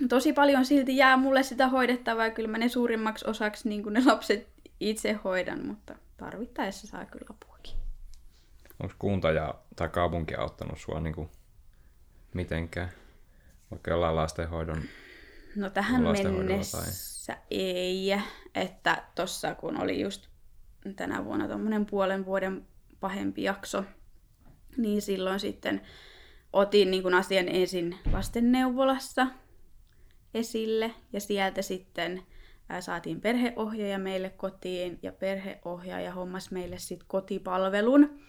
tosi 0.09 0.33
paljon 0.33 0.65
silti 0.65 0.97
jää 0.97 1.17
mulle 1.17 1.43
sitä 1.43 1.67
hoidettavaa, 1.67 2.29
kyllä 2.29 2.49
mä 2.49 2.57
ne 2.57 2.69
suurimmaksi 2.69 3.27
osaksi 3.27 3.69
niin 3.69 3.83
kuin 3.83 3.93
ne 3.93 4.03
lapset 4.05 4.47
itse 4.79 5.13
hoidan, 5.13 5.67
mutta 5.67 5.95
tarvittaessa 6.17 6.87
saa 6.87 7.05
kyllä 7.05 7.25
apuakin. 7.29 7.77
Onko 8.79 8.95
kunta 8.99 9.31
ja, 9.31 9.55
tai 9.75 9.89
kaupunki 9.89 10.35
auttanut 10.35 10.79
sua 10.79 10.99
niin 10.99 11.15
kuin 11.15 11.29
mitenkään? 12.33 12.89
Vaikka 13.71 13.91
jollain 13.91 14.15
lastenhoidon 14.15 14.83
No 15.55 15.69
tähän 15.69 16.01
mennessä 16.01 16.77
tai... 17.27 17.35
ei, 17.51 18.11
että 18.55 19.03
tossa 19.15 19.55
kun 19.55 19.81
oli 19.81 20.01
just 20.01 20.27
tänä 20.95 21.25
vuonna 21.25 21.47
tuommoinen 21.47 21.85
puolen 21.85 22.25
vuoden 22.25 22.67
pahempi 22.99 23.43
jakso, 23.43 23.83
niin 24.77 25.01
silloin 25.01 25.39
sitten 25.39 25.81
otin 26.53 26.91
niin 26.91 27.03
kuin 27.03 27.13
asian 27.13 27.49
ensin 27.49 27.95
lastenneuvolassa 28.11 29.27
esille 30.33 30.91
ja 31.13 31.19
sieltä 31.19 31.61
sitten 31.61 32.23
saatiin 32.79 33.21
perheohjaaja 33.21 33.99
meille 33.99 34.29
kotiin 34.29 34.99
ja 35.01 35.11
perheohjaaja 35.11 36.13
hommas 36.13 36.51
meille 36.51 36.77
sitten 36.77 37.07
kotipalvelun. 37.07 38.19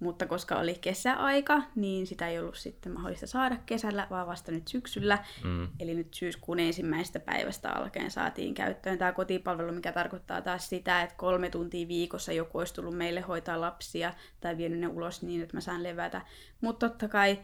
Mutta 0.00 0.26
koska 0.26 0.56
oli 0.56 0.74
kesäaika, 0.80 1.62
niin 1.74 2.06
sitä 2.06 2.28
ei 2.28 2.38
ollut 2.38 2.56
sitten 2.56 2.92
mahdollista 2.92 3.26
saada 3.26 3.56
kesällä, 3.66 4.06
vaan 4.10 4.26
vasta 4.26 4.52
nyt 4.52 4.68
syksyllä. 4.68 5.18
Mm. 5.44 5.68
Eli 5.80 5.94
nyt 5.94 6.14
syyskuun 6.14 6.60
ensimmäisestä 6.60 7.20
päivästä 7.20 7.70
alkaen 7.70 8.10
saatiin 8.10 8.54
käyttöön 8.54 8.98
tämä 8.98 9.12
kotipalvelu, 9.12 9.72
mikä 9.72 9.92
tarkoittaa 9.92 10.42
taas 10.42 10.68
sitä, 10.68 11.02
että 11.02 11.14
kolme 11.16 11.50
tuntia 11.50 11.88
viikossa 11.88 12.32
joku 12.32 12.58
olisi 12.58 12.74
tullut 12.74 12.96
meille 12.96 13.20
hoitaa 13.20 13.60
lapsia 13.60 14.14
tai 14.40 14.56
vienyt 14.56 14.78
ne 14.78 14.88
ulos 14.88 15.22
niin, 15.22 15.42
että 15.42 15.56
mä 15.56 15.60
saan 15.60 15.82
levätä. 15.82 16.22
Mutta 16.60 16.88
totta 16.88 17.08
kai 17.08 17.38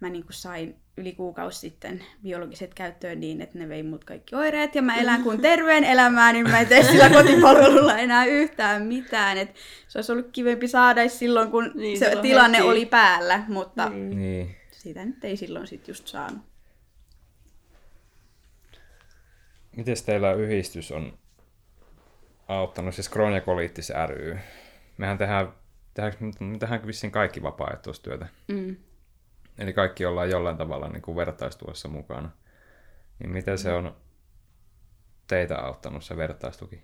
mä 0.00 0.08
niin 0.08 0.24
kuin 0.24 0.32
sain 0.32 0.76
yli 0.96 1.12
kuukausi 1.12 1.58
sitten 1.58 2.04
biologiset 2.22 2.74
käyttöön 2.74 3.20
niin, 3.20 3.40
että 3.40 3.58
ne 3.58 3.68
vei 3.68 3.82
mut 3.82 4.04
kaikki 4.04 4.34
oireet 4.34 4.74
ja 4.74 4.82
mä 4.82 4.96
elän 4.96 5.22
kuin 5.22 5.40
terveen 5.40 5.84
elämää, 5.84 6.32
niin 6.32 6.50
mä 6.50 6.60
en 6.60 6.66
tee 6.66 6.82
sillä 6.82 7.10
kotipalvelulla 7.10 7.98
enää 7.98 8.24
yhtään 8.24 8.82
mitään. 8.82 9.38
Et 9.38 9.54
se 9.88 9.98
olisi 9.98 10.12
ollut 10.12 10.28
kivempi 10.32 10.68
saada 10.68 11.08
silloin, 11.08 11.50
kun 11.50 11.72
niin, 11.74 11.98
se 11.98 12.16
tilanne 12.22 12.58
heti. 12.58 12.68
oli 12.68 12.86
päällä, 12.86 13.44
mutta 13.48 13.88
niin. 13.88 14.18
niin. 14.18 14.56
sitä 14.70 15.04
nyt 15.04 15.24
ei 15.24 15.36
silloin 15.36 15.66
sit 15.66 15.88
just 15.88 16.06
saanut. 16.06 16.42
Miten 19.76 19.96
teillä 20.06 20.32
yhdistys 20.32 20.92
on 20.92 21.18
auttanut, 22.48 22.94
siis 22.94 23.08
Kroniakoliittis 23.08 23.92
ry? 24.06 24.38
Mehän 24.96 25.18
tehdään, 25.18 25.52
tehdään, 25.94 26.14
tehdään 26.58 26.86
vissiin 26.86 27.10
kaikki 27.10 27.42
vapaaehtoistyötä. 27.42 28.26
Mm. 28.48 28.76
Eli 29.58 29.72
kaikki 29.72 30.06
ollaan 30.06 30.30
jollain 30.30 30.56
tavalla 30.56 30.88
niin 30.88 31.02
kuin 31.02 31.16
vertaistuessa 31.16 31.88
mukana. 31.88 32.30
Niin 33.18 33.30
miten 33.30 33.58
se 33.58 33.72
on 33.72 33.96
teitä 35.26 35.58
auttanut 35.58 36.04
se 36.04 36.16
vertaistuki? 36.16 36.82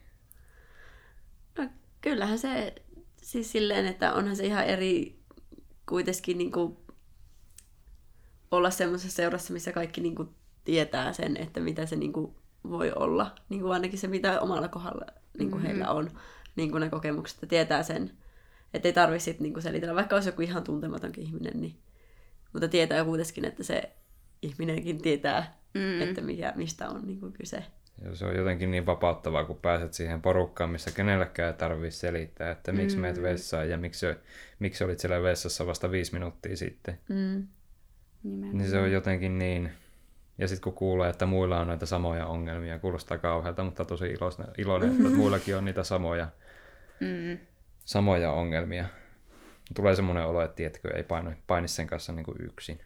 No, 1.59 1.69
kyllähän 2.01 2.39
se 2.39 2.75
siis 3.17 3.53
silleen, 3.53 3.87
että 3.87 4.13
onhan 4.13 4.37
se 4.37 4.47
ihan 4.47 4.65
eri 4.65 5.19
kuitenkin 5.89 6.39
niin 6.39 6.53
kuin 6.53 6.77
olla 8.51 8.71
semmoisessa 8.71 9.17
seurassa, 9.17 9.53
missä 9.53 9.73
kaikki 9.73 10.01
niin 10.01 10.15
kuin 10.15 10.29
tietää 10.65 11.13
sen, 11.13 11.37
että 11.37 11.61
mitä 11.61 11.87
se 11.87 11.97
niin 11.97 12.13
kuin 12.13 12.35
voi 12.71 12.93
olla. 12.93 13.35
Niin 13.49 13.61
kuin 13.61 13.73
ainakin 13.73 13.99
se, 13.99 14.09
mitä 14.09 14.41
omalla 14.41 14.69
kohdalla 14.69 15.07
niin 15.39 15.51
kuin 15.51 15.63
mm-hmm. 15.63 15.67
heillä 15.67 15.91
on 15.91 16.11
niin 16.57 16.71
kuin 16.71 16.81
ne 16.81 16.91
kokemukset, 16.91 17.37
että 17.37 17.47
tietää 17.47 17.83
sen. 17.83 18.13
Että 18.75 18.89
ei 18.89 18.93
tarvitse 18.93 19.37
niin 19.41 19.63
selitellä, 19.63 19.95
vaikka 19.95 20.17
olisi 20.17 20.29
joku 20.29 20.43
ihan 20.43 20.65
tuntematonkin 20.65 21.25
ihminen, 21.25 21.61
niin 21.61 21.77
mutta 22.53 22.69
tietää 22.69 23.05
kuitenkin, 23.05 23.45
että 23.45 23.63
se 23.63 23.91
ihminenkin 24.43 25.03
tietää, 25.03 25.59
mm. 25.75 26.01
että 26.01 26.21
mikä, 26.21 26.53
mistä 26.57 26.89
on 26.89 27.07
niin 27.07 27.21
kuin 27.21 27.33
kyse. 27.33 27.65
Ja 28.05 28.17
se 28.17 28.27
on 28.27 28.37
jotenkin 28.37 28.71
niin 28.71 28.87
vapauttavaa, 28.87 29.45
kun 29.45 29.57
pääset 29.57 29.95
siihen 29.95 30.23
porukkaan, 30.23 30.71
missä 30.71 30.91
kenellekään 30.91 31.53
ei 31.53 31.59
tarvitse 31.59 31.99
selittää, 31.99 32.51
että 32.51 32.73
miksi 32.73 32.97
mm. 32.97 33.03
meet 33.03 33.23
vessaan 33.23 33.71
ja 33.71 33.79
miksi, 33.79 34.07
miksi 34.59 34.85
olit 34.85 34.99
siellä 34.99 35.23
vessassa 35.23 35.67
vasta 35.67 35.91
viisi 35.91 36.13
minuuttia 36.13 36.57
sitten. 36.57 36.99
Mm. 37.09 37.47
Niin 38.23 38.69
se 38.69 38.79
on 38.79 38.93
jotenkin 38.93 39.39
niin... 39.39 39.73
Ja 40.39 40.49
sitten 40.49 40.63
kun 40.63 40.73
kuulee, 40.73 41.11
että 41.11 41.27
muilla 41.27 41.61
on 41.61 41.67
näitä 41.67 41.87
samoja 41.87 42.27
ongelmia, 42.27 42.79
kuulostaa 42.79 43.19
kauhealta, 43.19 43.65
mutta 43.65 43.85
tosi 43.85 44.07
iloinen, 44.07 44.47
iloinen 44.59 44.91
että 44.91 45.17
muillakin 45.21 45.57
on 45.57 45.65
niitä 45.65 45.85
samoja, 45.85 46.29
mm. 47.01 47.39
samoja 47.85 48.33
ongelmia 48.33 48.85
tulee 49.75 49.95
semmoinen 49.95 50.27
olo, 50.27 50.43
että 50.43 50.57
tietkö 50.57 50.97
ei 50.97 51.03
paino, 51.03 51.33
paini 51.47 51.69
sen 51.69 51.87
kanssa 51.87 52.13
niin 52.13 52.25
kuin 52.25 52.37
yksin. 52.41 52.81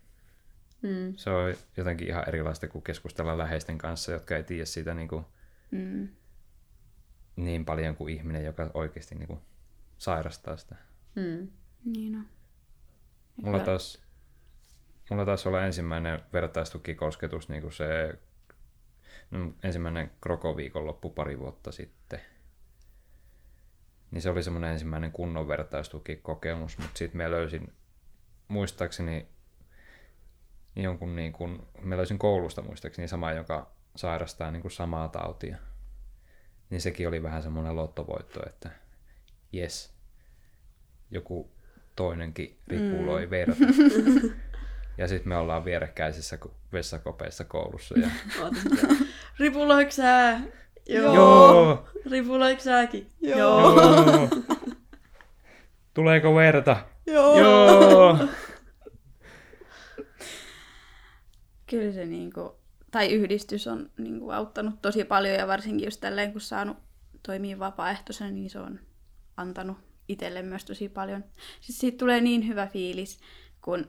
Mm. 0.82 1.14
Se 1.16 1.30
on 1.30 1.54
jotenkin 1.76 2.08
ihan 2.08 2.28
erilaista 2.28 2.68
kuin 2.68 2.82
keskustella 2.82 3.38
läheisten 3.38 3.78
kanssa, 3.78 4.12
jotka 4.12 4.36
ei 4.36 4.42
tiedä 4.42 4.64
siitä 4.64 4.94
niin, 4.94 5.08
kuin 5.08 5.24
mm. 5.70 6.08
niin 7.36 7.64
paljon 7.64 7.96
kuin 7.96 8.14
ihminen, 8.14 8.44
joka 8.44 8.70
oikeasti 8.74 9.14
niin 9.14 9.26
kuin 9.26 9.40
sairastaa 9.98 10.56
sitä. 10.56 10.76
Mm. 11.14 11.48
Niin 11.84 12.16
on. 12.16 12.26
Mulla 13.42 13.58
taas, 13.58 14.02
mulla 15.10 15.24
taas 15.24 15.46
olla 15.46 15.66
ensimmäinen 15.66 16.20
vertaistukikosketus 16.32 17.48
niin 17.48 17.62
kuin 17.62 17.72
se 17.72 18.18
no, 19.30 19.52
ensimmäinen 19.62 20.10
krokoviikonloppu 20.20 21.10
pari 21.10 21.38
vuotta 21.38 21.72
sitten 21.72 22.20
niin 24.10 24.22
se 24.22 24.30
oli 24.30 24.42
semmoinen 24.42 24.72
ensimmäinen 24.72 25.12
kunnon 25.12 25.48
vertaistukikokemus, 25.48 26.78
mutta 26.78 26.98
sitten 26.98 27.18
me 27.18 27.30
löysin 27.30 27.72
muistaakseni 28.48 29.28
jonkun 30.76 31.16
niin 31.16 31.32
kuin, 31.32 31.62
me 31.82 31.96
löysin 31.96 32.18
koulusta 32.18 32.62
muistaakseni 32.62 33.08
sama, 33.08 33.32
joka 33.32 33.70
sairastaa 33.96 34.50
niin 34.50 34.62
kuin 34.62 34.72
samaa 34.72 35.08
tautia. 35.08 35.56
Niin 36.70 36.80
sekin 36.80 37.08
oli 37.08 37.22
vähän 37.22 37.42
semmoinen 37.42 37.76
lottovoitto, 37.76 38.40
että 38.46 38.70
jes, 39.52 39.94
joku 41.10 41.52
toinenkin 41.96 42.58
ripuloi 42.68 43.26
mm. 43.26 43.30
verta. 43.30 43.64
ja 44.98 45.08
sitten 45.08 45.28
me 45.28 45.36
ollaan 45.36 45.64
vierekkäisissä 45.64 46.38
ko- 46.44 46.54
vessakopeissa 46.72 47.44
koulussa. 47.44 47.98
Ja... 47.98 48.08
Ripuloiko 49.38 49.90
sä? 49.90 50.40
Joo. 50.90 51.14
Joo. 51.14 51.86
Ripuloiko 52.10 52.62
säkin? 52.62 53.06
Joo. 53.20 53.72
Tuleeko 55.94 56.34
verta? 56.34 56.76
Joo. 57.06 57.38
Joo. 57.38 58.18
Kyllä 61.66 61.92
se 61.92 62.06
niinku, 62.06 62.56
tai 62.90 63.12
yhdistys 63.12 63.66
on 63.66 63.90
niinku 63.98 64.30
auttanut 64.30 64.82
tosi 64.82 65.04
paljon 65.04 65.34
ja 65.34 65.46
varsinkin 65.46 65.86
just 65.86 66.00
tälleen 66.00 66.32
kun 66.32 66.40
saanut 66.40 66.76
toimia 67.22 67.58
vapaaehtoisena, 67.58 68.30
niin 68.30 68.50
se 68.50 68.58
on 68.58 68.80
antanut 69.36 69.78
itselle 70.08 70.42
myös 70.42 70.64
tosi 70.64 70.88
paljon. 70.88 71.24
Siis 71.60 71.78
siitä 71.78 71.98
tulee 71.98 72.20
niin 72.20 72.48
hyvä 72.48 72.66
fiilis, 72.66 73.20
kun 73.64 73.88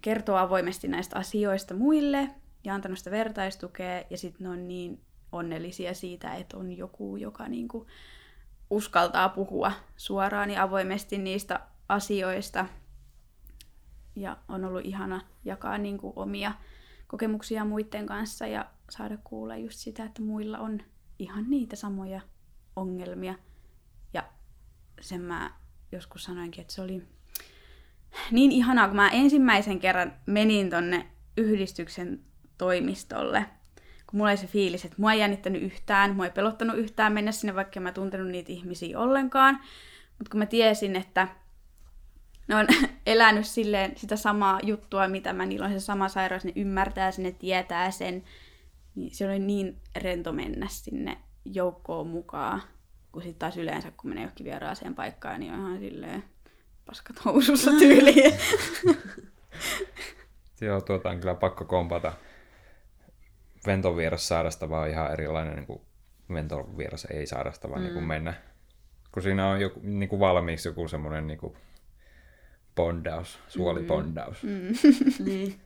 kertoo 0.00 0.36
avoimesti 0.36 0.88
näistä 0.88 1.18
asioista 1.18 1.74
muille 1.74 2.28
ja 2.64 2.74
antanut 2.74 2.98
sitä 2.98 3.10
vertaistukea 3.10 4.02
ja 4.10 4.18
sitten 4.18 4.44
ne 4.44 4.48
on 4.50 4.68
niin 4.68 5.00
onnellisia 5.32 5.94
siitä, 5.94 6.34
että 6.34 6.56
on 6.56 6.72
joku, 6.72 7.16
joka 7.16 7.48
niinku 7.48 7.86
uskaltaa 8.70 9.28
puhua 9.28 9.72
suoraan 9.96 10.50
ja 10.50 10.62
avoimesti 10.62 11.18
niistä 11.18 11.60
asioista. 11.88 12.66
Ja 14.16 14.36
on 14.48 14.64
ollut 14.64 14.84
ihana 14.84 15.20
jakaa 15.44 15.78
niinku 15.78 16.12
omia 16.16 16.52
kokemuksia 17.06 17.64
muiden 17.64 18.06
kanssa 18.06 18.46
ja 18.46 18.70
saada 18.90 19.18
kuulla 19.24 19.56
just 19.56 19.78
sitä, 19.78 20.04
että 20.04 20.22
muilla 20.22 20.58
on 20.58 20.80
ihan 21.18 21.50
niitä 21.50 21.76
samoja 21.76 22.20
ongelmia. 22.76 23.34
Ja 24.14 24.22
sen 25.00 25.20
mä 25.20 25.50
joskus 25.92 26.24
sanoinkin, 26.24 26.60
että 26.60 26.74
se 26.74 26.82
oli 26.82 27.02
niin 28.30 28.52
ihanaa, 28.52 28.86
kun 28.86 28.96
mä 28.96 29.08
ensimmäisen 29.08 29.80
kerran 29.80 30.12
menin 30.26 30.70
tonne 30.70 31.10
yhdistyksen 31.36 32.24
toimistolle, 32.58 33.46
kun 34.10 34.18
mulla 34.18 34.30
oli 34.30 34.36
se 34.36 34.46
fiilis, 34.46 34.84
että 34.84 34.96
mua 34.98 35.12
ei 35.12 35.20
jännittänyt 35.20 35.62
yhtään, 35.62 36.16
mua 36.16 36.24
ei 36.24 36.30
pelottanut 36.30 36.78
yhtään 36.78 37.12
mennä 37.12 37.32
sinne, 37.32 37.54
vaikka 37.54 37.80
mä 37.80 37.92
tuntenut 37.92 38.28
niitä 38.28 38.52
ihmisiä 38.52 38.98
ollenkaan. 38.98 39.60
Mutta 40.18 40.30
kun 40.30 40.38
mä 40.38 40.46
tiesin, 40.46 40.96
että 40.96 41.28
ne 42.48 42.56
on 42.56 42.66
elänyt 43.06 43.46
silleen 43.46 43.92
sitä 43.96 44.16
samaa 44.16 44.60
juttua, 44.62 45.08
mitä 45.08 45.32
mä, 45.32 45.46
niillä 45.46 45.66
on 45.66 45.72
se 45.72 45.80
sama 45.80 46.08
sairaus, 46.08 46.44
ne 46.44 46.52
ymmärtää 46.56 47.10
sen, 47.10 47.24
ne 47.24 47.32
tietää 47.32 47.90
sen, 47.90 48.24
niin 48.94 49.14
se 49.14 49.26
oli 49.26 49.38
niin 49.38 49.76
rento 49.96 50.32
mennä 50.32 50.66
sinne 50.70 51.18
joukkoon 51.44 52.06
mukaan, 52.06 52.62
kun 53.12 53.22
sitten 53.22 53.38
taas 53.38 53.56
yleensä, 53.56 53.92
kun 53.96 54.10
menee 54.10 54.22
johonkin 54.22 54.46
vieraaseen 54.46 54.94
paikkaan, 54.94 55.40
niin 55.40 55.52
on 55.54 55.60
ihan 55.60 55.78
silleen 55.78 56.24
paskat 56.86 57.24
housussa 57.24 57.70
tyyliin. 57.70 58.34
Joo, 60.60 60.80
tuota 60.80 61.10
on 61.10 61.20
kyllä 61.20 61.34
pakko 61.34 61.64
kompata. 61.64 62.12
Ventovieras 63.68 64.28
sairastava 64.28 64.80
on 64.80 64.88
ihan 64.88 65.12
erilainen 65.12 65.56
niin 65.56 65.66
kuin 65.66 65.80
ventovieras 66.32 67.04
ei 67.04 67.26
sairastava 67.26 67.76
mm. 67.76 67.82
niin 67.82 67.92
kuin 67.92 68.04
mennä. 68.04 68.34
Kun 69.12 69.22
siinä 69.22 69.48
on 69.48 69.60
joku, 69.60 69.80
niin 69.82 70.08
kuin 70.08 70.20
valmiiksi 70.20 70.68
joku 70.68 70.88
semmoinen 70.88 71.26
niin 71.26 71.38
kuin 71.38 71.56
bondaus, 72.74 73.38
suolibondaus. 73.48 74.42
Mm. 74.42 74.74
Niin. 75.26 75.60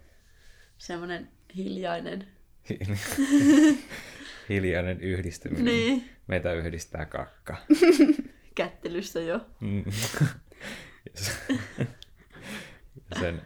Semmoinen 0.79 1.29
hiljainen. 1.57 2.29
Hiljainen 4.49 5.01
yhdistyminen. 5.01 5.65
Niin. 5.65 6.11
Meitä 6.27 6.53
yhdistää 6.53 7.07
kakka. 7.07 7.57
Kättelyssä 8.55 9.21
jo. 9.21 9.41
Mm. 9.61 9.85
Sen 13.21 13.43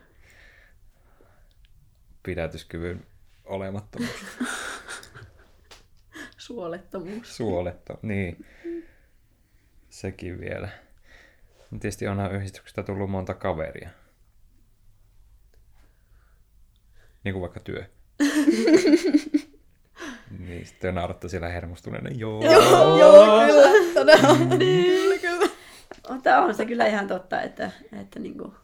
pidätyskyvyn 2.22 3.06
olemattomuus. 3.46 4.24
Suolettomuus. 6.36 7.36
Suoletto, 7.36 7.98
niin. 8.02 8.46
Sekin 9.88 10.40
vielä. 10.40 10.68
No 11.70 11.78
Tietysti 11.78 12.08
onhan 12.08 12.34
yhdistyksestä 12.34 12.82
tullut 12.82 13.10
monta 13.10 13.34
kaveria. 13.34 13.90
Niin 17.24 17.32
kuin 17.32 17.40
vaikka 17.40 17.60
työ. 17.60 17.84
niin, 20.38 20.66
sitten 20.66 20.94
nauratte 20.94 21.28
siellä 21.28 21.48
hermostuneena. 21.48 22.10
Joo. 22.18 22.44
joo, 22.44 22.98
joo, 22.98 23.46
kyllä, 23.46 23.94
todella. 23.94 24.56
niin, 24.58 25.20
kyllä. 25.20 25.50
Mutta 26.10 26.38
on 26.38 26.54
se 26.54 26.66
kyllä 26.66 26.86
ihan 26.86 27.06
totta, 27.06 27.42
että, 27.42 27.70
että, 28.00 28.18
niinku, 28.20 28.54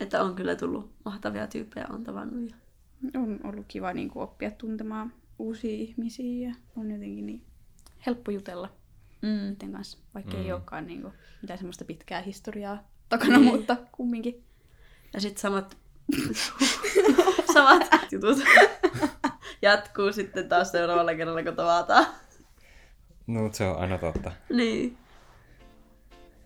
että 0.00 0.22
on 0.22 0.34
kyllä 0.34 0.56
tullut 0.56 0.92
mahtavia 1.04 1.46
tyyppejä 1.46 1.86
on 1.90 2.04
tavannut. 2.04 2.54
On 3.16 3.40
ollut 3.44 3.64
kiva 3.68 3.92
niin 3.92 4.10
kuin, 4.10 4.22
oppia 4.22 4.50
tuntemaan 4.50 5.12
uusia 5.38 5.70
ihmisiä 5.70 6.48
ja 6.48 6.54
on 6.76 6.90
jotenkin 6.90 7.26
niin 7.26 7.44
helppo 8.06 8.30
jutella 8.30 8.68
Mm. 9.22 9.28
niiden 9.28 9.72
kanssa, 9.72 9.98
vaikka 10.14 10.32
mm. 10.32 10.38
ei 10.38 10.46
Mm. 10.48 10.52
olekaan 10.54 10.86
niin 10.86 11.02
kuin, 11.02 11.12
mitään 11.42 11.58
semmoista 11.58 11.84
pitkää 11.84 12.22
historiaa 12.22 12.88
takana, 13.08 13.38
Niin. 13.38 13.54
mutta 13.54 13.76
kumminkin. 13.92 14.44
Ja 15.14 15.20
sitten 15.20 15.40
samat, 15.40 15.76
samat 17.54 18.12
jutut 18.12 18.38
jatkuu 19.62 20.12
sitten 20.12 20.48
taas 20.48 20.70
seuraavalla 20.72 21.14
kerralla, 21.14 21.42
kun 21.42 21.56
tavataan. 21.56 22.06
No, 23.26 23.42
mut 23.42 23.54
se 23.54 23.64
on 23.64 23.76
aina 23.76 23.98
totta. 23.98 24.32
Niin. 24.52 24.96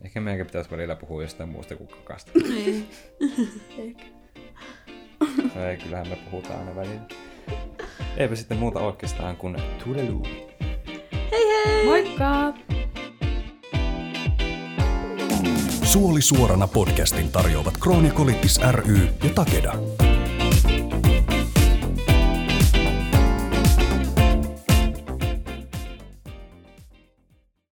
Ehkä 0.05 0.21
meidänkin 0.21 0.47
pitäisi 0.47 0.71
välillä 0.71 0.97
puhua 0.97 1.23
jostain 1.23 1.49
muusta 1.49 1.77
kuin 1.77 1.89
kakasta. 1.89 2.31
niin. 2.49 2.89
Ehkä. 3.79 4.05
Ei, 5.57 5.77
kyllähän 5.77 6.09
me 6.09 6.17
puhutaan 6.31 6.59
aina 6.59 6.77
välillä. 6.77 7.01
Eipä 8.17 8.37
sitten 8.37 8.59
muuta 8.59 8.81
oikeastaan 8.81 9.37
kuin 9.37 9.57
tudeluu. 9.85 10.27
Hei 11.31 11.65
hei! 11.67 11.85
Moikka! 11.85 12.55
Suoli 15.83 16.23
suorana 16.23 16.69
podcastin 16.69 17.33
tarjoavat 17.33 17.75
Kronjakolitis 17.77 18.61
ry 18.73 19.09
ja 19.25 19.31
Takeda. 19.35 19.75